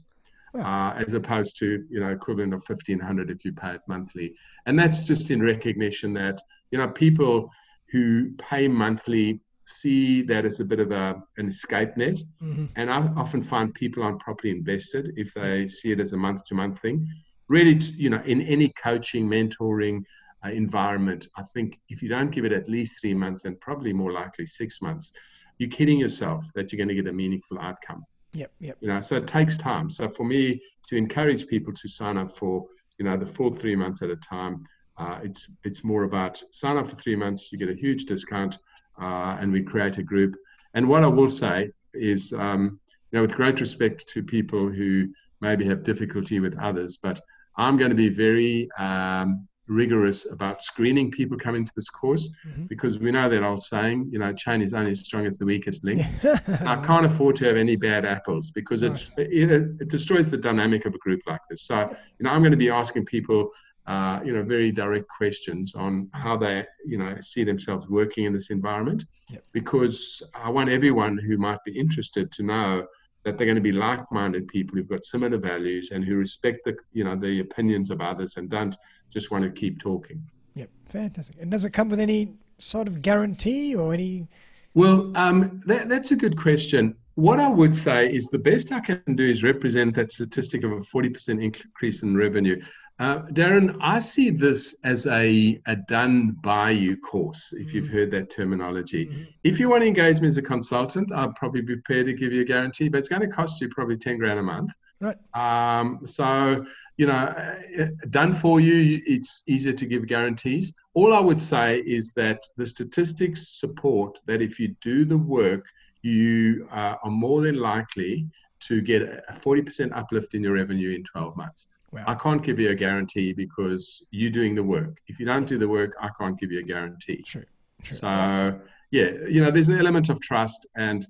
Uh, 0.61 0.95
as 0.97 1.13
opposed 1.13 1.59
to 1.59 1.85
you 1.91 2.01
know 2.01 2.11
equivalent 2.11 2.55
of 2.55 2.63
1500 2.67 3.31
if 3.31 3.45
you 3.45 3.53
pay 3.53 3.73
it 3.73 3.81
monthly 3.89 4.35
and 4.67 4.79
that's 4.79 5.01
just 5.01 5.31
in 5.31 5.43
recognition 5.43 6.13
that 6.13 6.41
you 6.71 6.79
know 6.79 6.89
people 6.89 7.51
who 7.91 8.33
pay 8.39 8.69
monthly 8.69 9.41
see 9.65 10.23
that 10.23 10.45
as 10.45 10.61
a 10.61 10.65
bit 10.65 10.79
of 10.79 10.93
a, 10.93 11.21
an 11.39 11.47
escape 11.49 11.97
net 11.97 12.17
mm-hmm. 12.43 12.67
and 12.77 12.91
i 12.91 12.99
often 13.17 13.43
find 13.43 13.75
people 13.75 14.03
aren't 14.03 14.21
properly 14.21 14.51
invested 14.51 15.13
if 15.17 15.35
they 15.35 15.67
see 15.67 15.93
it 15.93 16.01
as 16.01 16.13
a 16.13 16.17
month 16.17 16.45
to 16.45 16.55
month 16.55 16.81
thing 16.81 17.07
really, 17.49 17.75
you 17.97 18.11
know, 18.11 18.23
in 18.27 18.43
any 18.43 18.69
coaching, 18.71 19.29
mentoring 19.29 20.03
uh, 20.45 20.51
environment, 20.51 21.29
I 21.37 21.43
think 21.55 21.79
if 21.89 22.03
you 22.03 22.09
don't 22.09 22.31
give 22.31 22.45
it 22.45 22.53
at 22.53 22.69
least 22.69 23.01
three 23.01 23.15
months 23.15 23.45
and 23.45 23.61
probably 23.61 23.93
more 23.93 24.13
likely 24.13 24.47
six 24.47 24.83
months, 24.83 25.13
you're 25.59 25.71
kidding 25.71 25.99
yourself 25.99 26.45
that 26.55 26.73
you're 26.73 26.79
going 26.79 26.95
to 26.95 27.03
get 27.03 27.11
a 27.11 27.13
meaningful 27.13 27.59
outcome. 27.59 28.05
Yep, 28.37 28.53
yep. 28.61 28.77
You 28.81 28.89
know, 28.89 29.01
so 29.01 29.17
it 29.17 29.27
takes 29.27 29.57
time. 29.57 29.89
So 29.89 30.11
for 30.11 30.25
me 30.25 30.61
to 30.89 30.97
encourage 30.97 31.47
people 31.47 31.73
to 31.73 31.89
sign 31.89 32.19
up 32.19 32.37
for, 32.37 32.67
you 32.99 33.05
know, 33.07 33.17
the 33.17 33.25
full 33.25 33.51
three 33.51 33.75
months 33.75 34.03
at 34.03 34.11
a 34.11 34.17
time, 34.17 34.63
uh, 34.99 35.21
it's 35.23 35.49
it's 35.65 35.83
more 35.83 36.05
about 36.05 36.43
sign 36.51 36.77
up 36.77 36.89
for 36.89 36.97
three 36.97 37.17
months, 37.17 37.51
you 37.51 37.59
get 37.59 37.71
a 37.71 37.75
huge 37.75 38.05
discount, 38.05 38.59
uh, 39.01 39.39
and 39.41 39.51
we 39.51 39.63
create 39.63 39.97
a 39.97 40.03
group. 40.03 40.35
And 40.75 40.87
what 40.87 41.03
I 41.03 41.07
will 41.07 41.31
say 41.31 41.71
is, 41.95 42.35
um, 42.35 42.79
you 43.11 43.17
know, 43.17 43.23
with 43.23 43.33
great 43.33 43.59
respect 43.61 44.07
to 44.09 44.23
people 44.23 44.69
who 44.69 45.09
maybe 45.41 45.67
have 45.67 45.83
difficulty 45.83 46.39
with 46.41 46.59
others, 46.59 46.99
but 47.03 47.19
I'm 47.57 47.79
going 47.79 47.91
to 47.91 47.97
be 47.97 48.11
very 48.11 48.69
um, 48.79 49.49
rigorous 49.69 50.27
about 50.31 50.63
screening 50.63 51.11
people 51.11 51.37
coming 51.37 51.65
to 51.65 51.73
this 51.75 51.89
course 51.89 52.31
mm-hmm. 52.47 52.65
because 52.65 52.99
we 52.99 53.11
know 53.11 53.29
that 53.29 53.43
old 53.43 53.63
saying, 53.63 54.09
you 54.11 54.19
know, 54.19 54.33
chain 54.33 54.63
is 54.63 54.73
only 54.73 54.93
as 54.93 55.01
strong 55.01 55.27
as 55.27 55.39
the 55.39 55.45
weakest 55.45 55.85
link. 55.85 56.01
I 56.25 56.77
can't 56.85 57.07
afford 57.07 57.37
to 57.37 57.47
have 57.47 57.57
any 57.57 57.77
bad 57.77 58.05
apples 58.05 58.51
because 58.51 58.83
nice. 58.83 59.13
it, 59.19 59.51
it 59.51 59.89
destroys 59.89 60.29
the 60.29 60.37
dynamic 60.37 60.87
of 60.87 60.95
a 60.95 60.99
group 60.99 61.21
like 61.27 61.41
this. 61.51 61.63
So, 61.63 61.89
you 62.19 62.25
know, 62.25 62.31
I'm 62.31 62.41
going 62.41 62.53
to 62.53 62.57
be 62.57 62.71
asking 62.71 63.07
people, 63.07 63.51
uh, 63.87 64.21
you 64.25 64.33
know, 64.33 64.43
very 64.43 64.71
direct 64.71 65.07
questions 65.09 65.75
on 65.75 66.09
how 66.13 66.37
they, 66.37 66.65
you 66.85 66.99
know, 66.99 67.17
see 67.21 67.45
themselves 67.45 67.89
working 67.89 68.25
in 68.25 68.33
this 68.33 68.51
environment 68.51 69.05
yep. 69.31 69.45
because 69.53 70.23
I 70.35 70.51
want 70.51 70.71
everyone 70.71 71.19
who 71.19 71.37
might 71.39 71.63
be 71.65 71.79
interested 71.79 72.31
to 72.33 72.43
know 72.43 72.87
that 73.27 73.37
they're 73.37 73.47
going 73.47 73.57
to 73.57 73.61
be 73.61 73.73
like-minded 73.73 74.47
people 74.47 74.77
who've 74.77 74.89
got 74.89 75.03
similar 75.03 75.37
values 75.37 75.91
and 75.91 76.05
who 76.05 76.15
respect 76.15 76.65
the 76.65 76.77
you 76.93 77.03
know 77.03 77.17
the 77.17 77.41
opinions 77.41 77.91
of 77.91 78.01
others 78.01 78.37
and 78.37 78.49
don't 78.49 78.77
just 79.11 79.33
want 79.33 79.43
to 79.43 79.51
keep 79.51 79.81
talking. 79.81 80.23
Yep, 80.55 80.71
fantastic. 80.85 81.37
And 81.41 81.51
does 81.51 81.65
it 81.65 81.73
come 81.73 81.89
with 81.89 81.99
any 81.99 82.35
sort 82.59 82.87
of 82.87 83.03
guarantee 83.03 83.75
or 83.75 83.93
any? 83.93 84.29
Well, 84.75 85.11
um, 85.17 85.61
that, 85.67 85.89
that's 85.89 86.13
a 86.13 86.17
good 86.17 86.39
question. 86.39 86.95
What 87.17 87.41
I 87.41 87.49
would 87.49 87.77
say 87.77 88.13
is 88.15 88.29
the 88.29 88.39
best 88.39 88.71
I 88.71 88.79
can 88.79 89.03
do 89.17 89.29
is 89.29 89.43
represent 89.43 89.97
that 89.97 90.13
statistic 90.13 90.63
of 90.63 90.71
a 90.71 90.81
40% 90.81 91.43
increase 91.43 92.03
in 92.03 92.17
revenue. 92.17 92.63
Uh, 92.99 93.23
Darren, 93.27 93.77
I 93.81 93.99
see 93.99 94.31
this 94.31 94.75
as 94.83 95.07
a, 95.07 95.61
a 95.67 95.77
done 95.77 96.37
by 96.41 96.71
you 96.71 96.97
course, 96.97 97.53
if 97.53 97.75
you've 97.75 97.85
mm-hmm. 97.85 97.95
heard 97.95 98.11
that 98.13 98.31
terminology. 98.31 99.07
Mm-hmm. 99.07 99.23
If 99.45 99.61
you 99.61 99.69
want 99.69 99.83
to 99.83 99.87
engage 99.87 100.21
me 100.21 100.29
as 100.29 100.39
a 100.39 100.43
consultant, 100.43 101.13
I'll 101.13 101.35
probably 101.35 101.61
be 101.61 101.75
prepared 101.75 102.07
to 102.07 102.15
give 102.15 102.33
you 102.33 102.41
a 102.41 102.45
guarantee, 102.45 102.89
but 102.89 102.99
it's 102.99 103.09
going 103.09 103.21
to 103.21 103.29
cost 103.29 103.61
you 103.61 103.69
probably 103.69 103.99
10 103.99 104.17
grand 104.17 104.39
a 104.39 104.43
month. 104.43 104.73
Right. 104.99 105.17
Um, 105.35 106.01
so, 106.07 106.65
you 106.97 107.07
know, 107.07 107.13
uh, 107.13 107.87
done 108.09 108.35
for 108.35 108.61
you, 108.61 109.03
it's 109.07 109.43
easier 109.47 109.75
to 109.75 109.85
give 109.85 110.07
guarantees. 110.07 110.73
All 110.95 111.13
I 111.13 111.21
would 111.21 111.41
say 111.41 111.81
is 111.81 112.15
that 112.15 112.43
the 112.57 112.67
statistics 112.67 113.61
support 113.61 114.19
that 114.27 114.41
if 114.41 114.59
you 114.59 114.75
do 114.81 115.05
the 115.05 115.19
work, 115.19 115.67
you 116.01 116.67
uh, 116.73 116.95
are 117.03 117.11
more 117.11 117.43
than 117.43 117.57
likely 117.57 118.27
to 118.61 118.81
get 118.81 119.03
a 119.03 119.23
40% 119.35 119.95
uplift 119.95 120.35
in 120.35 120.43
your 120.43 120.55
revenue 120.55 120.95
in 120.95 121.05
12 121.05 121.37
months. 121.37 121.67
Wow. 121.97 122.05
I 122.07 122.15
can't 122.15 122.43
give 122.43 122.59
you 122.59 122.71
a 122.71 122.75
guarantee 122.75 123.33
because 123.33 124.03
you're 124.11 124.31
doing 124.31 124.55
the 124.55 124.63
work. 124.63 124.99
If 125.09 125.19
you 125.19 125.27
don't 125.27 125.47
do 125.47 125.59
the 125.59 125.69
work, 125.69 125.97
I 126.01 126.11
can't 126.19 126.39
give 126.39 126.53
you 126.53 126.61
a 126.61 126.63
guarantee. 126.63 127.23
True. 127.23 127.45
True. 127.83 127.97
So, 127.97 128.61
yeah, 128.91 129.11
you 129.29 129.43
know, 129.43 129.51
there's 129.51 129.69
an 129.69 129.79
element 129.79 130.09
of 130.09 130.21
trust 130.21 130.67
and 130.77 131.07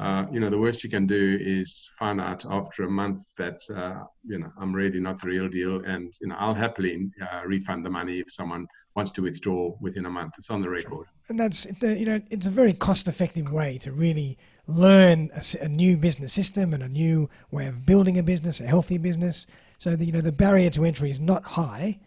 uh, 0.00 0.24
you 0.32 0.40
know, 0.40 0.48
the 0.48 0.56
worst 0.56 0.82
you 0.82 0.88
can 0.88 1.06
do 1.06 1.38
is 1.42 1.90
find 1.98 2.22
out 2.22 2.46
after 2.46 2.84
a 2.84 2.90
month 2.90 3.22
that, 3.36 3.60
uh, 3.76 4.02
you 4.24 4.38
know, 4.38 4.50
I'm 4.58 4.74
really 4.74 4.98
not 4.98 5.20
the 5.20 5.26
real 5.26 5.46
deal. 5.46 5.84
And, 5.84 6.14
you 6.22 6.28
know, 6.28 6.36
I'll 6.38 6.54
happily 6.54 7.10
uh, 7.20 7.42
refund 7.44 7.84
the 7.84 7.90
money 7.90 8.18
if 8.18 8.32
someone 8.32 8.66
wants 8.96 9.10
to 9.12 9.22
withdraw 9.22 9.76
within 9.78 10.06
a 10.06 10.10
month. 10.10 10.34
It's 10.38 10.48
on 10.48 10.62
the 10.62 10.70
record. 10.70 11.06
And 11.28 11.38
that's, 11.38 11.66
you 11.82 12.06
know, 12.06 12.20
it's 12.30 12.46
a 12.46 12.50
very 12.50 12.72
cost 12.72 13.08
effective 13.08 13.52
way 13.52 13.76
to 13.76 13.92
really 13.92 14.38
learn 14.66 15.30
a, 15.34 15.64
a, 15.64 15.68
new 15.68 15.98
business 15.98 16.32
system 16.32 16.72
and 16.72 16.82
a 16.82 16.88
new 16.88 17.28
way 17.50 17.66
of 17.66 17.84
building 17.84 18.18
a 18.18 18.22
business, 18.22 18.60
a 18.60 18.66
healthy 18.66 18.96
business. 18.96 19.46
So, 19.80 19.96
the, 19.96 20.04
you 20.04 20.12
know, 20.12 20.20
the 20.20 20.30
barrier 20.30 20.70
to 20.70 20.84
entry 20.84 21.10
is 21.10 21.20
not 21.20 21.42
high. 21.42 21.98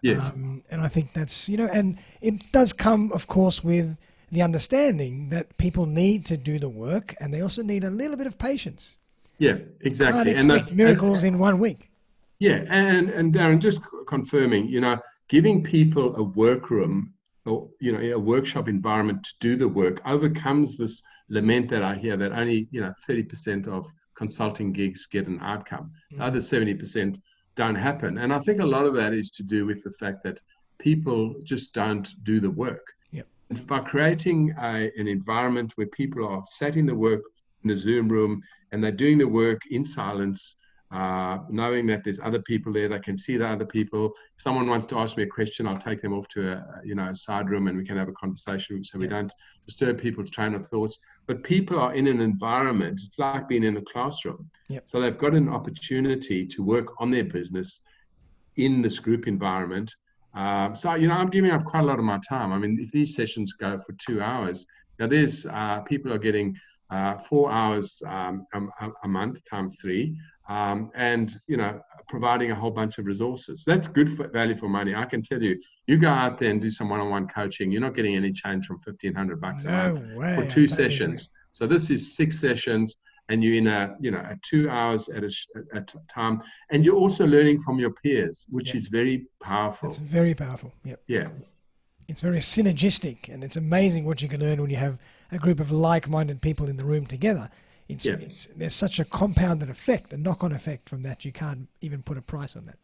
Yes. 0.00 0.22
Um, 0.22 0.62
and 0.70 0.80
I 0.80 0.88
think 0.88 1.12
that's, 1.12 1.48
you 1.48 1.56
know, 1.56 1.68
and 1.78 1.98
it 2.20 2.52
does 2.52 2.72
come, 2.72 3.10
of 3.12 3.26
course, 3.26 3.62
with, 3.62 3.96
the 4.32 4.42
understanding 4.42 5.28
that 5.30 5.56
people 5.56 5.86
need 5.86 6.26
to 6.26 6.36
do 6.36 6.58
the 6.58 6.68
work 6.68 7.14
and 7.20 7.32
they 7.32 7.40
also 7.40 7.62
need 7.62 7.84
a 7.84 7.90
little 7.90 8.16
bit 8.16 8.26
of 8.26 8.38
patience. 8.38 8.98
Yeah, 9.38 9.58
exactly. 9.82 10.20
and 10.34 10.52
expect 10.52 10.72
miracles 10.72 11.24
and, 11.24 11.34
in 11.34 11.40
one 11.40 11.58
week. 11.58 11.90
Yeah, 12.38 12.64
and 12.68 13.10
and 13.10 13.34
Darren, 13.34 13.60
just 13.60 13.80
confirming, 14.08 14.68
you 14.68 14.80
know, 14.80 14.98
giving 15.28 15.62
people 15.62 16.16
a 16.16 16.22
workroom 16.22 17.12
or 17.44 17.68
you 17.80 17.92
know 17.92 18.00
a 18.00 18.18
workshop 18.18 18.68
environment 18.68 19.22
to 19.24 19.32
do 19.40 19.56
the 19.56 19.68
work 19.68 20.00
overcomes 20.06 20.76
this 20.76 21.02
lament 21.28 21.68
that 21.70 21.82
I 21.82 21.94
hear 21.96 22.16
that 22.16 22.32
only 22.32 22.68
you 22.70 22.80
know 22.80 22.92
30% 23.08 23.68
of 23.68 23.86
consulting 24.16 24.72
gigs 24.72 25.06
get 25.06 25.26
an 25.26 25.38
outcome. 25.40 25.92
Mm. 26.12 26.18
The 26.18 26.24
other 26.24 26.38
70% 26.38 27.20
don't 27.54 27.74
happen, 27.74 28.18
and 28.18 28.32
I 28.32 28.38
think 28.40 28.60
a 28.60 28.66
lot 28.66 28.84
of 28.84 28.94
that 28.94 29.14
is 29.14 29.30
to 29.30 29.42
do 29.42 29.64
with 29.64 29.82
the 29.82 29.92
fact 29.92 30.22
that 30.24 30.42
people 30.78 31.34
just 31.42 31.72
don't 31.72 32.08
do 32.22 32.38
the 32.38 32.50
work 32.50 32.86
by 33.66 33.78
creating 33.78 34.54
a, 34.60 34.90
an 34.96 35.06
environment 35.06 35.72
where 35.76 35.86
people 35.88 36.26
are 36.26 36.42
sat 36.50 36.76
in 36.76 36.86
the 36.86 36.94
work 36.94 37.22
in 37.62 37.68
the 37.68 37.76
Zoom 37.76 38.08
room 38.08 38.42
and 38.72 38.82
they're 38.82 38.92
doing 38.92 39.18
the 39.18 39.28
work 39.28 39.60
in 39.70 39.84
silence, 39.84 40.56
uh, 40.92 41.38
knowing 41.48 41.86
that 41.88 42.04
there's 42.04 42.20
other 42.20 42.40
people 42.40 42.72
there, 42.72 42.88
they 42.88 42.98
can 42.98 43.18
see 43.18 43.36
the 43.36 43.46
other 43.46 43.66
people. 43.66 44.06
If 44.36 44.42
someone 44.42 44.68
wants 44.68 44.86
to 44.86 44.98
ask 44.98 45.16
me 45.16 45.24
a 45.24 45.26
question, 45.26 45.66
I'll 45.66 45.78
take 45.78 46.00
them 46.00 46.12
off 46.12 46.28
to 46.28 46.52
a 46.52 46.80
you 46.84 46.94
know 46.94 47.08
a 47.08 47.14
side 47.14 47.50
room 47.50 47.68
and 47.68 47.76
we 47.76 47.84
can 47.84 47.96
have 47.96 48.08
a 48.08 48.12
conversation 48.12 48.84
so 48.84 48.98
we 48.98 49.08
don't 49.08 49.32
disturb 49.66 50.00
people's 50.00 50.30
train 50.30 50.54
of 50.54 50.66
thoughts. 50.68 50.98
But 51.26 51.42
people 51.42 51.78
are 51.78 51.94
in 51.94 52.06
an 52.06 52.20
environment, 52.20 53.00
it's 53.02 53.18
like 53.18 53.48
being 53.48 53.64
in 53.64 53.76
a 53.76 53.82
classroom. 53.82 54.48
Yep. 54.68 54.84
So 54.86 55.00
they've 55.00 55.18
got 55.18 55.34
an 55.34 55.48
opportunity 55.48 56.46
to 56.46 56.62
work 56.62 57.00
on 57.00 57.10
their 57.10 57.24
business 57.24 57.82
in 58.56 58.80
this 58.80 58.98
group 58.98 59.26
environment 59.26 59.94
um, 60.36 60.76
so 60.76 60.94
you 60.94 61.08
know, 61.08 61.14
I'm 61.14 61.30
giving 61.30 61.50
up 61.50 61.64
quite 61.64 61.80
a 61.80 61.86
lot 61.86 61.98
of 61.98 62.04
my 62.04 62.20
time. 62.28 62.52
I 62.52 62.58
mean, 62.58 62.78
if 62.80 62.92
these 62.92 63.14
sessions 63.14 63.54
go 63.54 63.78
for 63.78 63.94
two 63.94 64.20
hours, 64.20 64.66
now 64.98 65.06
there's 65.06 65.46
uh, 65.46 65.80
people 65.80 66.12
are 66.12 66.18
getting 66.18 66.56
uh, 66.90 67.16
four 67.18 67.50
hours 67.50 68.02
um, 68.06 68.46
a, 68.54 68.88
a, 69.02 69.08
month 69.08 69.38
times 69.48 69.76
three, 69.80 70.16
um, 70.48 70.90
and 70.94 71.38
you 71.46 71.56
know, 71.56 71.80
providing 72.08 72.50
a 72.50 72.54
whole 72.54 72.70
bunch 72.70 72.98
of 72.98 73.06
resources. 73.06 73.64
That's 73.66 73.88
good 73.88 74.16
for, 74.16 74.28
value 74.28 74.56
for 74.56 74.68
money. 74.68 74.94
I 74.94 75.04
can 75.04 75.22
tell 75.22 75.42
you, 75.42 75.60
you 75.86 75.98
go 75.98 76.08
out 76.08 76.38
there 76.38 76.50
and 76.50 76.60
do 76.60 76.70
some 76.70 76.88
one-on-one 76.88 77.28
coaching, 77.28 77.72
you're 77.72 77.80
not 77.80 77.94
getting 77.94 78.16
any 78.16 78.32
change 78.32 78.66
from 78.66 78.80
fifteen 78.80 79.14
hundred 79.14 79.40
bucks 79.40 79.64
no 79.64 79.70
a 79.70 79.92
month 79.92 80.16
way. 80.16 80.36
for 80.36 80.46
two 80.46 80.66
sessions. 80.66 81.30
So 81.52 81.66
this 81.66 81.90
is 81.90 82.16
six 82.16 82.38
sessions 82.38 82.98
and 83.28 83.42
you're 83.42 83.54
in 83.54 83.66
a 83.66 83.96
you 84.00 84.10
know 84.10 84.18
a 84.18 84.36
two 84.42 84.68
hours 84.68 85.08
at 85.08 85.24
a, 85.24 85.30
a 85.72 85.80
time 86.08 86.42
and 86.70 86.84
you're 86.84 86.96
also 86.96 87.26
learning 87.26 87.60
from 87.60 87.78
your 87.78 87.90
peers 87.90 88.46
which 88.48 88.74
yeah. 88.74 88.80
is 88.80 88.88
very 88.88 89.26
powerful 89.42 89.88
it's 89.88 89.98
very 89.98 90.34
powerful 90.34 90.72
yep. 90.84 91.02
yeah 91.06 91.28
it's 92.08 92.20
very 92.20 92.38
synergistic 92.38 93.28
and 93.28 93.42
it's 93.42 93.56
amazing 93.56 94.04
what 94.04 94.22
you 94.22 94.28
can 94.28 94.40
learn 94.40 94.60
when 94.60 94.70
you 94.70 94.76
have 94.76 94.98
a 95.32 95.38
group 95.38 95.58
of 95.58 95.72
like-minded 95.72 96.40
people 96.40 96.68
in 96.68 96.76
the 96.76 96.84
room 96.84 97.04
together 97.04 97.50
it's, 97.88 98.06
yeah. 98.06 98.14
it's 98.14 98.46
there's 98.56 98.74
such 98.74 98.98
a 98.98 99.04
compounded 99.04 99.70
effect 99.70 100.12
a 100.12 100.16
knock-on 100.16 100.52
effect 100.52 100.88
from 100.88 101.02
that 101.02 101.24
you 101.24 101.32
can't 101.32 101.68
even 101.80 102.02
put 102.02 102.16
a 102.16 102.22
price 102.22 102.56
on 102.56 102.66
that. 102.66 102.78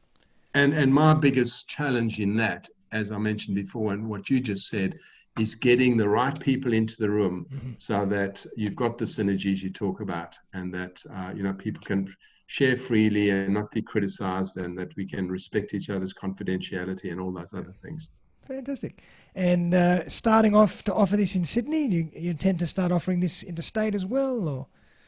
And 0.54 0.72
and 0.74 0.92
my 0.92 1.14
biggest 1.14 1.68
challenge 1.68 2.20
in 2.20 2.36
that 2.36 2.68
as 2.92 3.10
i 3.10 3.18
mentioned 3.18 3.54
before 3.56 3.92
and 3.92 4.08
what 4.08 4.28
you 4.30 4.38
just 4.38 4.68
said 4.68 4.98
is 5.38 5.54
getting 5.54 5.96
the 5.96 6.08
right 6.08 6.38
people 6.40 6.72
into 6.72 6.96
the 6.98 7.08
room 7.08 7.46
mm-hmm. 7.52 7.72
so 7.78 8.04
that 8.04 8.44
you've 8.56 8.76
got 8.76 8.98
the 8.98 9.04
synergies 9.04 9.62
you 9.62 9.70
talk 9.70 10.00
about 10.00 10.38
and 10.52 10.72
that 10.74 11.02
uh, 11.14 11.32
you 11.34 11.42
know 11.42 11.54
people 11.54 11.82
can 11.84 12.14
share 12.48 12.76
freely 12.76 13.30
and 13.30 13.54
not 13.54 13.70
be 13.70 13.80
criticized 13.80 14.58
and 14.58 14.76
that 14.76 14.94
we 14.94 15.06
can 15.06 15.30
respect 15.30 15.72
each 15.72 15.88
other's 15.88 16.12
confidentiality 16.12 17.10
and 17.10 17.18
all 17.18 17.32
those 17.32 17.54
other 17.54 17.72
things. 17.80 18.10
Fantastic. 18.46 19.02
And 19.34 19.72
uh, 19.72 20.06
starting 20.06 20.54
off 20.54 20.84
to 20.84 20.92
offer 20.92 21.16
this 21.16 21.34
in 21.34 21.46
sydney 21.46 21.86
you, 21.86 22.08
you 22.14 22.30
intend 22.30 22.58
to 22.58 22.66
start 22.66 22.92
offering 22.92 23.20
this 23.20 23.42
interstate 23.42 23.94
as 23.94 24.04
well 24.04 24.48
or 24.48 24.66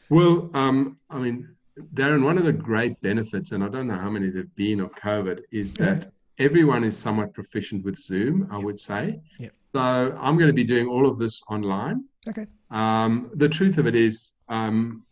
well 0.09 0.49
um, 0.53 0.97
i 1.09 1.17
mean 1.17 1.49
darren 1.93 2.23
one 2.23 2.37
of 2.37 2.45
the 2.45 2.53
great 2.53 2.99
benefits 3.01 3.51
and 3.51 3.63
i 3.63 3.67
don't 3.67 3.87
know 3.87 3.97
how 3.97 4.09
many 4.09 4.29
there've 4.29 4.55
been 4.55 4.79
of 4.79 4.91
covid 4.95 5.41
is 5.51 5.73
that 5.73 6.11
everyone 6.39 6.83
is 6.83 6.97
somewhat 6.97 7.33
proficient 7.33 7.83
with 7.83 7.97
zoom 7.97 8.47
i 8.51 8.55
yep. 8.55 8.63
would 8.63 8.79
say 8.79 9.19
yep 9.39 9.53
so 9.75 9.81
I'm 10.21 10.37
going 10.37 10.47
to 10.47 10.53
be 10.53 10.63
doing 10.63 10.87
all 10.87 11.05
of 11.05 11.17
this 11.17 11.41
online. 11.49 12.05
Okay. 12.29 12.47
Um, 12.71 13.29
the 13.33 13.49
truth 13.49 13.77
of 13.77 13.87
it 13.87 13.95
is, 13.95 14.31
um, 14.47 15.03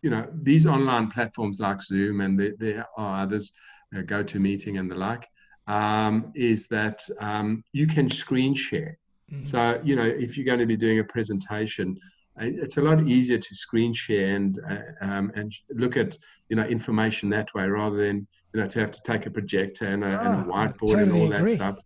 you 0.00 0.08
know, 0.08 0.26
these 0.32 0.66
online 0.66 1.10
platforms 1.10 1.60
like 1.60 1.82
Zoom 1.82 2.22
and 2.22 2.40
there, 2.40 2.54
there 2.58 2.86
are 2.96 3.24
others, 3.24 3.52
uh, 3.94 4.00
GoToMeeting 4.00 4.80
and 4.80 4.90
the 4.90 4.94
like, 4.94 5.28
um, 5.66 6.32
is 6.34 6.68
that 6.68 7.06
um, 7.20 7.62
you 7.74 7.86
can 7.86 8.08
screen 8.08 8.54
share. 8.54 8.96
Mm-hmm. 9.30 9.44
So, 9.44 9.78
you 9.84 9.94
know, 9.94 10.06
if 10.06 10.38
you're 10.38 10.46
going 10.46 10.60
to 10.60 10.66
be 10.66 10.76
doing 10.78 11.00
a 11.00 11.04
presentation, 11.04 11.98
it's 12.38 12.76
a 12.78 12.80
lot 12.80 13.06
easier 13.06 13.38
to 13.38 13.54
screen 13.54 13.92
share 13.92 14.36
and 14.36 14.58
uh, 14.70 15.04
um, 15.04 15.32
and 15.34 15.54
look 15.70 15.96
at 15.96 16.16
you 16.48 16.56
know 16.56 16.64
information 16.64 17.28
that 17.30 17.52
way 17.54 17.66
rather 17.66 17.96
than 17.96 18.26
you 18.54 18.60
know 18.60 18.66
to 18.68 18.80
have 18.80 18.90
to 18.90 19.02
take 19.04 19.26
a 19.26 19.30
projector 19.30 19.86
and 19.86 20.02
a, 20.02 20.06
and 20.06 20.16
a 20.16 20.20
ah, 20.20 20.44
whiteboard 20.44 20.78
totally 20.78 21.02
and 21.02 21.12
all 21.12 21.32
agree. 21.32 21.50
that 21.50 21.54
stuff. 21.54 21.78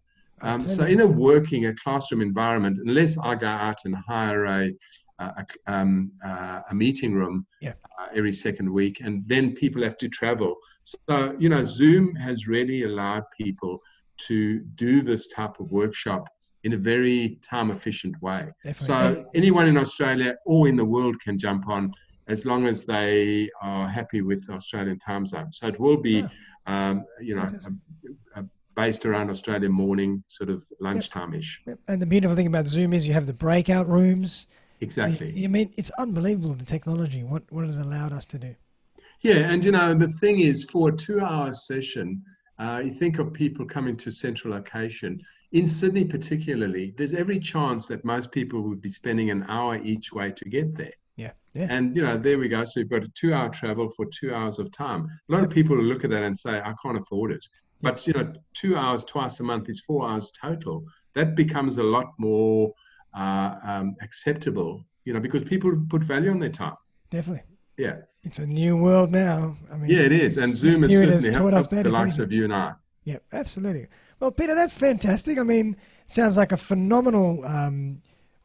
Um, 0.43 0.61
so 0.61 0.85
in 0.85 1.01
a 1.01 1.07
working, 1.07 1.67
a 1.67 1.75
classroom 1.75 2.21
environment, 2.21 2.79
unless 2.85 3.17
I 3.17 3.35
go 3.35 3.47
out 3.47 3.79
and 3.85 3.97
hire 3.97 4.45
a 4.45 4.73
a, 5.19 5.47
um, 5.67 6.13
uh, 6.25 6.61
a 6.71 6.75
meeting 6.75 7.15
room 7.15 7.47
yeah. 7.63 7.73
uh, 7.99 8.09
every 8.15 8.33
second 8.33 8.71
week, 8.71 9.01
and 9.01 9.27
then 9.27 9.55
people 9.55 9.83
have 9.83 9.97
to 9.99 10.09
travel. 10.09 10.57
So 10.85 11.35
you 11.39 11.49
know, 11.49 11.65
Zoom 11.65 12.15
has 12.17 12.47
really 12.47 12.83
allowed 12.85 13.25
people 13.37 13.81
to 14.29 14.61
do 14.77 15.03
this 15.03 15.29
type 15.29 15.59
of 15.61 15.71
workshop 15.73 16.29
in 16.67 16.73
a 16.73 16.77
very 16.93 17.39
time 17.43 17.71
efficient 17.71 18.14
way. 18.21 18.43
Definitely. 18.64 18.87
So 18.87 19.31
anyone 19.41 19.67
in 19.73 19.77
Australia 19.85 20.35
or 20.45 20.67
in 20.71 20.77
the 20.83 20.85
world 20.85 21.14
can 21.25 21.39
jump 21.39 21.62
on 21.69 21.93
as 22.27 22.45
long 22.45 22.67
as 22.67 22.85
they 22.85 23.49
are 23.62 23.87
happy 23.99 24.21
with 24.21 24.43
Australian 24.51 24.99
time 24.99 25.25
zone. 25.27 25.51
So 25.53 25.69
it 25.69 25.79
will 25.79 26.01
be, 26.11 26.17
yeah. 26.17 26.29
um, 26.67 27.05
you 27.21 27.37
know, 27.37 27.49
a, 27.69 28.41
a, 28.41 28.45
based 28.75 29.07
around 29.07 29.31
Australian 29.31 29.71
morning, 29.71 30.25
sort 30.27 30.51
of 30.51 30.67
lunchtime 30.81 31.35
ish. 31.35 31.62
Yep. 31.69 31.79
And 31.87 32.03
the 32.03 32.11
beautiful 32.14 32.37
thing 32.37 32.49
about 32.49 32.67
Zoom 32.67 32.93
is 32.93 33.07
you 33.07 33.14
have 33.14 33.29
the 33.29 33.39
breakout 33.47 33.89
rooms. 33.89 34.49
Exactly. 34.81 35.31
So 35.31 35.37
you, 35.39 35.45
I 35.45 35.49
mean, 35.49 35.73
it's 35.77 35.93
unbelievable 35.99 36.53
the 36.55 36.64
technology, 36.64 37.23
what, 37.23 37.45
what 37.51 37.64
has 37.64 37.79
allowed 37.79 38.12
us 38.12 38.27
to 38.27 38.39
do. 38.41 38.57
Yeah. 39.21 39.51
And, 39.51 39.64
you 39.64 39.71
know, 39.71 39.95
the 39.95 40.09
thing 40.09 40.41
is, 40.41 40.64
for 40.64 40.89
a 40.89 40.97
two 40.97 41.21
hour 41.21 41.53
session, 41.53 42.25
uh, 42.59 42.83
you 42.85 42.93
think 42.93 43.21
of 43.21 43.33
people 43.33 43.64
coming 43.64 43.97
to 43.99 44.11
central 44.11 44.53
location. 44.53 45.23
In 45.53 45.69
Sydney, 45.69 46.05
particularly, 46.05 46.95
there's 46.97 47.15
every 47.15 47.39
chance 47.39 47.87
that 47.87 48.05
most 48.05 48.33
people 48.33 48.63
would 48.63 48.81
be 48.81 48.91
spending 48.91 49.31
an 49.31 49.45
hour 49.49 49.77
each 49.77 50.13
way 50.13 50.33
to 50.33 50.45
get 50.49 50.77
there. 50.77 50.93
Yeah. 51.17 51.33
yeah. 51.55 51.69
And, 51.71 51.95
you 51.97 52.03
know, 52.03 52.19
there 52.19 52.39
we 52.39 52.49
go. 52.49 52.65
So 52.65 52.81
you've 52.81 52.91
got 52.91 53.05
a 53.05 53.09
two 53.15 53.33
hour 53.33 53.49
travel 53.49 53.91
for 53.91 54.07
two 54.07 54.35
hours 54.35 54.59
of 54.59 54.71
time. 54.73 55.09
A 55.29 55.33
lot 55.33 55.45
of 55.45 55.51
people 55.51 55.77
will 55.77 55.85
look 55.85 56.05
at 56.05 56.11
that 56.11 56.23
and 56.23 56.39
say, 56.39 56.59
I 56.59 56.75
can't 56.83 56.99
afford 56.99 57.33
it. 57.33 57.47
But 57.83 58.07
you 58.07 58.13
know, 58.15 58.33
two 58.55 58.77
hours 58.77 59.05
twice 59.05 59.41
a 59.41 59.45
month 59.45 59.69
is 59.69 59.81
four 59.81 60.09
hours 60.09 60.33
total. 60.41 60.85
That 61.15 61.35
becomes 61.35 61.79
a 61.79 61.83
lot 61.83 62.13
more 62.19 62.73
uh, 63.15 63.57
um, 63.63 63.97
acceptable, 64.03 64.85
you 65.05 65.13
know, 65.13 65.21
because 65.21 65.45
people 65.45 65.73
put 65.89 66.03
value 66.03 66.31
on 66.31 66.41
their 66.41 66.51
time. 66.51 66.77
Definitely. 67.11 67.45
Yeah. 67.77 67.97
It's 68.25 68.39
a 68.39 68.47
new 68.47 68.77
world 68.77 69.13
now. 69.13 69.57
I 69.71 69.77
mean, 69.77 69.91
yeah, 69.91 70.01
it 70.01 70.13
is, 70.13 70.39
and 70.39 70.57
Zoom 70.57 70.83
has 70.83 70.91
certainly 70.91 71.33
helped 71.33 71.55
us 71.55 71.69
the 71.69 71.85
likes 71.85 72.19
of 72.19 72.33
you 72.33 72.45
and 72.45 72.53
I. 72.53 72.73
Yeah, 73.05 73.19
absolutely. 73.33 73.87
Well, 74.21 74.31
Peter, 74.31 74.55
that's 74.55 74.75
fantastic. 74.75 75.39
I 75.39 75.43
mean, 75.43 75.77
sounds 76.07 76.37
like 76.37 76.53
a 76.53 76.57
phenomenal 76.57 77.45
um, 77.45 78.01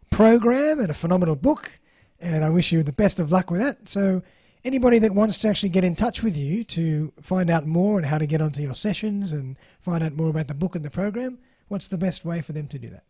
program 0.10 0.80
and 0.80 0.90
a 0.90 0.94
phenomenal 0.94 1.36
book, 1.36 1.80
and 2.20 2.44
I 2.44 2.50
wish 2.50 2.72
you 2.72 2.84
the 2.84 2.92
best 2.92 3.20
of 3.20 3.32
luck 3.32 3.50
with 3.50 3.62
that. 3.62 3.88
So 3.88 4.22
anybody 4.66 5.00
that 5.00 5.14
wants 5.14 5.38
to 5.40 5.48
actually 5.48 5.70
get 5.70 5.84
in 5.84 5.96
touch 5.96 6.22
with 6.24 6.36
you 6.36 6.64
to 6.66 7.14
find 7.22 7.50
out 7.50 7.66
more 7.66 7.98
and 7.98 8.06
how 8.06 8.18
to 8.18 8.26
get 8.26 8.42
onto 8.42 8.62
your 8.62 8.74
sessions 8.74 9.34
and 9.34 9.58
find 9.80 10.04
out 10.04 10.14
more 10.14 10.30
about 10.30 10.48
the 10.48 10.54
book 10.54 10.76
and 10.76 10.84
the 10.84 10.90
program, 10.90 11.38
what's 11.70 11.88
the 11.88 11.98
best 11.98 12.26
way 12.26 12.42
for 12.42 12.52
them 12.52 12.68
to 12.68 12.78
do 12.78 12.90
that? 12.90 13.04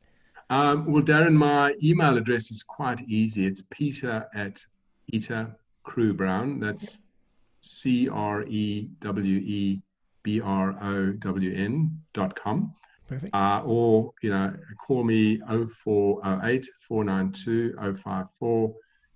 Um, 0.49 0.91
well, 0.91 1.01
Darren, 1.01 1.33
my 1.33 1.73
email 1.81 2.17
address 2.17 2.51
is 2.51 2.61
quite 2.61 3.01
easy. 3.07 3.45
It's 3.45 3.63
peter 3.69 4.27
at 4.35 4.63
Peter 5.09 5.55
Crewe 5.83 6.13
Brown. 6.13 6.59
That's 6.59 6.99
C 7.61 8.09
R 8.09 8.43
E 8.43 8.89
W 8.99 9.37
E 9.37 9.81
B 10.23 10.41
R 10.41 10.75
O 10.83 11.11
W 11.13 11.53
N 11.55 11.99
dot 12.13 12.35
com. 12.35 12.73
Perfect. 13.07 13.33
Uh, 13.35 13.61
or, 13.65 14.13
you 14.21 14.29
know, 14.29 14.53
call 14.87 15.03
me 15.03 15.39
0408 15.47 16.69
492 16.87 17.73
054. 17.95 18.75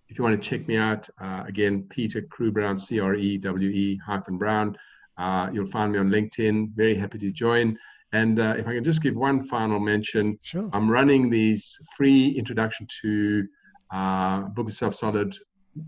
If 0.09 0.17
you 0.17 0.23
want 0.23 0.41
to 0.41 0.49
check 0.49 0.67
me 0.67 0.77
out, 0.77 1.07
uh, 1.21 1.43
again, 1.47 1.85
Peter 1.89 2.21
Crewe 2.21 2.51
Brown, 2.51 2.77
C 2.77 2.99
R 2.99 3.15
E 3.15 3.37
W 3.37 3.69
E 3.69 3.99
hyphen 4.05 4.37
Brown. 4.37 4.77
Uh, 5.17 5.49
you'll 5.53 5.65
find 5.65 5.93
me 5.93 5.99
on 5.99 6.09
LinkedIn. 6.09 6.71
Very 6.75 6.95
happy 6.95 7.17
to 7.19 7.31
join. 7.31 7.77
And 8.11 8.39
uh, 8.39 8.55
if 8.57 8.67
I 8.67 8.73
can 8.73 8.83
just 8.83 9.01
give 9.01 9.15
one 9.15 9.43
final 9.43 9.79
mention, 9.79 10.37
Sure. 10.41 10.69
I'm 10.73 10.89
running 10.89 11.29
these 11.29 11.77
free 11.97 12.29
introduction 12.37 12.87
to 13.01 13.47
uh, 13.91 14.41
Book 14.41 14.67
Yourself 14.67 14.95
Solid 14.95 15.35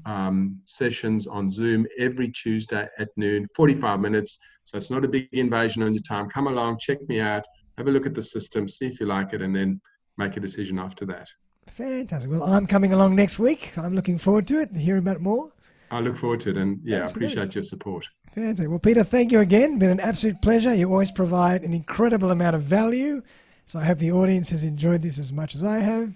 um, 0.05 0.59
sessions 0.65 1.27
on 1.27 1.51
Zoom 1.51 1.87
every 1.99 2.29
Tuesday 2.29 2.87
at 2.99 3.09
noon, 3.15 3.47
45 3.55 3.99
minutes. 3.99 4.39
So 4.65 4.77
it's 4.77 4.89
not 4.89 5.05
a 5.05 5.07
big 5.07 5.27
invasion 5.31 5.83
on 5.83 5.93
your 5.93 6.03
time. 6.03 6.29
Come 6.29 6.47
along, 6.47 6.79
check 6.79 6.97
me 7.07 7.19
out, 7.19 7.45
have 7.77 7.87
a 7.87 7.91
look 7.91 8.05
at 8.05 8.13
the 8.13 8.21
system, 8.21 8.67
see 8.67 8.87
if 8.87 8.99
you 8.99 9.05
like 9.05 9.33
it, 9.33 9.41
and 9.41 9.55
then 9.55 9.79
make 10.17 10.35
a 10.37 10.39
decision 10.39 10.79
after 10.79 11.05
that. 11.05 11.27
Fantastic. 11.67 12.31
Well, 12.31 12.43
I'm 12.43 12.67
coming 12.67 12.93
along 12.93 13.15
next 13.15 13.39
week. 13.39 13.77
I'm 13.77 13.93
looking 13.93 14.17
forward 14.17 14.47
to 14.47 14.59
it 14.59 14.71
and 14.71 14.81
hearing 14.81 14.99
about 14.99 15.17
it 15.17 15.21
more. 15.21 15.51
I 15.91 15.99
look 15.99 16.17
forward 16.17 16.41
to 16.41 16.49
it, 16.49 16.57
and 16.57 16.79
yeah, 16.83 17.03
I 17.03 17.05
appreciate 17.05 17.55
your 17.55 17.63
support. 17.63 18.07
Fantastic. 18.33 18.69
Well, 18.69 18.79
Peter, 18.79 19.03
thank 19.03 19.31
you 19.31 19.39
again. 19.39 19.79
Been 19.79 19.89
an 19.89 19.99
absolute 19.99 20.41
pleasure. 20.41 20.73
You 20.73 20.91
always 20.91 21.11
provide 21.11 21.63
an 21.63 21.73
incredible 21.73 22.31
amount 22.31 22.55
of 22.55 22.63
value. 22.63 23.21
So 23.65 23.79
I 23.79 23.85
hope 23.85 23.99
the 23.99 24.11
audience 24.11 24.49
has 24.49 24.63
enjoyed 24.63 25.01
this 25.01 25.17
as 25.17 25.31
much 25.31 25.55
as 25.55 25.63
I 25.63 25.79
have. 25.79 26.13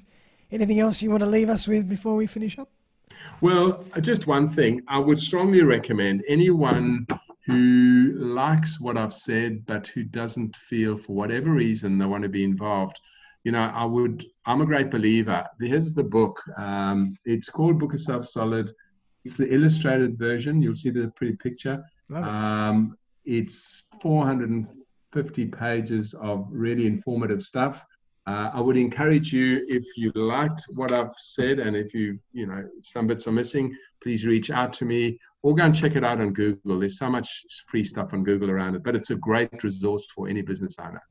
Anything 0.52 0.80
else 0.80 1.02
you 1.02 1.10
want 1.10 1.22
to 1.22 1.30
leave 1.30 1.50
us 1.50 1.68
with 1.68 1.88
before 1.88 2.16
we 2.16 2.28
finish 2.28 2.60
up? 2.60 2.70
Well, 3.42 3.84
just 4.02 4.28
one 4.28 4.48
thing. 4.48 4.82
I 4.88 5.00
would 5.00 5.20
strongly 5.20 5.62
recommend 5.62 6.24
anyone 6.28 7.08
who 7.46 8.14
likes 8.18 8.80
what 8.80 8.98
I've 8.98 9.14
said, 9.14 9.66
but 9.66 9.88
who 9.88 10.04
doesn't 10.04 10.56
feel 10.56 10.98
for 10.98 11.14
whatever 11.14 11.50
reason 11.52 11.98
they 11.98 12.06
want 12.06 12.24
to 12.24 12.30
be 12.30 12.44
involved. 12.44 13.00
You 13.44 13.52
know, 13.52 13.72
I 13.74 13.84
would, 13.84 14.26
I'm 14.46 14.62
a 14.62 14.66
great 14.66 14.92
believer. 14.92 15.44
Here's 15.60 15.94
the 15.94 16.04
book. 16.04 16.40
Um, 16.58 17.18
it's 17.26 17.50
called 17.50 17.80
Book 17.80 17.94
Yourself 17.94 18.28
Solid. 18.28 18.72
It's 19.26 19.38
the 19.38 19.52
illustrated 19.52 20.18
version. 20.18 20.62
You'll 20.62 20.76
see 20.76 20.92
the 20.92 21.12
pretty 21.16 21.36
picture. 21.38 21.84
Love 22.10 22.24
it. 22.24 22.30
Um, 22.30 22.98
it's 23.26 23.84
450 24.02 25.46
pages 25.46 26.14
of 26.22 26.48
really 26.52 26.86
informative 26.86 27.42
stuff. 27.42 27.84
Uh, 28.28 28.52
I 28.54 28.62
would 28.62 28.78
encourage 28.78 29.34
you, 29.34 29.66
if 29.68 29.86
you 29.98 30.12
liked 30.14 30.64
what 30.76 30.92
I've 30.92 31.14
said, 31.18 31.60
and 31.60 31.76
if 31.76 31.94
you, 31.94 32.20
you 32.34 32.46
know, 32.46 32.68
some 32.82 33.08
bits 33.08 33.28
are 33.28 33.32
missing, 33.32 33.76
please 34.04 34.26
reach 34.26 34.52
out 34.52 34.74
to 34.74 34.86
me 34.86 35.18
or 35.42 35.56
go 35.56 35.64
and 35.64 35.76
check 35.76 35.96
it 35.96 36.04
out 36.04 36.22
on 36.22 36.32
Google. 36.32 36.80
There's 36.80 37.00
so 37.00 37.10
much 37.10 37.44
free 37.68 37.84
stuff 37.84 38.14
on 38.14 38.24
Google 38.24 38.52
around 38.52 38.76
it, 38.76 38.84
but 38.84 38.96
it's 38.96 39.10
a 39.10 39.16
great 39.16 39.64
resource 39.64 40.06
for 40.14 40.28
any 40.28 40.42
business 40.44 40.78
owner. 40.80 41.02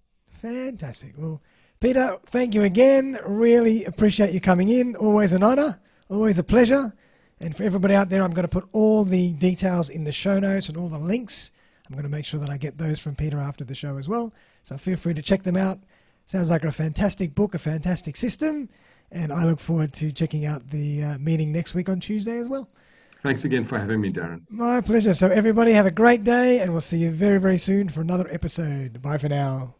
Fantastic. 0.41 1.15
Well, 1.19 1.43
Peter, 1.81 2.19
thank 2.27 2.55
you 2.55 2.63
again. 2.63 3.19
Really 3.27 3.85
appreciate 3.87 4.33
you 4.33 4.41
coming 4.41 4.69
in. 4.69 4.95
Always 4.97 5.33
an 5.33 5.43
honor, 5.43 5.81
always 6.09 6.39
a 6.39 6.45
pleasure. 6.45 6.95
And 7.41 7.57
for 7.57 7.65
everybody 7.65 7.95
out 7.95 8.09
there, 8.09 8.23
I'm 8.23 8.33
going 8.33 8.45
to 8.45 8.49
put 8.49 8.69
all 8.73 9.05
the 9.05 9.33
details 9.33 9.89
in 9.89 10.05
the 10.05 10.13
show 10.13 10.39
notes 10.39 10.69
and 10.69 10.77
all 10.77 10.89
the 10.89 10.99
links. 10.99 11.51
I'm 11.89 11.95
going 11.95 12.05
to 12.05 12.11
make 12.11 12.27
sure 12.27 12.39
that 12.39 12.51
I 12.51 12.57
get 12.57 12.79
those 12.79 13.01
from 13.01 13.17
Peter 13.17 13.39
after 13.39 13.65
the 13.65 13.75
show 13.75 13.97
as 13.97 14.09
well. 14.09 14.33
So 14.63 14.77
feel 14.77 14.97
free 14.97 15.15
to 15.15 15.23
check 15.23 15.43
them 15.43 15.57
out. 15.57 15.81
Sounds 16.31 16.49
like 16.49 16.63
a 16.63 16.71
fantastic 16.71 17.35
book, 17.35 17.57
a 17.57 17.59
fantastic 17.59 18.15
system. 18.15 18.69
And 19.11 19.33
I 19.33 19.45
look 19.47 19.59
forward 19.59 19.93
to 19.95 20.13
checking 20.13 20.47
out 20.47 20.71
the 20.71 21.03
uh, 21.03 21.19
meeting 21.19 21.51
next 21.51 21.75
week 21.75 21.89
on 21.89 21.99
Tuesday 21.99 22.39
as 22.39 22.49
well. 22.49 22.69
Thanks 23.25 23.43
again 23.43 23.65
for 23.65 23.81
having 23.81 24.01
me, 24.01 24.13
Darren. 24.13 24.43
My 24.49 24.81
pleasure. 24.81 25.13
So, 25.13 25.27
everybody, 25.27 25.73
have 25.73 25.87
a 25.87 25.91
great 25.91 26.23
day, 26.23 26.61
and 26.61 26.71
we'll 26.71 26.83
see 26.83 26.99
you 26.99 27.11
very, 27.11 27.39
very 27.41 27.59
soon 27.59 27.89
for 27.89 28.01
another 28.01 28.29
episode. 28.33 29.03
Bye 29.03 29.19
for 29.19 29.29
now. 29.29 29.75